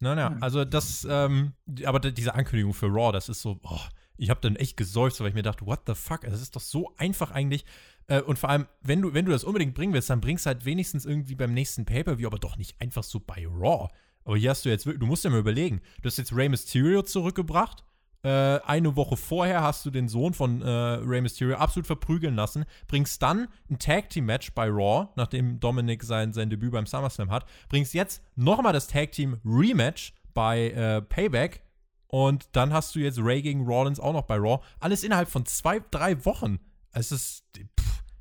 Na, 0.00 0.14
na, 0.14 0.30
Ja. 0.32 0.36
also 0.40 0.64
das, 0.64 1.06
ähm, 1.08 1.52
aber 1.84 2.00
diese 2.00 2.34
Ankündigung 2.34 2.72
für 2.74 2.86
Raw, 2.86 3.12
das 3.12 3.28
ist 3.28 3.42
so, 3.42 3.60
oh, 3.62 3.80
ich 4.16 4.30
habe 4.30 4.40
dann 4.40 4.56
echt 4.56 4.76
geseufzt, 4.76 5.20
weil 5.20 5.28
ich 5.28 5.34
mir 5.34 5.42
dachte, 5.42 5.66
what 5.66 5.80
the 5.86 5.94
fuck, 5.94 6.22
das 6.22 6.40
ist 6.40 6.56
doch 6.56 6.60
so 6.60 6.92
einfach 6.96 7.30
eigentlich. 7.30 7.64
Äh, 8.08 8.20
und 8.22 8.38
vor 8.38 8.50
allem, 8.50 8.66
wenn 8.80 9.02
du, 9.02 9.14
wenn 9.14 9.26
du 9.26 9.30
das 9.32 9.44
unbedingt 9.44 9.74
bringen 9.74 9.92
willst, 9.92 10.10
dann 10.10 10.20
bringst 10.20 10.46
halt 10.46 10.64
wenigstens 10.64 11.04
irgendwie 11.04 11.34
beim 11.34 11.52
nächsten 11.54 11.84
Pay-Per-View, 11.84 12.26
aber 12.26 12.38
doch 12.38 12.56
nicht 12.56 12.80
einfach 12.80 13.04
so 13.04 13.20
bei 13.20 13.46
Raw. 13.46 13.88
Aber 14.24 14.36
hier 14.36 14.50
hast 14.50 14.64
du 14.64 14.68
jetzt 14.68 14.86
wirklich, 14.86 15.00
du 15.00 15.06
musst 15.06 15.24
ja 15.24 15.30
mal 15.30 15.40
überlegen, 15.40 15.80
du 16.00 16.06
hast 16.06 16.18
jetzt 16.18 16.34
Rey 16.34 16.48
Mysterio 16.48 17.02
zurückgebracht. 17.02 17.84
Äh, 18.24 18.60
eine 18.64 18.94
Woche 18.94 19.16
vorher 19.16 19.62
hast 19.62 19.84
du 19.84 19.90
den 19.90 20.08
Sohn 20.08 20.32
von 20.32 20.62
äh, 20.62 20.68
Rey 20.68 21.20
Mysterio 21.20 21.56
absolut 21.56 21.86
verprügeln 21.86 22.36
lassen, 22.36 22.64
bringst 22.86 23.20
dann 23.20 23.48
ein 23.68 23.80
Tag 23.80 24.10
Team 24.10 24.26
Match 24.26 24.52
bei 24.52 24.68
Raw, 24.68 25.08
nachdem 25.16 25.58
Dominic 25.58 26.04
sein, 26.04 26.32
sein 26.32 26.48
Debüt 26.48 26.70
beim 26.70 26.86
SummerSlam 26.86 27.30
hat, 27.30 27.46
bringst 27.68 27.94
jetzt 27.94 28.22
nochmal 28.36 28.72
das 28.72 28.86
Tag 28.86 29.10
Team 29.10 29.40
Rematch 29.44 30.14
bei 30.34 30.70
äh, 30.70 31.02
Payback 31.02 31.62
und 32.06 32.50
dann 32.52 32.72
hast 32.72 32.94
du 32.94 33.00
jetzt 33.00 33.18
Ray 33.18 33.42
gegen 33.42 33.64
Rollins 33.66 33.98
auch 33.98 34.12
noch 34.12 34.26
bei 34.26 34.36
Raw. 34.36 34.62
Alles 34.78 35.02
innerhalb 35.02 35.28
von 35.28 35.46
zwei, 35.46 35.80
drei 35.90 36.24
Wochen. 36.26 36.60
Es 36.92 37.10
ist, 37.10 37.42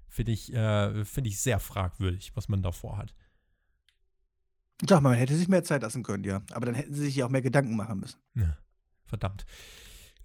finde 0.08 0.32
ich, 0.32 0.54
äh, 0.54 1.04
finde 1.04 1.30
ich 1.30 1.42
sehr 1.42 1.60
fragwürdig, 1.60 2.32
was 2.34 2.48
man 2.48 2.64
davor 2.64 2.98
hat. 2.98 3.14
Sag 4.88 5.02
mal, 5.02 5.10
man 5.10 5.18
hätte 5.18 5.36
sich 5.36 5.48
mehr 5.48 5.64
Zeit 5.64 5.82
lassen 5.84 6.04
können, 6.04 6.24
ja. 6.24 6.42
Aber 6.52 6.66
dann 6.66 6.76
hätten 6.76 6.94
sie 6.94 7.04
sich 7.04 7.16
ja 7.16 7.26
auch 7.26 7.30
mehr 7.30 7.42
Gedanken 7.42 7.76
machen 7.76 8.00
müssen. 8.00 8.20
Ja, 8.36 8.58
verdammt. 9.06 9.46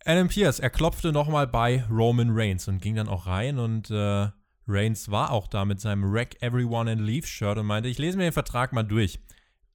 Adam 0.04 0.28
Pierce, 0.28 0.60
er 0.60 0.70
klopfte 0.70 1.12
nochmal 1.12 1.46
bei 1.46 1.84
Roman 1.90 2.30
Reigns 2.30 2.68
und 2.68 2.80
ging 2.80 2.94
dann 2.94 3.08
auch 3.08 3.26
rein 3.26 3.58
und 3.58 3.90
äh, 3.90 4.28
Reigns 4.68 5.10
war 5.10 5.30
auch 5.30 5.48
da 5.48 5.64
mit 5.64 5.80
seinem 5.80 6.12
Wreck 6.12 6.40
Everyone 6.40 6.90
and 6.90 7.00
Leave 7.00 7.26
Shirt 7.26 7.58
und 7.58 7.66
meinte, 7.66 7.88
ich 7.88 7.98
lese 7.98 8.16
mir 8.16 8.24
den 8.24 8.32
Vertrag 8.32 8.72
mal 8.72 8.82
durch. 8.82 9.20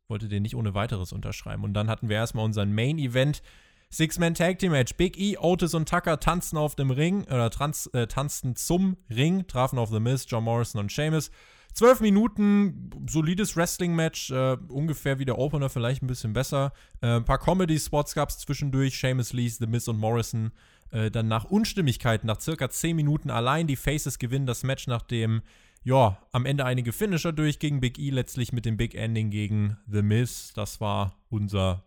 Wollte 0.08 0.28
den 0.28 0.44
nicht 0.44 0.56
ohne 0.56 0.74
weiteres 0.74 1.14
unterschreiben. 1.14 1.64
Und 1.64 1.74
dann 1.74 1.90
hatten 1.90 2.10
wir 2.10 2.18
erstmal 2.18 2.44
unseren 2.44 2.74
Main 2.74 2.98
Event. 2.98 3.42
Six-Man 3.90 4.34
Tag 4.34 4.60
Team 4.60 4.72
Match. 4.72 4.96
Big 4.96 5.18
E, 5.18 5.38
Otis 5.38 5.74
und 5.74 5.88
Tucker 5.88 6.20
tanzten 6.20 6.58
auf 6.58 6.76
dem 6.76 6.92
Ring, 6.92 7.24
oder 7.24 7.50
trans, 7.50 7.88
äh, 7.88 8.08
tanzten 8.08 8.56
zum 8.56 8.98
Ring, 9.10 9.48
trafen 9.48 9.80
auf 9.80 9.90
The 9.90 10.00
Miz, 10.00 10.26
John 10.28 10.44
Morrison 10.44 10.80
und 10.80 10.92
Sheamus. 10.92 11.32
Zwölf 11.74 12.02
Minuten, 12.02 12.90
solides 13.08 13.56
Wrestling-Match, 13.56 14.32
äh, 14.32 14.58
ungefähr 14.68 15.20
wie 15.20 15.26
der 15.26 15.38
Opener, 15.38 15.70
vielleicht 15.70 16.04
ein 16.04 16.08
bisschen 16.08 16.34
besser. 16.34 16.74
Äh, 17.02 17.18
ein 17.18 17.26
paar 17.26 17.40
Comedy-Spots 17.40 18.14
gab 18.14 18.30
es 18.30 18.40
zwischendurch, 18.40 18.96
Sheamus, 18.96 19.34
Lee, 19.34 19.48
The 19.48 19.68
Miz 19.68 19.88
und 19.88 19.98
Morrison. 19.98 20.52
Äh, 20.92 21.10
dann 21.10 21.28
nach 21.28 21.46
Unstimmigkeiten, 21.46 22.28
nach 22.28 22.42
circa 22.42 22.70
zehn 22.70 22.96
Minuten 22.96 23.30
allein, 23.30 23.68
die 23.68 23.78
Faces 23.78 24.20
gewinnen 24.20 24.46
das 24.46 24.64
Match, 24.64 24.88
nachdem, 24.88 25.42
ja, 25.84 26.18
am 26.32 26.46
Ende 26.46 26.66
einige 26.66 26.92
Finisher 26.92 27.32
durchgingen. 27.32 27.80
Big 27.80 27.98
E 27.98 28.10
letztlich 28.10 28.52
mit 28.54 28.66
dem 28.66 28.78
Big 28.78 28.94
Ending 28.94 29.30
gegen 29.30 29.78
The 29.90 30.02
Miz. 30.02 30.52
Das 30.54 30.82
war 30.82 31.16
unser 31.30 31.84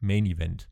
Main-Event. 0.00 0.68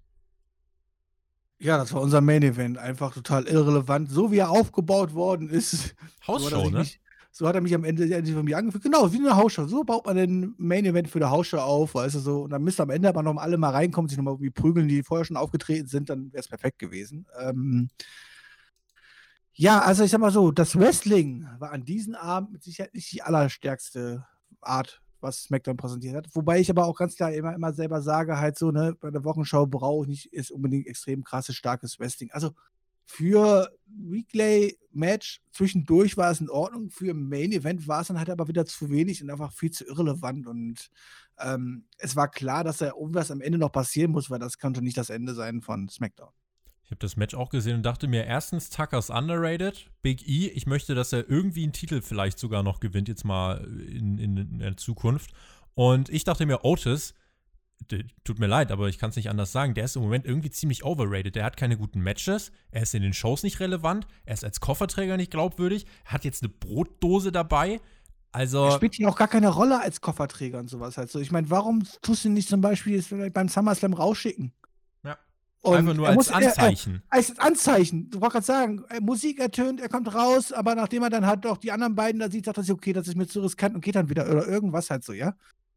Ja, 1.59 1.79
das 1.79 1.93
war 1.95 2.03
unser 2.03 2.21
Main 2.21 2.43
Event. 2.43 2.77
Einfach 2.77 3.14
total 3.14 3.45
irrelevant. 3.47 4.11
So 4.11 4.31
wie 4.31 4.39
er 4.39 4.51
aufgebaut 4.51 5.14
worden 5.14 5.49
ist. 5.49 5.95
Hausshow, 6.27 6.69
ne? 6.71 6.81
Mich, 6.81 7.01
so 7.37 7.47
hat 7.47 7.55
er 7.55 7.61
mich 7.61 7.74
am 7.74 7.84
Ende 7.84 8.09
von 8.32 8.47
mir 8.47 8.57
angefühlt. 8.57 8.82
Genau, 8.82 9.12
wie 9.12 9.18
eine 9.18 9.37
Hausshow. 9.37 9.66
So 9.66 9.84
baut 9.84 10.07
man 10.07 10.16
den 10.16 10.55
Main 10.57 10.87
Event 10.87 11.07
für 11.07 11.18
eine 11.18 11.28
Hausshow 11.28 11.59
auf, 11.59 11.95
weißt 11.95 12.14
du 12.14 12.18
so. 12.20 12.45
Und 12.45 12.51
dann 12.51 12.64
müsste 12.64 12.82
am 12.82 12.89
Ende 12.89 13.11
aber 13.11 13.22
noch 13.22 13.37
alle 13.37 13.59
mal 13.59 13.72
reinkommen, 13.72 14.09
sich 14.09 14.16
nochmal 14.16 14.41
wie 14.41 14.49
prügeln, 14.49 14.89
die 14.89 15.03
vorher 15.03 15.26
schon 15.26 15.37
aufgetreten 15.37 15.87
sind, 15.87 16.09
dann 16.09 16.32
wäre 16.32 16.41
es 16.41 16.49
perfekt 16.49 16.78
gewesen. 16.78 17.26
Ähm, 17.39 17.91
ja, 19.53 19.80
also 19.80 20.03
ich 20.03 20.11
sag 20.11 20.20
mal 20.20 20.30
so, 20.30 20.51
das 20.51 20.78
Wrestling 20.78 21.47
war 21.59 21.72
an 21.72 21.84
diesem 21.84 22.14
Abend 22.14 22.53
mit 22.53 22.62
Sicherheit 22.62 22.95
nicht 22.95 23.12
die 23.12 23.20
allerstärkste 23.20 24.24
Art, 24.62 25.03
was 25.20 25.43
SmackDown 25.43 25.76
präsentiert 25.76 26.16
hat. 26.16 26.28
Wobei 26.32 26.59
ich 26.59 26.70
aber 26.70 26.87
auch 26.87 26.97
ganz 26.97 27.16
klar 27.16 27.34
immer, 27.34 27.55
immer 27.55 27.74
selber 27.74 28.01
sage, 28.01 28.39
halt 28.39 28.57
so, 28.57 28.70
ne, 28.70 28.97
bei 28.99 29.11
der 29.11 29.24
Wochenschau 29.24 29.66
brauche 29.66 30.05
ich 30.05 30.09
nicht 30.09 30.32
ist 30.32 30.51
unbedingt 30.51 30.87
extrem 30.87 31.22
krasses, 31.22 31.55
starkes 31.55 32.01
Wrestling. 32.01 32.30
Also 32.30 32.53
für 33.07 33.70
Weekly-Match 33.86 35.40
zwischendurch 35.52 36.16
war 36.16 36.30
es 36.30 36.40
in 36.40 36.50
Ordnung, 36.50 36.90
für 36.90 37.14
Main 37.14 37.52
Event 37.52 37.88
war 37.88 38.02
es 38.02 38.09
dann 38.09 38.18
halt 38.18 38.30
aber 38.30 38.48
wieder 38.48 38.66
zu 38.66 38.90
wenig 38.90 39.22
und 39.22 39.30
einfach 39.30 39.52
viel 39.52 39.70
zu 39.70 39.86
irrelevant. 39.86 40.46
Und 40.46 40.90
ähm, 41.38 41.84
es 41.98 42.16
war 42.16 42.30
klar, 42.30 42.64
dass 42.64 42.78
da 42.78 42.86
irgendwas 42.86 43.30
am 43.30 43.40
Ende 43.40 43.59
noch 43.59 43.72
passieren 43.72 44.11
muss, 44.11 44.28
weil 44.28 44.40
das 44.40 44.59
konnte 44.59 44.82
nicht 44.82 44.98
das 44.98 45.11
Ende 45.11 45.34
sein 45.34 45.62
von 45.62 45.88
SmackDown. 45.88 46.30
Ich 46.84 46.90
habe 46.90 47.00
das 47.00 47.16
Match 47.16 47.34
auch 47.34 47.48
gesehen 47.48 47.76
und 47.76 47.82
dachte 47.82 48.07
mir, 48.07 48.26
erstens, 48.26 48.70
Tucker's 48.70 49.11
underrated. 49.11 49.90
Big 50.02 50.28
E, 50.28 50.48
ich 50.48 50.66
möchte, 50.66 50.94
dass 50.94 51.12
er 51.12 51.28
irgendwie 51.28 51.64
einen 51.64 51.72
Titel 51.72 52.00
vielleicht 52.00 52.38
sogar 52.38 52.62
noch 52.62 52.78
gewinnt, 52.78 53.09
jetzt 53.09 53.24
mal 53.24 53.64
in, 53.88 54.18
in, 54.18 54.36
in 54.36 54.59
der 54.61 54.76
Zukunft. 54.76 55.32
Und 55.74 56.09
ich 56.11 56.22
dachte 56.22 56.46
mir, 56.46 56.64
Otis, 56.64 57.14
tut 58.24 58.39
mir 58.39 58.47
leid, 58.47 58.72
aber 58.72 58.89
ich 58.89 58.99
kann 58.99 59.11
es 59.11 59.16
nicht 59.16 59.31
anders 59.31 59.53
sagen, 59.53 59.74
der 59.74 59.85
ist 59.85 59.97
im 59.97 60.03
Moment 60.03 60.24
irgendwie 60.24 60.51
ziemlich 60.51 60.85
overrated. 60.85 61.37
Der 61.37 61.45
hat 61.45 61.57
keine 61.57 61.77
guten 61.77 62.01
Matches, 62.01 62.53
er 62.70 62.83
ist 62.83 62.95
in 62.95 63.03
den 63.03 63.12
Shows 63.12 63.43
nicht 63.43 63.61
relevant, 63.61 64.07
er 64.24 64.35
ist 64.35 64.45
als 64.45 64.61
Kofferträger 64.61 65.16
nicht 65.16 65.31
glaubwürdig, 65.31 65.87
hat 66.05 66.24
jetzt 66.24 66.43
eine 66.43 66.51
Brotdose 66.51 67.33
dabei. 67.33 67.81
Also. 68.33 68.64
Er 68.66 68.72
spielt 68.72 68.95
hier 68.95 69.09
auch 69.09 69.16
gar 69.16 69.29
keine 69.29 69.49
Rolle 69.49 69.81
als 69.81 70.01
Kofferträger 70.01 70.59
und 70.59 70.68
sowas 70.68 70.99
halt 70.99 71.11
so. 71.11 71.20
Ich 71.20 71.31
meine, 71.31 71.49
warum 71.51 71.85
tust 72.03 72.24
du 72.24 72.29
ihn 72.29 72.35
nicht 72.35 72.49
zum 72.49 72.61
Beispiel 72.61 73.03
beim 73.31 73.49
SummerSlam 73.49 73.95
rausschicken? 73.95 74.53
Ja. 75.05 75.16
Und 75.62 75.77
Einfach 75.77 75.95
nur 75.95 76.09
als 76.09 76.16
muss, 76.16 76.31
Anzeichen. 76.31 76.95
Er, 76.95 77.01
er, 77.01 77.18
als 77.18 77.39
Anzeichen. 77.39 78.11
Du 78.11 78.20
wolltest 78.20 78.47
gerade 78.47 78.47
sagen, 78.47 78.85
Musik 79.01 79.39
ertönt, 79.39 79.81
er 79.81 79.89
kommt 79.89 80.12
raus, 80.12 80.53
aber 80.53 80.74
nachdem 80.74 81.03
er 81.03 81.11
dann 81.11 81.27
halt 81.27 81.47
auch 81.47 81.57
die 81.57 81.72
anderen 81.72 81.95
beiden 81.95 82.20
da 82.20 82.31
sieht, 82.31 82.45
sagt 82.45 82.59
er 82.59 82.64
sich, 82.64 82.74
okay, 82.74 82.93
das 82.93 83.09
ist 83.09 83.16
mir 83.16 83.27
zu 83.27 83.41
riskant 83.41 83.74
und 83.74 83.83
geht 83.83 83.95
dann 83.95 84.11
wieder 84.11 84.29
oder 84.29 84.47
irgendwas 84.47 84.91
halt 84.91 85.05
so, 85.05 85.12
ja? 85.12 85.35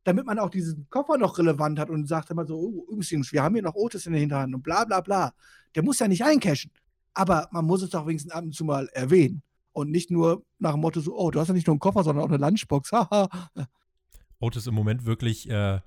Damit 0.10 0.26
man 0.26 0.40
auch 0.40 0.50
diesen 0.50 0.90
Koffer 0.90 1.20
noch 1.20 1.38
relevant 1.38 1.78
hat 1.78 1.92
und 1.92 2.08
sagt 2.08 2.32
immer 2.32 2.44
so, 2.44 2.58
oh, 2.58 2.92
übrigens, 2.92 3.32
wir 3.32 3.44
haben 3.44 3.54
hier 3.54 3.62
noch 3.62 3.76
Otis 3.76 4.08
in 4.08 4.14
der 4.14 4.20
Hinterhand 4.20 4.56
und 4.56 4.64
bla 4.64 4.84
bla 4.84 5.02
bla. 5.02 5.34
Der 5.76 5.84
muss 5.84 6.00
ja 6.00 6.08
nicht 6.08 6.24
eincashen. 6.24 6.72
Aber 7.14 7.48
man 7.52 7.66
muss 7.66 7.84
es 7.84 7.92
doch 7.92 8.08
wenigstens 8.08 8.32
ab 8.32 8.44
und 8.44 8.56
zu 8.56 8.66
mal 8.66 8.88
erwähnen. 8.94 9.44
Und 9.72 9.92
nicht 9.92 10.10
nur 10.10 10.44
nach 10.58 10.72
dem 10.72 10.82
Motto 10.82 11.00
so, 11.00 11.16
oh, 11.16 11.30
du 11.30 11.40
hast 11.40 11.50
ja 11.50 11.54
nicht 11.54 11.68
nur 11.68 11.76
einen 11.76 11.80
Koffer, 11.80 12.04
sondern 12.04 12.26
auch 12.26 12.30
eine 12.30 12.38
Lunchbox. 12.38 12.92
Otis 14.40 14.66
im 14.66 14.74
Moment 14.74 15.06
wirklich 15.06 15.48
äh, 15.48 15.80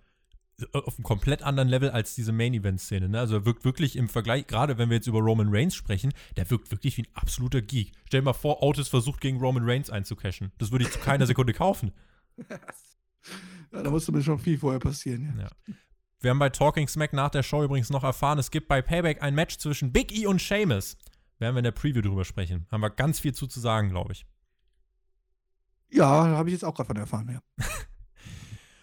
auf 0.73 0.97
einem 0.97 1.03
komplett 1.03 1.43
anderen 1.43 1.69
Level 1.69 1.91
als 1.91 2.15
diese 2.15 2.31
Main-Event-Szene. 2.31 3.09
Ne? 3.09 3.19
Also 3.19 3.35
er 3.39 3.45
wirkt 3.45 3.65
wirklich 3.65 3.97
im 3.97 4.09
Vergleich, 4.09 4.47
gerade 4.47 4.79
wenn 4.79 4.89
wir 4.89 4.99
jetzt 4.99 5.09
über 5.09 5.19
Roman 5.19 5.49
Reigns 5.51 5.75
sprechen, 5.75 6.13
der 6.37 6.49
wirkt 6.49 6.71
wirklich 6.71 6.97
wie 6.97 7.03
ein 7.03 7.09
absoluter 7.15 7.61
Geek. 7.61 7.91
Stell 8.05 8.21
dir 8.21 8.27
mal 8.27 8.35
vor, 8.35 8.63
Otis 8.63 8.87
versucht 8.87 9.21
gegen 9.21 9.41
Roman 9.41 9.69
Reigns 9.69 9.91
einzucashen. 9.91 10.53
Das 10.59 10.71
würde 10.71 10.85
ich 10.85 10.93
zu 10.93 11.01
keiner 11.01 11.27
Sekunde 11.33 11.55
kaufen. 11.55 11.91
Ja, 13.73 13.83
da 13.83 13.91
musste 13.91 14.13
mir 14.13 14.23
schon 14.23 14.39
viel 14.39 14.59
vorher 14.59 14.81
passieren. 14.81 15.35
Ja. 15.37 15.45
ja. 15.45 15.75
Wir 16.21 16.31
haben 16.31 16.39
bei 16.39 16.51
Talking 16.51 16.87
Smack 16.87 17.13
nach 17.13 17.31
der 17.31 17.43
Show 17.43 17.65
übrigens 17.65 17.91
noch 17.91 18.05
erfahren, 18.05 18.39
es 18.39 18.51
gibt 18.51 18.69
bei 18.69 18.81
Payback 18.81 19.23
ein 19.23 19.35
Match 19.35 19.59
zwischen 19.59 19.93
Big 19.93 20.17
E 20.17 20.27
und 20.27 20.41
Sheamus. 20.41 20.97
Werden 21.39 21.57
wir 21.57 21.59
in 21.59 21.65
der 21.65 21.73
Preview 21.73 22.01
drüber 22.01 22.25
sprechen. 22.25 22.67
Haben 22.71 22.83
wir 22.83 22.91
ganz 22.91 23.19
viel 23.19 23.35
zu, 23.35 23.49
zu 23.49 23.59
sagen, 23.59 23.89
glaube 23.89 24.13
ich. 24.13 24.25
Ja, 25.91 26.07
habe 26.07 26.49
ich 26.49 26.53
jetzt 26.53 26.65
auch 26.65 26.75
gerade 26.75 26.87
von 26.87 26.97
erfahren, 26.97 27.29
ja. 27.29 27.67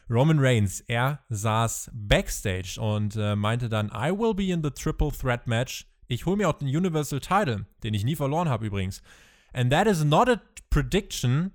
Roman 0.10 0.40
Reigns, 0.40 0.82
er 0.82 1.24
saß 1.30 1.92
backstage 1.94 2.78
und 2.80 3.16
äh, 3.16 3.36
meinte 3.36 3.70
dann, 3.70 3.88
I 3.88 4.12
will 4.12 4.34
be 4.34 4.52
in 4.52 4.64
the 4.64 4.72
Triple 4.72 5.12
Threat 5.12 5.48
Match. 5.48 5.88
Ich 6.08 6.26
hole 6.26 6.36
mir 6.36 6.50
auch 6.50 6.58
den 6.58 6.68
Universal 6.68 7.20
Title, 7.20 7.68
den 7.84 7.94
ich 7.94 8.04
nie 8.04 8.16
verloren 8.16 8.50
habe 8.50 8.66
übrigens. 8.66 9.02
And 9.54 9.72
that 9.72 9.88
is 9.88 10.04
not 10.04 10.28
a 10.28 10.42
prediction, 10.70 11.52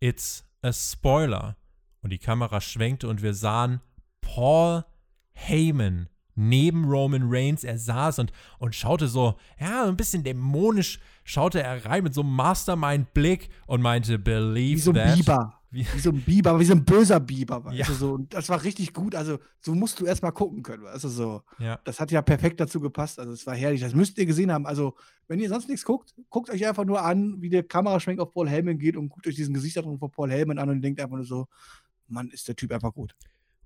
it's 0.00 0.42
a 0.62 0.72
spoiler 0.72 1.56
und 2.02 2.10
die 2.10 2.18
Kamera 2.18 2.60
schwenkte 2.60 3.08
und 3.08 3.22
wir 3.22 3.34
sahen 3.34 3.80
Paul 4.20 4.84
Heyman 5.32 6.08
neben 6.34 6.84
Roman 6.84 7.22
Reigns. 7.24 7.64
Er 7.64 7.78
saß 7.78 8.20
und, 8.20 8.32
und 8.58 8.74
schaute 8.74 9.08
so, 9.08 9.34
ja, 9.60 9.84
ein 9.84 9.96
bisschen 9.96 10.22
dämonisch 10.22 11.00
schaute 11.28 11.62
er 11.62 11.84
rein 11.84 12.04
mit 12.04 12.14
so 12.14 12.22
einem 12.22 12.34
Mastermind-Blick 12.34 13.50
und 13.66 13.82
meinte, 13.82 14.18
believe 14.18 14.76
Wie 14.76 14.82
so 14.82 14.90
ein 14.92 14.96
that. 14.96 15.16
Biber. 15.16 15.54
Wie, 15.70 15.86
wie 15.92 16.00
so 16.00 16.08
ein 16.08 16.22
Biber, 16.22 16.58
wie 16.58 16.64
so 16.64 16.72
ein 16.72 16.82
böser 16.82 17.20
Biber. 17.20 17.62
Ja. 17.72 17.84
du, 17.84 17.92
so. 17.92 18.16
Das 18.30 18.48
war 18.48 18.64
richtig 18.64 18.94
gut. 18.94 19.14
Also, 19.14 19.38
so 19.60 19.74
musst 19.74 20.00
du 20.00 20.06
erstmal 20.06 20.32
gucken 20.32 20.62
können. 20.62 20.84
Du, 20.84 21.08
so. 21.10 21.42
Ja. 21.58 21.78
Das 21.84 22.00
hat 22.00 22.10
ja 22.10 22.22
perfekt 22.22 22.58
dazu 22.58 22.80
gepasst. 22.80 23.18
Also, 23.18 23.32
es 23.32 23.46
war 23.46 23.54
herrlich. 23.54 23.82
Das 23.82 23.94
müsst 23.94 24.16
ihr 24.16 24.24
gesehen 24.24 24.50
haben. 24.50 24.64
Also, 24.64 24.94
wenn 25.26 25.40
ihr 25.40 25.50
sonst 25.50 25.68
nichts 25.68 25.84
guckt, 25.84 26.14
guckt 26.30 26.48
euch 26.48 26.66
einfach 26.66 26.86
nur 26.86 27.04
an, 27.04 27.42
wie 27.42 27.50
der 27.50 27.64
Kameraschwenk 27.64 28.18
auf 28.18 28.32
Paul 28.32 28.48
Heyman 28.48 28.78
geht 28.78 28.96
und 28.96 29.10
guckt 29.10 29.26
euch 29.26 29.34
diesen 29.34 29.52
Gesichtsausdruck 29.52 29.98
von 29.98 30.10
Paul 30.10 30.30
Heyman 30.30 30.58
an 30.58 30.70
und 30.70 30.80
denkt 30.80 31.02
einfach 31.02 31.16
nur 31.16 31.26
so, 31.26 31.48
Mann, 32.08 32.30
ist 32.30 32.48
der 32.48 32.56
Typ 32.56 32.72
einfach 32.72 32.94
gut. 32.94 33.14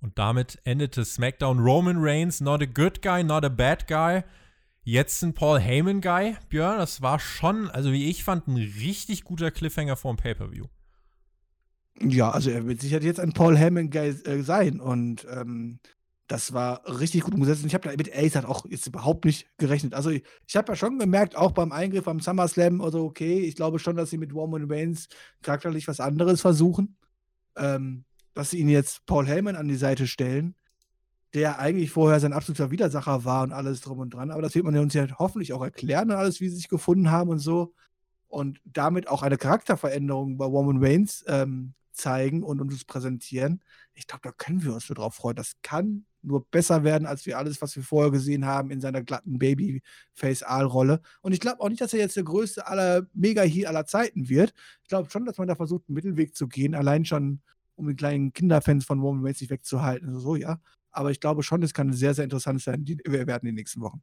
Und 0.01 0.19
damit 0.19 0.59
endete 0.65 1.05
SmackDown 1.05 1.61
Roman 1.61 1.97
Reigns, 1.99 2.41
not 2.41 2.61
a 2.61 2.67
good 2.67 3.03
guy, 3.03 3.23
not 3.23 3.45
a 3.45 3.49
bad 3.49 3.87
guy. 3.87 4.23
Jetzt 4.85 5.23
ein 5.23 5.33
Paul 5.33 5.61
Heyman 5.61 6.01
Guy. 6.01 6.37
Björn, 6.49 6.79
das 6.79 7.03
war 7.03 7.21
schon, 7.21 7.71
also 7.71 7.93
wie 7.93 8.11
ich 8.11 8.25
fand, 8.25 8.49
ein 8.49 8.57
richtig 8.57 9.23
guter 9.23 9.53
Cliffhanger 9.53 9.95
vor 9.95 10.13
dem 10.13 10.17
Pay-Per-View. 10.17 10.67
Ja, 12.01 12.31
also 12.31 12.51
er 12.51 12.67
wird 12.67 12.81
sicher 12.81 13.01
jetzt 13.01 13.21
ein 13.21 13.33
Paul 13.33 13.57
Heyman 13.57 13.91
Guy 13.91 14.09
äh, 14.09 14.43
sein. 14.43 14.81
Und 14.81 15.25
ähm, 15.31 15.79
das 16.27 16.53
war 16.53 16.83
richtig 16.99 17.23
gut 17.23 17.35
umgesetzt. 17.35 17.63
Und 17.63 17.69
ich 17.69 17.75
habe 17.75 17.89
da 17.89 17.97
mit 17.97 18.13
Ace 18.13 18.35
halt 18.35 18.47
auch 18.47 18.67
jetzt 18.69 18.89
überhaupt 18.89 19.25
nicht 19.25 19.47
gerechnet. 19.57 19.95
Also 19.95 20.11
ich, 20.11 20.25
ich 20.49 20.57
habe 20.57 20.73
ja 20.73 20.77
schon 20.77 20.99
gemerkt, 20.99 21.37
auch 21.37 21.53
beim 21.53 21.71
Eingriff 21.71 22.09
am 22.09 22.19
SummerSlam, 22.19 22.81
also 22.81 23.05
okay, 23.05 23.39
ich 23.41 23.55
glaube 23.55 23.79
schon, 23.79 23.95
dass 23.95 24.11
sie 24.11 24.19
mit 24.19 24.35
Roman 24.35 24.69
Reigns 24.69 25.09
charakterlich 25.43 25.87
was 25.87 26.01
anderes 26.01 26.41
versuchen. 26.41 26.97
Ähm, 27.57 28.05
dass 28.35 28.51
sie 28.51 28.59
ihn 28.59 28.69
jetzt 28.69 29.05
Paul 29.07 29.27
Heyman 29.27 29.57
an 29.57 29.69
die 29.69 29.77
Seite 29.77 30.07
stellen, 30.07 30.55
der 31.35 31.59
eigentlich 31.59 31.91
vorher 31.91 32.21
sein 32.21 32.33
absoluter 32.33 32.71
Widersacher 32.71 33.25
war 33.25 33.43
und 33.43 33.53
alles 33.53 33.81
drum 33.81 33.99
und 34.01 34.15
dran. 34.15 34.31
Aber 34.31 34.43
das 34.43 34.55
wird 34.55 34.65
man 34.65 34.77
uns 34.77 34.95
ja 34.95 35.07
hoffentlich 35.19 35.53
auch 35.53 35.63
erklären 35.63 36.11
und 36.11 36.17
alles, 36.17 36.41
wie 36.41 36.49
sie 36.49 36.57
sich 36.57 36.69
gefunden 36.69 37.11
haben 37.11 37.31
und 37.31 37.39
so. 37.39 37.73
Und 38.29 38.61
damit 38.65 39.09
auch 39.09 39.23
eine 39.23 39.37
Charakterveränderung 39.39 40.39
bei 40.39 40.45
Roman 40.45 40.83
Reigns 40.83 41.25
ähm, 41.29 41.75
zeigen 41.93 42.43
und 42.43 42.61
uns 42.61 42.85
präsentieren. 42.85 43.63
Ich 43.95 44.07
glaube, 44.07 44.23
da 44.23 44.33
können 44.33 44.63
wir 44.63 44.75
uns 44.75 44.89
nur 44.89 44.97
drauf 44.97 45.15
freuen. 45.15 45.37
Das 45.37 45.55
kann 45.63 46.05
nur 46.23 46.47
besser 46.47 46.85
werden, 46.85 47.07
als 47.07 47.27
wir 47.27 47.37
alles, 47.37 47.61
was 47.61 47.77
wir 47.77 47.83
vorher 47.83 48.11
gesehen 48.11 48.47
haben 48.47 48.71
in 48.71 48.81
seiner 48.81 49.03
glatten 49.03 49.39
Babyface-Aal-Rolle. 49.39 51.01
Und 51.21 51.33
ich 51.33 51.41
glaube 51.41 51.61
auch 51.61 51.69
nicht, 51.69 51.81
dass 51.81 51.93
er 51.93 51.99
jetzt 51.99 52.17
der 52.17 52.25
größte 52.25 52.67
aller 52.67 53.07
Mega-Heal 53.13 53.67
aller 53.67 53.87
Zeiten 53.87 54.29
wird. 54.29 54.55
Ich 54.83 54.89
glaube 54.89 55.11
schon, 55.11 55.25
dass 55.25 55.39
man 55.39 55.49
da 55.49 55.57
versucht, 55.57 55.85
einen 55.89 55.95
Mittelweg 55.95 56.35
zu 56.35 56.49
gehen. 56.49 56.75
Allein 56.75 57.05
schon 57.05 57.41
um 57.83 57.89
die 57.89 57.97
kleinen 57.97 58.33
Kinderfans 58.33 58.85
von 58.85 59.01
Roman 59.01 59.25
Reigns 59.25 59.41
nicht 59.41 59.51
wegzuhalten. 59.51 60.09
Also 60.09 60.21
so, 60.21 60.37
ja. 60.37 60.61
Aber 60.91 61.11
ich 61.11 61.21
glaube 61.21 61.43
schon, 61.43 61.63
es 61.63 61.75
kann 61.75 61.93
sehr, 61.93 62.15
sehr 62.15 62.25
interessant 62.25 62.61
sein, 62.61 62.85
die 62.85 62.99
wir 63.05 63.27
werden 63.27 63.47
in 63.47 63.55
den 63.55 63.55
nächsten 63.57 63.81
Wochen. 63.81 64.03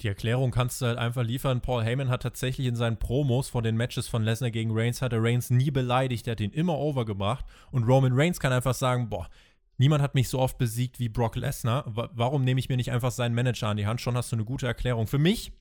Die 0.00 0.08
Erklärung 0.08 0.52
kannst 0.52 0.80
du 0.80 0.86
halt 0.86 0.98
einfach 0.98 1.24
liefern. 1.24 1.60
Paul 1.60 1.82
Heyman 1.82 2.08
hat 2.08 2.22
tatsächlich 2.22 2.68
in 2.68 2.76
seinen 2.76 2.98
Promos 2.98 3.48
vor 3.48 3.62
den 3.62 3.76
Matches 3.76 4.06
von 4.06 4.22
Lesnar 4.22 4.52
gegen 4.52 4.70
Reigns, 4.72 5.02
hat 5.02 5.12
er 5.12 5.22
Reigns 5.22 5.50
nie 5.50 5.72
beleidigt, 5.72 6.28
er 6.28 6.32
hat 6.32 6.40
ihn 6.40 6.52
immer 6.52 6.78
overgebracht. 6.78 7.44
Und 7.72 7.84
Roman 7.84 8.12
Reigns 8.12 8.38
kann 8.38 8.52
einfach 8.52 8.74
sagen, 8.74 9.08
boah, 9.08 9.28
niemand 9.76 10.02
hat 10.02 10.14
mich 10.14 10.28
so 10.28 10.38
oft 10.38 10.56
besiegt 10.56 11.00
wie 11.00 11.08
Brock 11.08 11.34
Lesnar. 11.34 11.84
Warum 11.86 12.44
nehme 12.44 12.60
ich 12.60 12.68
mir 12.68 12.76
nicht 12.76 12.92
einfach 12.92 13.10
seinen 13.10 13.34
Manager 13.34 13.68
an 13.68 13.76
die 13.76 13.86
Hand? 13.86 14.00
Schon 14.00 14.16
hast 14.16 14.30
du 14.30 14.36
eine 14.36 14.44
gute 14.44 14.68
Erklärung. 14.68 15.08
Für 15.08 15.18
mich 15.18 15.52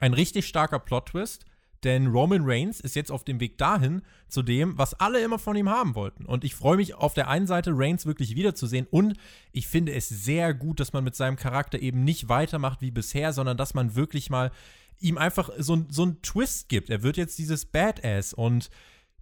ein 0.00 0.14
richtig 0.14 0.46
starker 0.48 0.80
Plot-Twist. 0.80 1.44
Denn 1.84 2.06
Roman 2.06 2.42
Reigns 2.42 2.80
ist 2.80 2.96
jetzt 2.96 3.12
auf 3.12 3.24
dem 3.24 3.40
Weg 3.40 3.58
dahin 3.58 4.02
zu 4.28 4.42
dem, 4.42 4.76
was 4.78 4.94
alle 4.94 5.22
immer 5.22 5.38
von 5.38 5.56
ihm 5.56 5.68
haben 5.68 5.94
wollten. 5.94 6.24
Und 6.24 6.42
ich 6.42 6.54
freue 6.54 6.76
mich 6.76 6.94
auf 6.94 7.14
der 7.14 7.28
einen 7.28 7.46
Seite, 7.46 7.72
Reigns 7.74 8.06
wirklich 8.06 8.34
wiederzusehen. 8.34 8.86
Und 8.90 9.14
ich 9.52 9.68
finde 9.68 9.92
es 9.92 10.08
sehr 10.08 10.54
gut, 10.54 10.80
dass 10.80 10.92
man 10.92 11.04
mit 11.04 11.14
seinem 11.14 11.36
Charakter 11.36 11.78
eben 11.78 12.02
nicht 12.02 12.28
weitermacht 12.28 12.80
wie 12.80 12.90
bisher, 12.90 13.32
sondern 13.32 13.56
dass 13.56 13.74
man 13.74 13.94
wirklich 13.94 14.30
mal 14.30 14.50
ihm 14.98 15.18
einfach 15.18 15.50
so, 15.58 15.84
so 15.88 16.02
einen 16.02 16.22
Twist 16.22 16.68
gibt. 16.68 16.88
Er 16.88 17.02
wird 17.02 17.16
jetzt 17.16 17.38
dieses 17.38 17.66
Badass 17.66 18.32
und 18.32 18.70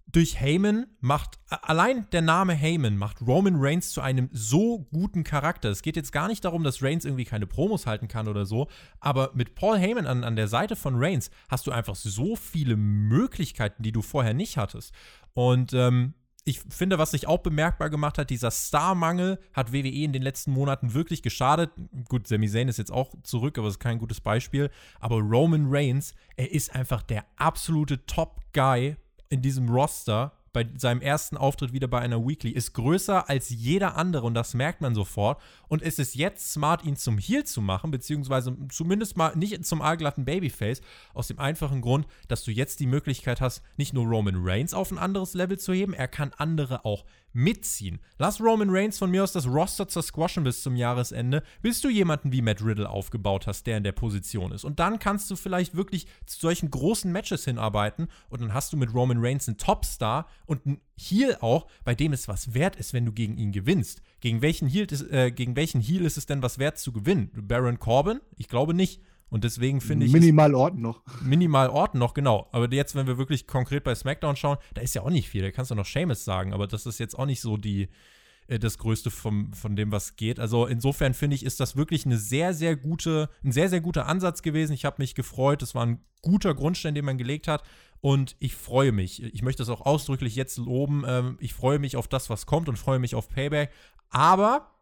durch 0.05 0.39
Heyman 0.39 0.85
macht, 0.99 1.39
allein 1.49 2.07
der 2.11 2.21
Name 2.21 2.53
Heyman 2.53 2.97
macht 2.97 3.21
Roman 3.21 3.55
Reigns 3.57 3.91
zu 3.91 4.01
einem 4.01 4.29
so 4.31 4.87
guten 4.91 5.23
Charakter. 5.23 5.69
Es 5.69 5.81
geht 5.81 5.95
jetzt 5.95 6.11
gar 6.11 6.27
nicht 6.27 6.45
darum, 6.45 6.63
dass 6.63 6.83
Reigns 6.83 7.05
irgendwie 7.05 7.25
keine 7.25 7.47
Promos 7.47 7.87
halten 7.87 8.07
kann 8.07 8.27
oder 8.27 8.45
so, 8.45 8.67
aber 8.99 9.31
mit 9.33 9.55
Paul 9.55 9.77
Heyman 9.77 10.05
an, 10.05 10.23
an 10.23 10.35
der 10.35 10.47
Seite 10.47 10.75
von 10.75 10.95
Reigns 10.97 11.31
hast 11.49 11.65
du 11.67 11.71
einfach 11.71 11.95
so 11.95 12.35
viele 12.35 12.75
Möglichkeiten, 12.75 13.81
die 13.81 13.91
du 13.91 14.01
vorher 14.01 14.33
nicht 14.33 14.57
hattest. 14.57 14.93
Und 15.33 15.73
ähm, 15.73 16.13
ich 16.45 16.59
finde, 16.59 16.97
was 16.97 17.11
sich 17.11 17.27
auch 17.27 17.39
bemerkbar 17.39 17.89
gemacht 17.89 18.17
hat, 18.17 18.29
dieser 18.29 18.51
Star-Mangel 18.51 19.39
hat 19.53 19.71
WWE 19.71 19.87
in 19.87 20.11
den 20.11 20.21
letzten 20.21 20.51
Monaten 20.51 20.93
wirklich 20.93 21.23
geschadet. 21.23 21.71
Gut, 22.09 22.27
Sami 22.27 22.49
Zayn 22.49 22.67
ist 22.67 22.77
jetzt 22.77 22.91
auch 22.91 23.13
zurück, 23.23 23.57
aber 23.57 23.67
das 23.67 23.75
ist 23.75 23.79
kein 23.79 23.97
gutes 23.97 24.19
Beispiel. 24.19 24.69
Aber 24.99 25.19
Roman 25.19 25.67
Reigns, 25.69 26.13
er 26.35 26.51
ist 26.51 26.75
einfach 26.75 27.01
der 27.01 27.25
absolute 27.37 28.05
Top-Guy 28.05 28.97
in 29.33 29.41
diesem 29.41 29.67
Roster 29.67 30.31
bei 30.53 30.69
seinem 30.77 31.01
ersten 31.01 31.35
Auftritt 31.35 31.73
wieder 31.73 31.87
bei 31.87 31.99
einer 31.99 32.25
Weekly 32.25 32.51
ist 32.51 32.73
größer 32.73 33.27
als 33.27 33.49
jeder 33.49 33.97
andere 33.97 34.27
und 34.27 34.35
das 34.35 34.53
merkt 34.53 34.81
man 34.81 34.93
sofort. 34.93 35.41
Und 35.67 35.81
ist 35.81 35.97
es 35.97 36.13
jetzt 36.13 36.53
smart, 36.53 36.85
ihn 36.85 36.95
zum 36.95 37.17
Heel 37.17 37.43
zu 37.43 37.59
machen, 37.59 37.89
beziehungsweise 37.89 38.55
zumindest 38.69 39.17
mal 39.17 39.35
nicht 39.35 39.65
zum 39.65 39.81
allglatten 39.81 40.25
Babyface, 40.25 40.81
aus 41.15 41.27
dem 41.27 41.39
einfachen 41.39 41.81
Grund, 41.81 42.05
dass 42.27 42.43
du 42.43 42.51
jetzt 42.51 42.79
die 42.79 42.85
Möglichkeit 42.85 43.41
hast, 43.41 43.63
nicht 43.77 43.93
nur 43.93 44.05
Roman 44.05 44.35
Reigns 44.37 44.75
auf 44.75 44.91
ein 44.91 44.99
anderes 44.99 45.33
Level 45.33 45.57
zu 45.57 45.73
heben, 45.73 45.93
er 45.93 46.07
kann 46.07 46.31
andere 46.37 46.85
auch 46.85 47.03
mitziehen. 47.33 47.99
Lass 48.17 48.39
Roman 48.39 48.69
Reigns 48.69 48.97
von 48.97 49.11
mir 49.11 49.23
aus 49.23 49.33
das 49.33 49.47
Roster 49.47 49.87
zersquashen 49.87 50.43
bis 50.43 50.63
zum 50.63 50.75
Jahresende, 50.75 51.43
bis 51.61 51.81
du 51.81 51.89
jemanden 51.89 52.31
wie 52.31 52.41
Matt 52.41 52.63
Riddle 52.63 52.89
aufgebaut 52.89 53.47
hast, 53.47 53.67
der 53.67 53.77
in 53.77 53.83
der 53.83 53.91
Position 53.91 54.51
ist. 54.51 54.63
Und 54.63 54.79
dann 54.79 54.99
kannst 54.99 55.29
du 55.31 55.35
vielleicht 55.35 55.75
wirklich 55.75 56.07
zu 56.25 56.39
solchen 56.39 56.69
großen 56.69 57.11
Matches 57.11 57.45
hinarbeiten 57.45 58.07
und 58.29 58.41
dann 58.41 58.53
hast 58.53 58.71
du 58.71 58.77
mit 58.77 58.93
Roman 58.93 59.17
Reigns 59.19 59.47
einen 59.47 59.57
Topstar 59.57 60.27
und 60.45 60.65
einen 60.65 60.81
Heel 60.95 61.37
auch, 61.41 61.67
bei 61.83 61.95
dem 61.95 62.13
es 62.13 62.27
was 62.27 62.53
wert 62.53 62.75
ist, 62.75 62.93
wenn 62.93 63.05
du 63.05 63.11
gegen 63.11 63.37
ihn 63.37 63.51
gewinnst. 63.51 64.01
Gegen 64.19 64.41
welchen 64.41 64.67
Heel 64.67 64.85
ist, 64.89 65.11
äh, 65.11 65.31
gegen 65.31 65.55
welchen 65.55 65.81
Heel 65.81 66.05
ist 66.05 66.17
es 66.17 66.27
denn 66.27 66.43
was 66.43 66.59
wert 66.59 66.77
zu 66.77 66.91
gewinnen? 66.91 67.31
Baron 67.33 67.79
Corbin? 67.79 68.21
Ich 68.37 68.47
glaube 68.47 68.73
nicht. 68.73 69.01
Und 69.33 69.43
deswegen 69.43 69.81
finde 69.81 70.05
ich. 70.05 70.11
Minimal 70.11 70.53
Orten 70.53 70.79
noch. 70.79 71.01
Minimal 71.23 71.67
Orten 71.69 71.97
noch, 71.97 72.13
genau. 72.13 72.47
Aber 72.51 72.71
jetzt, 72.71 72.93
wenn 72.93 73.07
wir 73.07 73.17
wirklich 73.17 73.47
konkret 73.47 73.83
bei 73.83 73.95
SmackDown 73.95 74.35
schauen, 74.35 74.59
da 74.75 74.81
ist 74.81 74.93
ja 74.93 75.01
auch 75.01 75.09
nicht 75.09 75.27
viel. 75.27 75.41
Da 75.41 75.49
kannst 75.49 75.71
du 75.71 75.75
noch 75.75 75.87
Seamus 75.87 76.23
sagen, 76.23 76.53
aber 76.53 76.67
das 76.67 76.85
ist 76.85 76.99
jetzt 76.99 77.17
auch 77.17 77.25
nicht 77.25 77.41
so 77.41 77.57
die, 77.57 77.89
äh, 78.45 78.59
das 78.59 78.77
Größte 78.77 79.09
vom, 79.09 79.51
von 79.51 79.75
dem, 79.75 79.91
was 79.91 80.17
geht. 80.17 80.39
Also 80.39 80.67
insofern 80.67 81.15
finde 81.15 81.35
ich, 81.35 81.43
ist 81.43 81.59
das 81.59 81.75
wirklich 81.75 82.05
eine 82.05 82.19
sehr, 82.19 82.53
sehr 82.53 82.75
gute, 82.75 83.27
ein 83.43 83.51
sehr, 83.51 83.69
sehr 83.69 83.81
guter 83.81 84.05
Ansatz 84.05 84.43
gewesen. 84.43 84.73
Ich 84.73 84.85
habe 84.85 84.97
mich 85.01 85.15
gefreut. 85.15 85.63
Es 85.63 85.73
war 85.73 85.83
ein 85.83 86.05
guter 86.21 86.53
Grundstein, 86.53 86.93
den 86.93 87.05
man 87.05 87.17
gelegt 87.17 87.47
hat. 87.47 87.63
Und 88.01 88.35
ich 88.37 88.55
freue 88.55 88.91
mich. 88.91 89.23
Ich 89.23 89.41
möchte 89.41 89.63
es 89.63 89.69
auch 89.69 89.81
ausdrücklich 89.81 90.35
jetzt 90.35 90.59
loben. 90.59 91.05
Ähm, 91.07 91.37
ich 91.39 91.55
freue 91.55 91.79
mich 91.79 91.97
auf 91.97 92.07
das, 92.07 92.29
was 92.29 92.45
kommt 92.45 92.69
und 92.69 92.77
freue 92.77 92.99
mich 92.99 93.15
auf 93.15 93.29
Payback. 93.29 93.71
Aber 94.11 94.72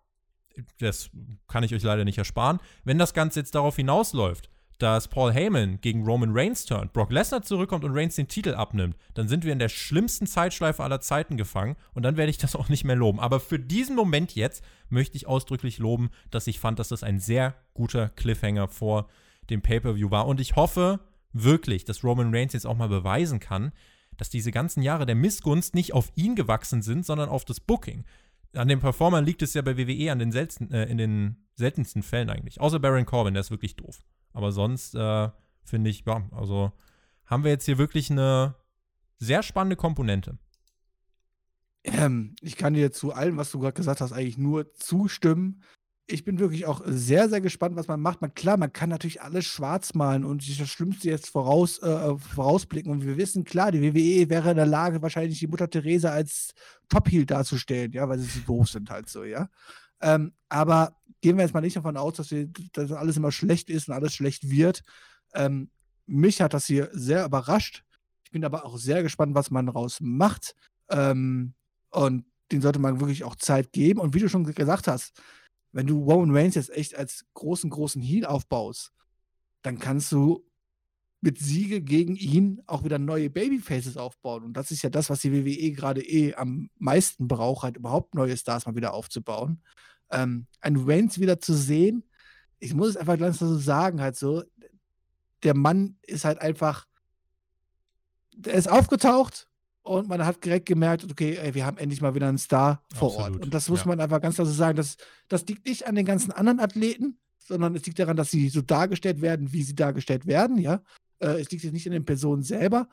das 0.79 1.09
kann 1.47 1.63
ich 1.63 1.73
euch 1.73 1.83
leider 1.83 2.05
nicht 2.05 2.17
ersparen, 2.17 2.59
wenn 2.83 2.97
das 2.97 3.13
Ganze 3.13 3.39
jetzt 3.39 3.55
darauf 3.55 3.75
hinausläuft, 3.75 4.49
dass 4.81 5.07
Paul 5.07 5.31
Heyman 5.31 5.79
gegen 5.79 6.03
Roman 6.03 6.31
Reigns 6.33 6.65
turnt, 6.65 6.91
Brock 6.91 7.11
Lesnar 7.11 7.43
zurückkommt 7.43 7.83
und 7.83 7.95
Reigns 7.95 8.15
den 8.15 8.27
Titel 8.27 8.55
abnimmt, 8.55 8.97
dann 9.13 9.27
sind 9.27 9.45
wir 9.45 9.53
in 9.53 9.59
der 9.59 9.69
schlimmsten 9.69 10.25
Zeitschleife 10.25 10.83
aller 10.83 11.01
Zeiten 11.01 11.37
gefangen 11.37 11.75
und 11.93 12.01
dann 12.01 12.17
werde 12.17 12.31
ich 12.31 12.39
das 12.39 12.55
auch 12.57 12.67
nicht 12.67 12.83
mehr 12.83 12.95
loben. 12.95 13.19
Aber 13.19 13.39
für 13.39 13.59
diesen 13.59 13.95
Moment 13.95 14.33
jetzt 14.33 14.63
möchte 14.89 15.17
ich 15.17 15.27
ausdrücklich 15.27 15.77
loben, 15.77 16.09
dass 16.31 16.47
ich 16.47 16.59
fand, 16.59 16.79
dass 16.79 16.89
das 16.89 17.03
ein 17.03 17.19
sehr 17.19 17.55
guter 17.73 18.09
Cliffhanger 18.09 18.67
vor 18.67 19.07
dem 19.49 19.61
Pay-Per-View 19.61 20.09
war. 20.09 20.27
Und 20.27 20.39
ich 20.39 20.55
hoffe 20.55 20.99
wirklich, 21.31 21.85
dass 21.85 22.03
Roman 22.03 22.33
Reigns 22.33 22.53
jetzt 22.53 22.65
auch 22.65 22.77
mal 22.77 22.89
beweisen 22.89 23.39
kann, 23.39 23.71
dass 24.17 24.29
diese 24.29 24.51
ganzen 24.51 24.81
Jahre 24.81 25.05
der 25.05 25.15
Missgunst 25.15 25.75
nicht 25.75 25.93
auf 25.93 26.11
ihn 26.15 26.35
gewachsen 26.35 26.81
sind, 26.81 27.05
sondern 27.05 27.29
auf 27.29 27.45
das 27.45 27.59
Booking 27.59 28.03
an 28.53 28.67
den 28.67 28.79
Performern 28.79 29.25
liegt 29.25 29.41
es 29.41 29.53
ja 29.53 29.61
bei 29.61 29.77
WWE 29.77 30.11
an 30.11 30.19
den 30.19 30.31
seltensten, 30.31 30.71
äh, 30.71 30.85
in 30.85 30.97
den 30.97 31.47
seltensten 31.55 32.03
Fällen 32.03 32.29
eigentlich. 32.29 32.59
Außer 32.59 32.79
Baron 32.79 33.05
Corbin, 33.05 33.33
der 33.33 33.41
ist 33.41 33.51
wirklich 33.51 33.75
doof. 33.75 34.03
Aber 34.33 34.51
sonst 34.51 34.95
äh, 34.95 35.29
finde 35.63 35.89
ich, 35.89 36.05
ja, 36.05 36.27
also 36.31 36.71
haben 37.25 37.43
wir 37.43 37.51
jetzt 37.51 37.65
hier 37.65 37.77
wirklich 37.77 38.11
eine 38.11 38.55
sehr 39.17 39.43
spannende 39.43 39.75
Komponente. 39.75 40.37
Ähm, 41.83 42.35
ich 42.41 42.57
kann 42.57 42.73
dir 42.73 42.91
zu 42.91 43.13
allem, 43.13 43.37
was 43.37 43.51
du 43.51 43.59
gerade 43.59 43.73
gesagt 43.73 44.01
hast, 44.01 44.11
eigentlich 44.11 44.37
nur 44.37 44.73
zustimmen 44.73 45.63
ich 46.11 46.23
bin 46.23 46.39
wirklich 46.39 46.65
auch 46.65 46.81
sehr, 46.85 47.29
sehr 47.29 47.41
gespannt, 47.41 47.75
was 47.75 47.87
man 47.87 48.01
macht. 48.01 48.21
Man, 48.21 48.33
klar, 48.33 48.57
man 48.57 48.73
kann 48.73 48.89
natürlich 48.89 49.21
alles 49.21 49.45
schwarz 49.45 49.93
malen 49.93 50.25
und 50.25 50.47
das 50.59 50.69
Schlimmste 50.69 51.09
jetzt 51.09 51.29
voraus, 51.29 51.79
äh, 51.79 52.17
vorausblicken. 52.17 52.91
Und 52.91 53.05
wir 53.05 53.17
wissen, 53.17 53.43
klar, 53.43 53.71
die 53.71 53.81
WWE 53.81 54.29
wäre 54.29 54.51
in 54.51 54.57
der 54.57 54.65
Lage, 54.65 55.01
wahrscheinlich 55.01 55.39
die 55.39 55.47
Mutter 55.47 55.69
Theresa 55.69 56.11
als 56.11 56.53
Top-Heel 56.89 57.25
darzustellen, 57.25 57.91
ja, 57.93 58.07
weil 58.09 58.19
sie 58.19 58.25
so 58.25 58.39
doof 58.45 58.69
sind 58.69 58.89
halt 58.89 59.09
so, 59.09 59.23
ja. 59.23 59.49
Ähm, 60.01 60.33
aber 60.49 60.95
gehen 61.21 61.37
wir 61.37 61.43
jetzt 61.43 61.53
mal 61.53 61.61
nicht 61.61 61.75
davon 61.75 61.97
aus, 61.97 62.15
dass, 62.15 62.31
wir, 62.31 62.47
dass 62.73 62.91
alles 62.91 63.17
immer 63.17 63.31
schlecht 63.31 63.69
ist 63.69 63.87
und 63.87 63.93
alles 63.93 64.13
schlecht 64.13 64.49
wird. 64.49 64.83
Ähm, 65.33 65.69
mich 66.05 66.41
hat 66.41 66.53
das 66.53 66.65
hier 66.65 66.89
sehr 66.91 67.25
überrascht. 67.25 67.83
Ich 68.23 68.31
bin 68.31 68.43
aber 68.43 68.65
auch 68.65 68.77
sehr 68.77 69.03
gespannt, 69.03 69.35
was 69.35 69.51
man 69.51 69.67
daraus 69.67 69.99
macht. 70.01 70.55
Ähm, 70.89 71.53
und 71.91 72.25
den 72.51 72.61
sollte 72.61 72.79
man 72.79 72.99
wirklich 72.99 73.23
auch 73.23 73.35
Zeit 73.35 73.71
geben. 73.71 73.99
Und 73.99 74.13
wie 74.13 74.19
du 74.19 74.27
schon 74.27 74.43
gesagt 74.43 74.87
hast, 74.87 75.13
wenn 75.71 75.87
du 75.87 76.03
Roman 76.03 76.35
Reigns 76.35 76.55
jetzt 76.55 76.71
echt 76.71 76.95
als 76.95 77.25
großen, 77.33 77.69
großen 77.69 78.01
Heal 78.01 78.25
aufbaust, 78.25 78.91
dann 79.61 79.79
kannst 79.79 80.11
du 80.11 80.45
mit 81.21 81.37
Siege 81.37 81.81
gegen 81.81 82.15
ihn 82.15 82.61
auch 82.65 82.83
wieder 82.83 82.97
neue 82.97 83.29
Babyfaces 83.29 83.95
aufbauen. 83.95 84.43
Und 84.43 84.53
das 84.53 84.71
ist 84.71 84.81
ja 84.81 84.89
das, 84.89 85.09
was 85.09 85.21
die 85.21 85.31
WWE 85.31 85.71
gerade 85.71 86.03
eh 86.03 86.33
am 86.33 86.69
meisten 86.79 87.27
braucht, 87.27 87.63
halt 87.63 87.77
überhaupt 87.77 88.15
neue 88.15 88.35
Stars 88.35 88.65
mal 88.65 88.75
wieder 88.75 88.93
aufzubauen. 88.93 89.61
Ähm, 90.09 90.47
ein 90.61 90.77
Reigns 90.77 91.19
wieder 91.19 91.39
zu 91.39 91.53
sehen, 91.53 92.03
ich 92.59 92.73
muss 92.73 92.89
es 92.89 92.97
einfach 92.97 93.17
ganz 93.17 93.39
so 93.39 93.57
sagen, 93.57 94.01
halt 94.01 94.15
so, 94.15 94.43
der 95.43 95.55
Mann 95.55 95.97
ist 96.03 96.25
halt 96.25 96.39
einfach, 96.41 96.87
der 98.35 98.53
ist 98.53 98.69
aufgetaucht, 98.69 99.49
und 99.83 100.07
man 100.07 100.25
hat 100.25 100.43
direkt 100.43 100.67
gemerkt, 100.67 101.09
okay, 101.09 101.37
ey, 101.41 101.55
wir 101.55 101.65
haben 101.65 101.77
endlich 101.77 102.01
mal 102.01 102.13
wieder 102.13 102.27
einen 102.27 102.37
Star 102.37 102.83
vor 102.93 103.09
Absolut. 103.09 103.35
Ort. 103.35 103.45
Und 103.45 103.53
das 103.53 103.69
muss 103.69 103.81
ja. 103.81 103.87
man 103.87 103.99
einfach 103.99 104.21
ganz 104.21 104.35
klar 104.35 104.45
so 104.45 104.53
sagen. 104.53 104.75
Das, 104.75 104.97
das 105.27 105.45
liegt 105.47 105.65
nicht 105.65 105.87
an 105.87 105.95
den 105.95 106.05
ganzen 106.05 106.31
anderen 106.31 106.59
Athleten, 106.59 107.19
sondern 107.39 107.75
es 107.75 107.85
liegt 107.85 107.97
daran, 107.97 108.15
dass 108.15 108.29
sie 108.29 108.49
so 108.49 108.61
dargestellt 108.61 109.21
werden, 109.21 109.51
wie 109.53 109.63
sie 109.63 109.75
dargestellt 109.75 110.27
werden, 110.27 110.57
ja. 110.57 110.81
Äh, 111.19 111.39
es 111.39 111.49
liegt 111.51 111.63
jetzt 111.63 111.73
nicht 111.73 111.87
an 111.87 111.93
den 111.93 112.05
Personen 112.05 112.43
selber. 112.43 112.87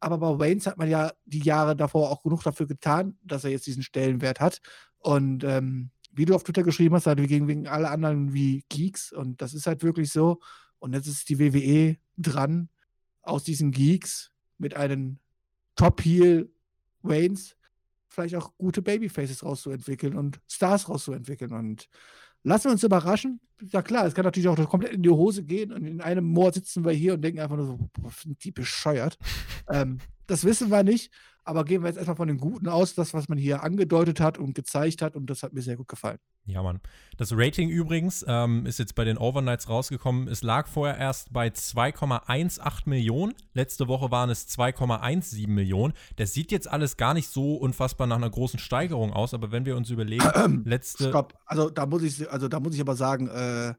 Aber 0.00 0.18
bei 0.18 0.38
Waynes 0.38 0.66
hat 0.66 0.78
man 0.78 0.90
ja 0.90 1.12
die 1.26 1.42
Jahre 1.42 1.76
davor 1.76 2.10
auch 2.10 2.24
genug 2.24 2.42
dafür 2.42 2.66
getan, 2.66 3.16
dass 3.22 3.44
er 3.44 3.50
jetzt 3.50 3.66
diesen 3.66 3.84
Stellenwert 3.84 4.40
hat. 4.40 4.60
Und 4.98 5.44
ähm, 5.44 5.90
wie 6.10 6.24
du 6.24 6.34
auf 6.34 6.42
Twitter 6.42 6.64
geschrieben 6.64 6.96
hast, 6.96 7.06
halt, 7.06 7.18
wir 7.18 7.28
gegen, 7.28 7.46
wegen 7.46 7.68
alle 7.68 7.88
anderen 7.88 8.32
wie 8.32 8.64
Geeks. 8.68 9.12
Und 9.12 9.40
das 9.40 9.54
ist 9.54 9.68
halt 9.68 9.84
wirklich 9.84 10.10
so. 10.10 10.40
Und 10.80 10.92
jetzt 10.92 11.06
ist 11.06 11.28
die 11.28 11.38
WWE 11.38 11.96
dran, 12.18 12.68
aus 13.22 13.44
diesen 13.44 13.70
Geeks 13.70 14.32
mit 14.58 14.74
einem 14.74 15.18
Top-Heel 15.76 16.50
Waynes 17.02 17.56
vielleicht 18.12 18.36
auch 18.36 18.52
gute 18.58 18.82
Babyfaces 18.82 19.42
rauszuentwickeln 19.44 20.16
und 20.16 20.40
Stars 20.48 20.88
rauszuentwickeln. 20.88 21.52
Und 21.52 21.88
lassen 22.42 22.64
wir 22.64 22.72
uns 22.72 22.84
überraschen. 22.84 23.40
Ja 23.60 23.82
klar, 23.82 24.06
es 24.06 24.14
kann 24.14 24.24
natürlich 24.24 24.48
auch 24.48 24.68
komplett 24.68 24.92
in 24.92 25.02
die 25.02 25.10
Hose 25.10 25.44
gehen 25.44 25.72
und 25.72 25.86
in 25.86 26.00
einem 26.00 26.24
Moor 26.24 26.52
sitzen 26.52 26.84
wir 26.84 26.92
hier 26.92 27.14
und 27.14 27.22
denken 27.22 27.40
einfach 27.40 27.56
nur 27.56 27.66
so, 27.66 27.90
boah, 27.92 28.10
sind 28.10 28.42
die 28.44 28.52
bescheuert. 28.52 29.16
ähm, 29.70 29.98
das 30.26 30.44
wissen 30.44 30.70
wir 30.70 30.82
nicht. 30.82 31.12
Aber 31.44 31.64
gehen 31.64 31.82
wir 31.82 31.88
jetzt 31.88 31.96
erstmal 31.96 32.16
von 32.16 32.28
den 32.28 32.38
Guten 32.38 32.68
aus, 32.68 32.94
das, 32.94 33.14
was 33.14 33.28
man 33.28 33.36
hier 33.36 33.62
angedeutet 33.64 34.20
hat 34.20 34.38
und 34.38 34.54
gezeigt 34.54 35.02
hat. 35.02 35.16
Und 35.16 35.26
das 35.26 35.42
hat 35.42 35.52
mir 35.52 35.62
sehr 35.62 35.76
gut 35.76 35.88
gefallen. 35.88 36.18
Ja, 36.44 36.62
Mann. 36.62 36.80
Das 37.16 37.32
Rating 37.36 37.68
übrigens 37.68 38.24
ähm, 38.28 38.64
ist 38.66 38.78
jetzt 38.78 38.94
bei 38.94 39.04
den 39.04 39.18
Overnights 39.18 39.68
rausgekommen. 39.68 40.28
Es 40.28 40.42
lag 40.42 40.68
vorher 40.68 40.96
erst 40.98 41.32
bei 41.32 41.48
2,18 41.48 42.88
Millionen. 42.88 43.34
Letzte 43.54 43.88
Woche 43.88 44.10
waren 44.10 44.30
es 44.30 44.48
2,17 44.48 45.48
Millionen. 45.48 45.94
Das 46.16 46.32
sieht 46.32 46.52
jetzt 46.52 46.68
alles 46.70 46.96
gar 46.96 47.14
nicht 47.14 47.28
so 47.28 47.56
unfassbar 47.56 48.06
nach 48.06 48.16
einer 48.16 48.30
großen 48.30 48.60
Steigerung 48.60 49.12
aus. 49.12 49.34
Aber 49.34 49.50
wenn 49.50 49.66
wir 49.66 49.76
uns 49.76 49.90
überlegen, 49.90 50.62
letzte. 50.64 51.08
Stopp. 51.08 51.34
Also 51.46 51.70
da 51.70 51.86
muss 51.86 52.02
ich, 52.02 52.30
also 52.30 52.48
da 52.48 52.60
muss 52.60 52.74
ich 52.74 52.80
aber 52.80 52.94
sagen, 52.94 53.28
äh, 53.28 53.74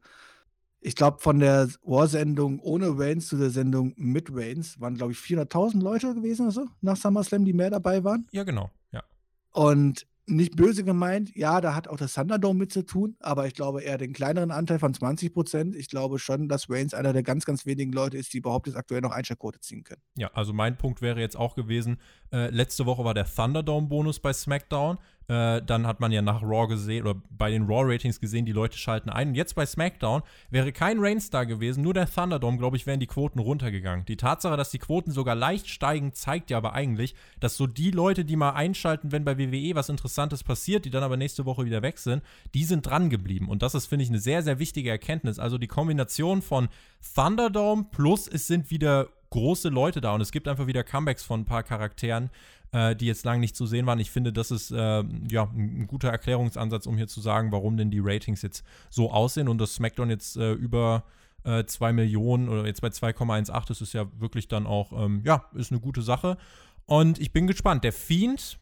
ich 0.84 0.96
glaube, 0.96 1.20
von 1.20 1.40
der 1.40 1.70
War-Sendung 1.84 2.60
ohne 2.60 2.98
Reigns 2.98 3.28
zu 3.28 3.38
der 3.38 3.50
Sendung 3.50 3.94
mit 3.96 4.30
Reigns 4.32 4.80
waren, 4.80 4.96
glaube 4.96 5.14
ich, 5.14 5.18
400.000 5.18 5.82
Leute 5.82 6.14
gewesen 6.14 6.44
oder 6.44 6.52
so 6.52 6.68
nach 6.82 6.98
SummerSlam, 6.98 7.46
die 7.46 7.54
mehr 7.54 7.70
dabei 7.70 8.04
waren. 8.04 8.28
Ja, 8.32 8.44
genau, 8.44 8.70
ja. 8.92 9.04
Und 9.52 10.06
nicht 10.26 10.56
böse 10.56 10.84
gemeint, 10.84 11.36
ja, 11.36 11.60
da 11.60 11.76
hat 11.76 11.88
auch 11.88 11.98
das 11.98 12.14
Thunderdome 12.14 12.60
mit 12.60 12.72
zu 12.72 12.86
tun, 12.86 13.16
aber 13.20 13.46
ich 13.46 13.54
glaube 13.54 13.82
eher 13.82 13.98
den 13.98 14.14
kleineren 14.14 14.52
Anteil 14.52 14.80
von 14.80 14.94
20 14.94 15.34
Prozent. 15.34 15.76
Ich 15.76 15.90
glaube 15.90 16.18
schon, 16.18 16.48
dass 16.48 16.70
Reigns 16.70 16.94
einer 16.94 17.12
der 17.12 17.24
ganz, 17.24 17.46
ganz 17.46 17.66
wenigen 17.66 17.92
Leute 17.92 18.18
ist, 18.18 18.34
die 18.34 18.38
überhaupt 18.38 18.68
jetzt 18.68 18.78
aktuell 18.78 19.02
noch 19.02 19.12
Einschaltquote 19.12 19.60
ziehen 19.60 19.84
können. 19.84 20.02
Ja, 20.16 20.32
also 20.34 20.54
mein 20.54 20.78
Punkt 20.78 21.02
wäre 21.02 21.20
jetzt 21.20 21.36
auch 21.36 21.56
gewesen, 21.56 21.98
äh, 22.32 22.50
letzte 22.50 22.86
Woche 22.86 23.04
war 23.04 23.14
der 23.14 23.26
Thunderdome-Bonus 23.26 24.20
bei 24.20 24.32
SmackDown. 24.32 24.98
Äh, 25.28 25.62
dann 25.62 25.88
hat 25.88 26.00
man 26.00 26.12
ja 26.12 26.22
nach 26.22 26.42
Raw 26.42 26.68
gesehen 26.68 27.06
oder 27.06 27.22
bei 27.30 27.50
den 27.50 27.66
Raw-Ratings 27.66 28.20
gesehen, 28.20 28.46
die 28.46 28.52
Leute 28.52 28.78
schalten 28.78 29.10
ein. 29.10 29.30
Und 29.30 29.36
jetzt 29.36 29.56
bei 29.56 29.66
SmackDown 29.66 30.22
wäre 30.50 30.72
kein 30.72 31.00
Reigns 31.00 31.30
da 31.30 31.46
gewesen, 31.46 31.84
nur 31.84 31.94
der 31.94 32.10
Thunderdome, 32.10 32.58
glaube 32.58 32.78
ich, 32.78 32.86
wären 32.86 33.00
die 33.00 33.08
Quoten 33.08 33.40
runtergegangen. 33.40 34.06
Die 34.06 34.18
Tatsache, 34.18 34.58
dass 34.58 34.72
die 34.72 34.80
Quoten 34.80 35.12
sogar 35.12 35.36
leicht 35.36 35.70
steigen, 35.70 36.14
zeigt 36.14 36.50
ja 36.50 36.58
aber 36.58 36.74
eigentlich, 36.74 37.16
dass 37.40 37.56
so 37.56 37.68
die 37.68 37.92
Leute, 37.92 38.26
die 38.26 38.36
mal 38.36 38.52
einschalten, 38.52 39.12
wenn 39.12 39.24
bei 39.24 39.38
WWE 39.38 39.76
was 39.76 39.90
Interessantes 39.90 40.44
passiert, 40.44 40.86
die 40.86 40.90
dann 40.90 41.04
aber 41.04 41.18
nächste 41.18 41.46
Woche 41.46 41.66
wieder 41.66 41.82
weg 41.82 42.00
sind, 42.00 42.22
die 42.54 42.66
sind 42.66 42.86
dran 42.86 43.10
geblieben. 43.10 43.48
Und 43.48 43.62
das 43.62 43.76
ist, 43.76 43.88
finde 43.88 44.04
ich, 44.04 44.10
eine 44.10 44.20
sehr, 44.20 44.44
sehr 44.44 44.60
wichtige 44.60 44.90
Erkenntnis. 44.90 45.40
Also 45.40 45.58
die 45.58 45.68
Kombination 45.68 46.42
von 46.42 46.68
Thunderdome 47.16 47.86
plus 47.92 48.28
es 48.28 48.48
sind 48.48 48.72
wieder 48.72 49.08
große 49.34 49.70
Leute 49.70 50.00
da 50.00 50.14
und 50.14 50.22
es 50.22 50.32
gibt 50.32 50.48
einfach 50.48 50.68
wieder 50.68 50.84
Comebacks 50.84 51.24
von 51.24 51.42
ein 51.42 51.46
paar 51.46 51.64
Charakteren, 51.64 52.30
äh, 52.74 52.96
die 52.96 53.06
jetzt 53.06 53.24
lange 53.24 53.40
nicht 53.40 53.56
zu 53.56 53.66
sehen 53.66 53.86
waren. 53.86 54.00
Ich 54.00 54.12
finde, 54.12 54.34
das 54.34 54.52
ist 54.52 54.72
äh, 54.72 55.04
ja 55.30 55.44
ein 55.56 55.88
guter 55.88 56.10
Erklärungsansatz, 56.10 56.86
um 56.86 56.98
hier 56.98 57.08
zu 57.08 57.22
sagen, 57.22 57.52
warum 57.52 57.78
denn 57.78 57.92
die 57.92 58.02
Ratings 58.02 58.42
jetzt 58.42 58.66
so 58.90 59.12
aussehen 59.12 59.48
und 59.48 59.60
das 59.60 59.76
SmackDown 59.76 60.10
jetzt 60.10 60.36
äh, 60.36 60.54
über 60.54 61.04
2 61.44 61.90
äh, 61.90 61.94
Millionen 61.94 62.48
oder 62.48 62.66
jetzt 62.66 62.82
bei 62.82 62.88
2,18 62.88 63.72
ist, 63.72 63.82
ist 63.82 63.94
ja 63.94 64.06
wirklich 64.18 64.48
dann 64.48 64.66
auch, 64.66 64.94
ähm, 64.94 65.22
ja, 65.26 65.46
ist 65.54 65.72
eine 65.72 65.82
gute 65.82 66.02
Sache. 66.02 66.38
Und 66.86 67.20
ich 67.20 67.32
bin 67.32 67.48
gespannt. 67.48 67.84
Der 67.84 67.94
Fiend 67.94 68.60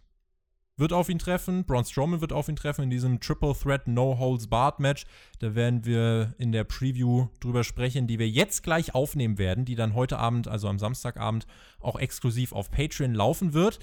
wird 0.78 0.94
auf 0.94 1.10
ihn 1.10 1.20
treffen. 1.20 1.66
Braun 1.66 1.86
Strowman 1.86 2.22
wird 2.22 2.34
auf 2.34 2.50
ihn 2.50 2.56
treffen 2.56 2.84
in 2.84 2.90
diesem 2.90 3.20
Triple 3.20 3.54
Threat 3.54 3.88
No 3.88 4.18
Holds 4.18 4.48
Barred 4.48 4.80
Match. 4.80 5.06
Da 5.40 5.56
werden 5.56 5.86
wir 5.86 6.34
in 6.38 6.52
der 6.52 6.64
Preview 6.64 7.28
drüber 7.40 7.64
sprechen, 7.64 8.08
die 8.08 8.20
wir 8.20 8.30
jetzt 8.30 8.64
gleich 8.64 8.96
aufnehmen 8.96 9.38
werden, 9.38 9.66
die 9.66 9.76
dann 9.76 9.94
heute 9.94 10.18
Abend, 10.18 10.48
also 10.48 10.68
am 10.68 10.80
Samstagabend, 10.80 11.46
auch 11.80 12.00
exklusiv 12.00 12.54
auf 12.54 12.72
Patreon 12.72 13.14
laufen 13.14 13.54
wird. 13.54 13.80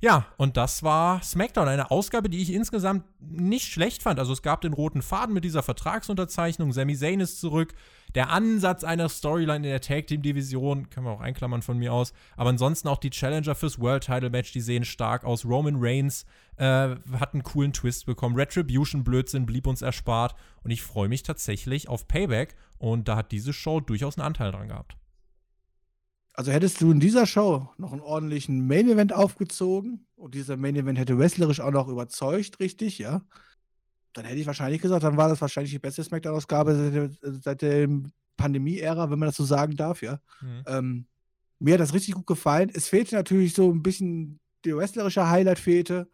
Ja, 0.00 0.26
und 0.36 0.58
das 0.58 0.82
war 0.82 1.22
SmackDown, 1.22 1.68
eine 1.68 1.90
Ausgabe, 1.90 2.28
die 2.28 2.42
ich 2.42 2.52
insgesamt 2.52 3.04
nicht 3.20 3.72
schlecht 3.72 4.02
fand. 4.02 4.18
Also 4.18 4.32
es 4.32 4.42
gab 4.42 4.60
den 4.60 4.74
roten 4.74 5.00
Faden 5.00 5.34
mit 5.34 5.44
dieser 5.44 5.62
Vertragsunterzeichnung, 5.62 6.72
Sami 6.72 6.94
Zayn 6.94 7.20
ist 7.20 7.40
zurück, 7.40 7.74
der 8.14 8.30
Ansatz 8.30 8.84
einer 8.84 9.08
Storyline 9.08 9.66
in 9.66 9.70
der 9.70 9.80
Tag 9.80 10.06
Team 10.06 10.22
Division, 10.22 10.88
können 10.90 11.06
wir 11.06 11.12
auch 11.12 11.20
einklammern 11.20 11.62
von 11.62 11.78
mir 11.78 11.92
aus. 11.92 12.12
Aber 12.36 12.50
ansonsten 12.50 12.88
auch 12.88 12.98
die 12.98 13.10
Challenger 13.10 13.54
fürs 13.54 13.80
World 13.80 14.04
Title 14.04 14.30
Match, 14.30 14.52
die 14.52 14.60
sehen 14.60 14.84
stark 14.84 15.24
aus. 15.24 15.44
Roman 15.44 15.76
Reigns 15.78 16.24
äh, 16.56 16.96
hat 17.18 17.34
einen 17.34 17.42
coolen 17.42 17.72
Twist 17.72 18.06
bekommen. 18.06 18.36
Retribution 18.36 19.02
Blödsinn 19.02 19.46
blieb 19.46 19.66
uns 19.66 19.82
erspart. 19.82 20.34
Und 20.62 20.70
ich 20.70 20.82
freue 20.82 21.08
mich 21.08 21.24
tatsächlich 21.24 21.88
auf 21.88 22.06
Payback. 22.06 22.54
Und 22.78 23.08
da 23.08 23.16
hat 23.16 23.32
diese 23.32 23.52
Show 23.52 23.80
durchaus 23.80 24.16
einen 24.16 24.26
Anteil 24.26 24.52
dran 24.52 24.68
gehabt. 24.68 24.96
Also 26.34 26.50
hättest 26.50 26.80
du 26.80 26.90
in 26.90 26.98
dieser 26.98 27.26
Show 27.26 27.68
noch 27.78 27.92
einen 27.92 28.00
ordentlichen 28.00 28.66
Main 28.66 28.88
Event 28.88 29.12
aufgezogen 29.12 30.06
und 30.16 30.34
dieser 30.34 30.56
Main 30.56 30.74
Event 30.74 30.98
hätte 30.98 31.16
wrestlerisch 31.16 31.60
auch 31.60 31.70
noch 31.70 31.86
überzeugt, 31.86 32.58
richtig, 32.58 32.98
ja? 32.98 33.22
Dann 34.14 34.24
hätte 34.24 34.40
ich 34.40 34.46
wahrscheinlich 34.46 34.80
gesagt, 34.80 35.04
dann 35.04 35.16
war 35.16 35.28
das 35.28 35.40
wahrscheinlich 35.40 35.72
die 35.72 35.78
beste 35.78 36.02
Smackdown-Ausgabe 36.02 37.10
seit, 37.20 37.42
seit 37.42 37.62
der 37.62 37.88
Pandemie-Ära, 38.36 39.10
wenn 39.10 39.18
man 39.18 39.28
das 39.28 39.36
so 39.36 39.44
sagen 39.44 39.76
darf, 39.76 40.02
ja. 40.02 40.20
Mhm. 40.40 40.62
Ähm, 40.66 41.06
mir 41.58 41.74
hat 41.74 41.80
das 41.80 41.94
richtig 41.94 42.14
gut 42.14 42.26
gefallen. 42.26 42.70
Es 42.72 42.88
fehlte 42.88 43.14
natürlich 43.14 43.54
so 43.54 43.70
ein 43.70 43.82
bisschen 43.82 44.40
die 44.64 44.76
wrestlerische 44.76 45.28
Highlight 45.28 45.58
fehlte. 45.58 46.08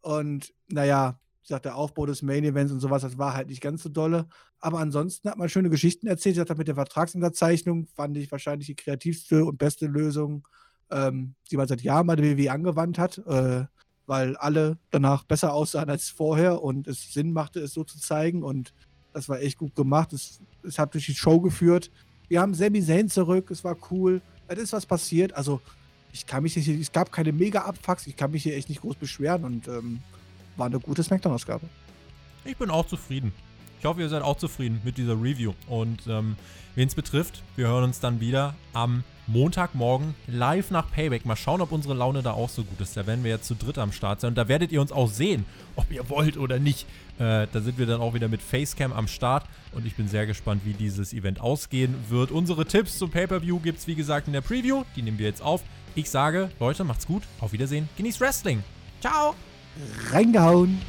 Und 0.00 0.52
naja, 0.68 1.18
ich 1.42 1.48
sag, 1.48 1.62
der 1.62 1.76
Aufbau 1.76 2.06
des 2.06 2.22
Main 2.22 2.44
Events 2.44 2.72
und 2.72 2.80
sowas, 2.80 3.02
das 3.02 3.18
war 3.18 3.34
halt 3.34 3.48
nicht 3.48 3.60
ganz 3.60 3.82
so 3.82 3.88
dolle. 3.88 4.28
Aber 4.60 4.78
ansonsten 4.78 5.28
hat 5.28 5.38
man 5.38 5.48
schöne 5.48 5.70
Geschichten 5.70 6.06
erzählt. 6.06 6.36
Ich 6.36 6.46
sag, 6.46 6.56
mit 6.56 6.68
der 6.68 6.76
Vertragsunterzeichnung 6.76 7.86
fand 7.86 8.16
ich 8.16 8.30
wahrscheinlich 8.30 8.68
die 8.68 8.76
kreativste 8.76 9.44
und 9.44 9.58
beste 9.58 9.86
Lösung, 9.86 10.46
ähm, 10.90 11.34
die 11.50 11.56
man 11.56 11.66
seit 11.66 11.82
Jahren 11.82 12.06
bei 12.06 12.16
der 12.16 12.38
WWE 12.38 12.52
angewandt 12.52 12.98
hat, 12.98 13.18
äh, 13.26 13.64
weil 14.12 14.36
alle 14.36 14.76
danach 14.90 15.24
besser 15.24 15.54
aussahen 15.54 15.88
als 15.88 16.10
vorher 16.10 16.62
und 16.62 16.86
es 16.86 17.14
Sinn 17.14 17.32
machte, 17.32 17.60
es 17.60 17.72
so 17.72 17.82
zu 17.82 17.98
zeigen. 17.98 18.42
Und 18.42 18.74
das 19.14 19.26
war 19.30 19.40
echt 19.40 19.56
gut 19.56 19.74
gemacht. 19.74 20.12
Es, 20.12 20.42
es 20.62 20.78
hat 20.78 20.92
durch 20.92 21.06
die 21.06 21.14
Show 21.14 21.40
geführt. 21.40 21.90
Wir 22.28 22.42
haben 22.42 22.52
Sami 22.52 22.82
Zayn 22.84 23.08
zurück, 23.08 23.50
es 23.50 23.64
war 23.64 23.74
cool. 23.90 24.20
Es 24.48 24.58
ist 24.58 24.74
was 24.74 24.84
passiert. 24.84 25.32
Also, 25.32 25.62
ich 26.12 26.26
kann 26.26 26.42
mich 26.42 26.54
nicht, 26.56 26.68
es 26.68 26.92
gab 26.92 27.10
keine 27.10 27.32
mega 27.32 27.62
Abfucks, 27.62 28.06
ich 28.06 28.14
kann 28.14 28.32
mich 28.32 28.42
hier 28.42 28.54
echt 28.54 28.68
nicht 28.68 28.82
groß 28.82 28.96
beschweren 28.96 29.44
und 29.44 29.66
ähm, 29.66 30.00
war 30.58 30.66
eine 30.66 30.78
gute 30.78 31.02
Smackdown-Ausgabe. 31.02 31.66
Ich 32.44 32.58
bin 32.58 32.68
auch 32.68 32.86
zufrieden. 32.86 33.32
Ich 33.78 33.86
hoffe, 33.86 34.02
ihr 34.02 34.10
seid 34.10 34.22
auch 34.22 34.36
zufrieden 34.36 34.82
mit 34.84 34.98
dieser 34.98 35.14
Review. 35.14 35.54
Und 35.68 36.06
ähm, 36.06 36.36
wen 36.74 36.86
es 36.86 36.94
betrifft, 36.94 37.42
wir 37.56 37.68
hören 37.68 37.84
uns 37.84 37.98
dann 37.98 38.20
wieder 38.20 38.56
am 38.74 39.04
Montagmorgen 39.26 40.14
live 40.26 40.70
nach 40.70 40.90
Payback. 40.90 41.24
Mal 41.24 41.36
schauen, 41.36 41.60
ob 41.60 41.72
unsere 41.72 41.94
Laune 41.94 42.22
da 42.22 42.32
auch 42.32 42.48
so 42.48 42.64
gut 42.64 42.80
ist. 42.80 42.96
Da 42.96 43.06
werden 43.06 43.24
wir 43.24 43.30
jetzt 43.30 43.46
zu 43.46 43.54
dritt 43.54 43.78
am 43.78 43.92
Start 43.92 44.20
sein. 44.20 44.30
Und 44.30 44.34
da 44.36 44.48
werdet 44.48 44.72
ihr 44.72 44.80
uns 44.80 44.92
auch 44.92 45.08
sehen, 45.08 45.44
ob 45.76 45.90
ihr 45.90 46.08
wollt 46.10 46.36
oder 46.36 46.58
nicht. 46.58 46.86
Äh, 47.18 47.46
da 47.52 47.60
sind 47.60 47.78
wir 47.78 47.86
dann 47.86 48.00
auch 48.00 48.14
wieder 48.14 48.28
mit 48.28 48.42
Facecam 48.42 48.92
am 48.92 49.08
Start. 49.08 49.44
Und 49.72 49.86
ich 49.86 49.94
bin 49.94 50.08
sehr 50.08 50.26
gespannt, 50.26 50.62
wie 50.64 50.74
dieses 50.74 51.12
Event 51.12 51.40
ausgehen 51.40 51.94
wird. 52.08 52.30
Unsere 52.30 52.66
Tipps 52.66 52.98
zum 52.98 53.10
Pay-Per-View 53.10 53.60
gibt 53.60 53.78
es, 53.78 53.86
wie 53.86 53.94
gesagt, 53.94 54.26
in 54.26 54.32
der 54.32 54.40
Preview. 54.40 54.84
Die 54.96 55.02
nehmen 55.02 55.18
wir 55.18 55.26
jetzt 55.26 55.42
auf. 55.42 55.62
Ich 55.94 56.10
sage, 56.10 56.50
Leute, 56.58 56.84
macht's 56.84 57.06
gut. 57.06 57.22
Auf 57.40 57.52
Wiedersehen. 57.52 57.88
Genießt 57.96 58.20
Wrestling. 58.20 58.62
Ciao. 59.00 59.34
Reingehauen. 60.10 60.80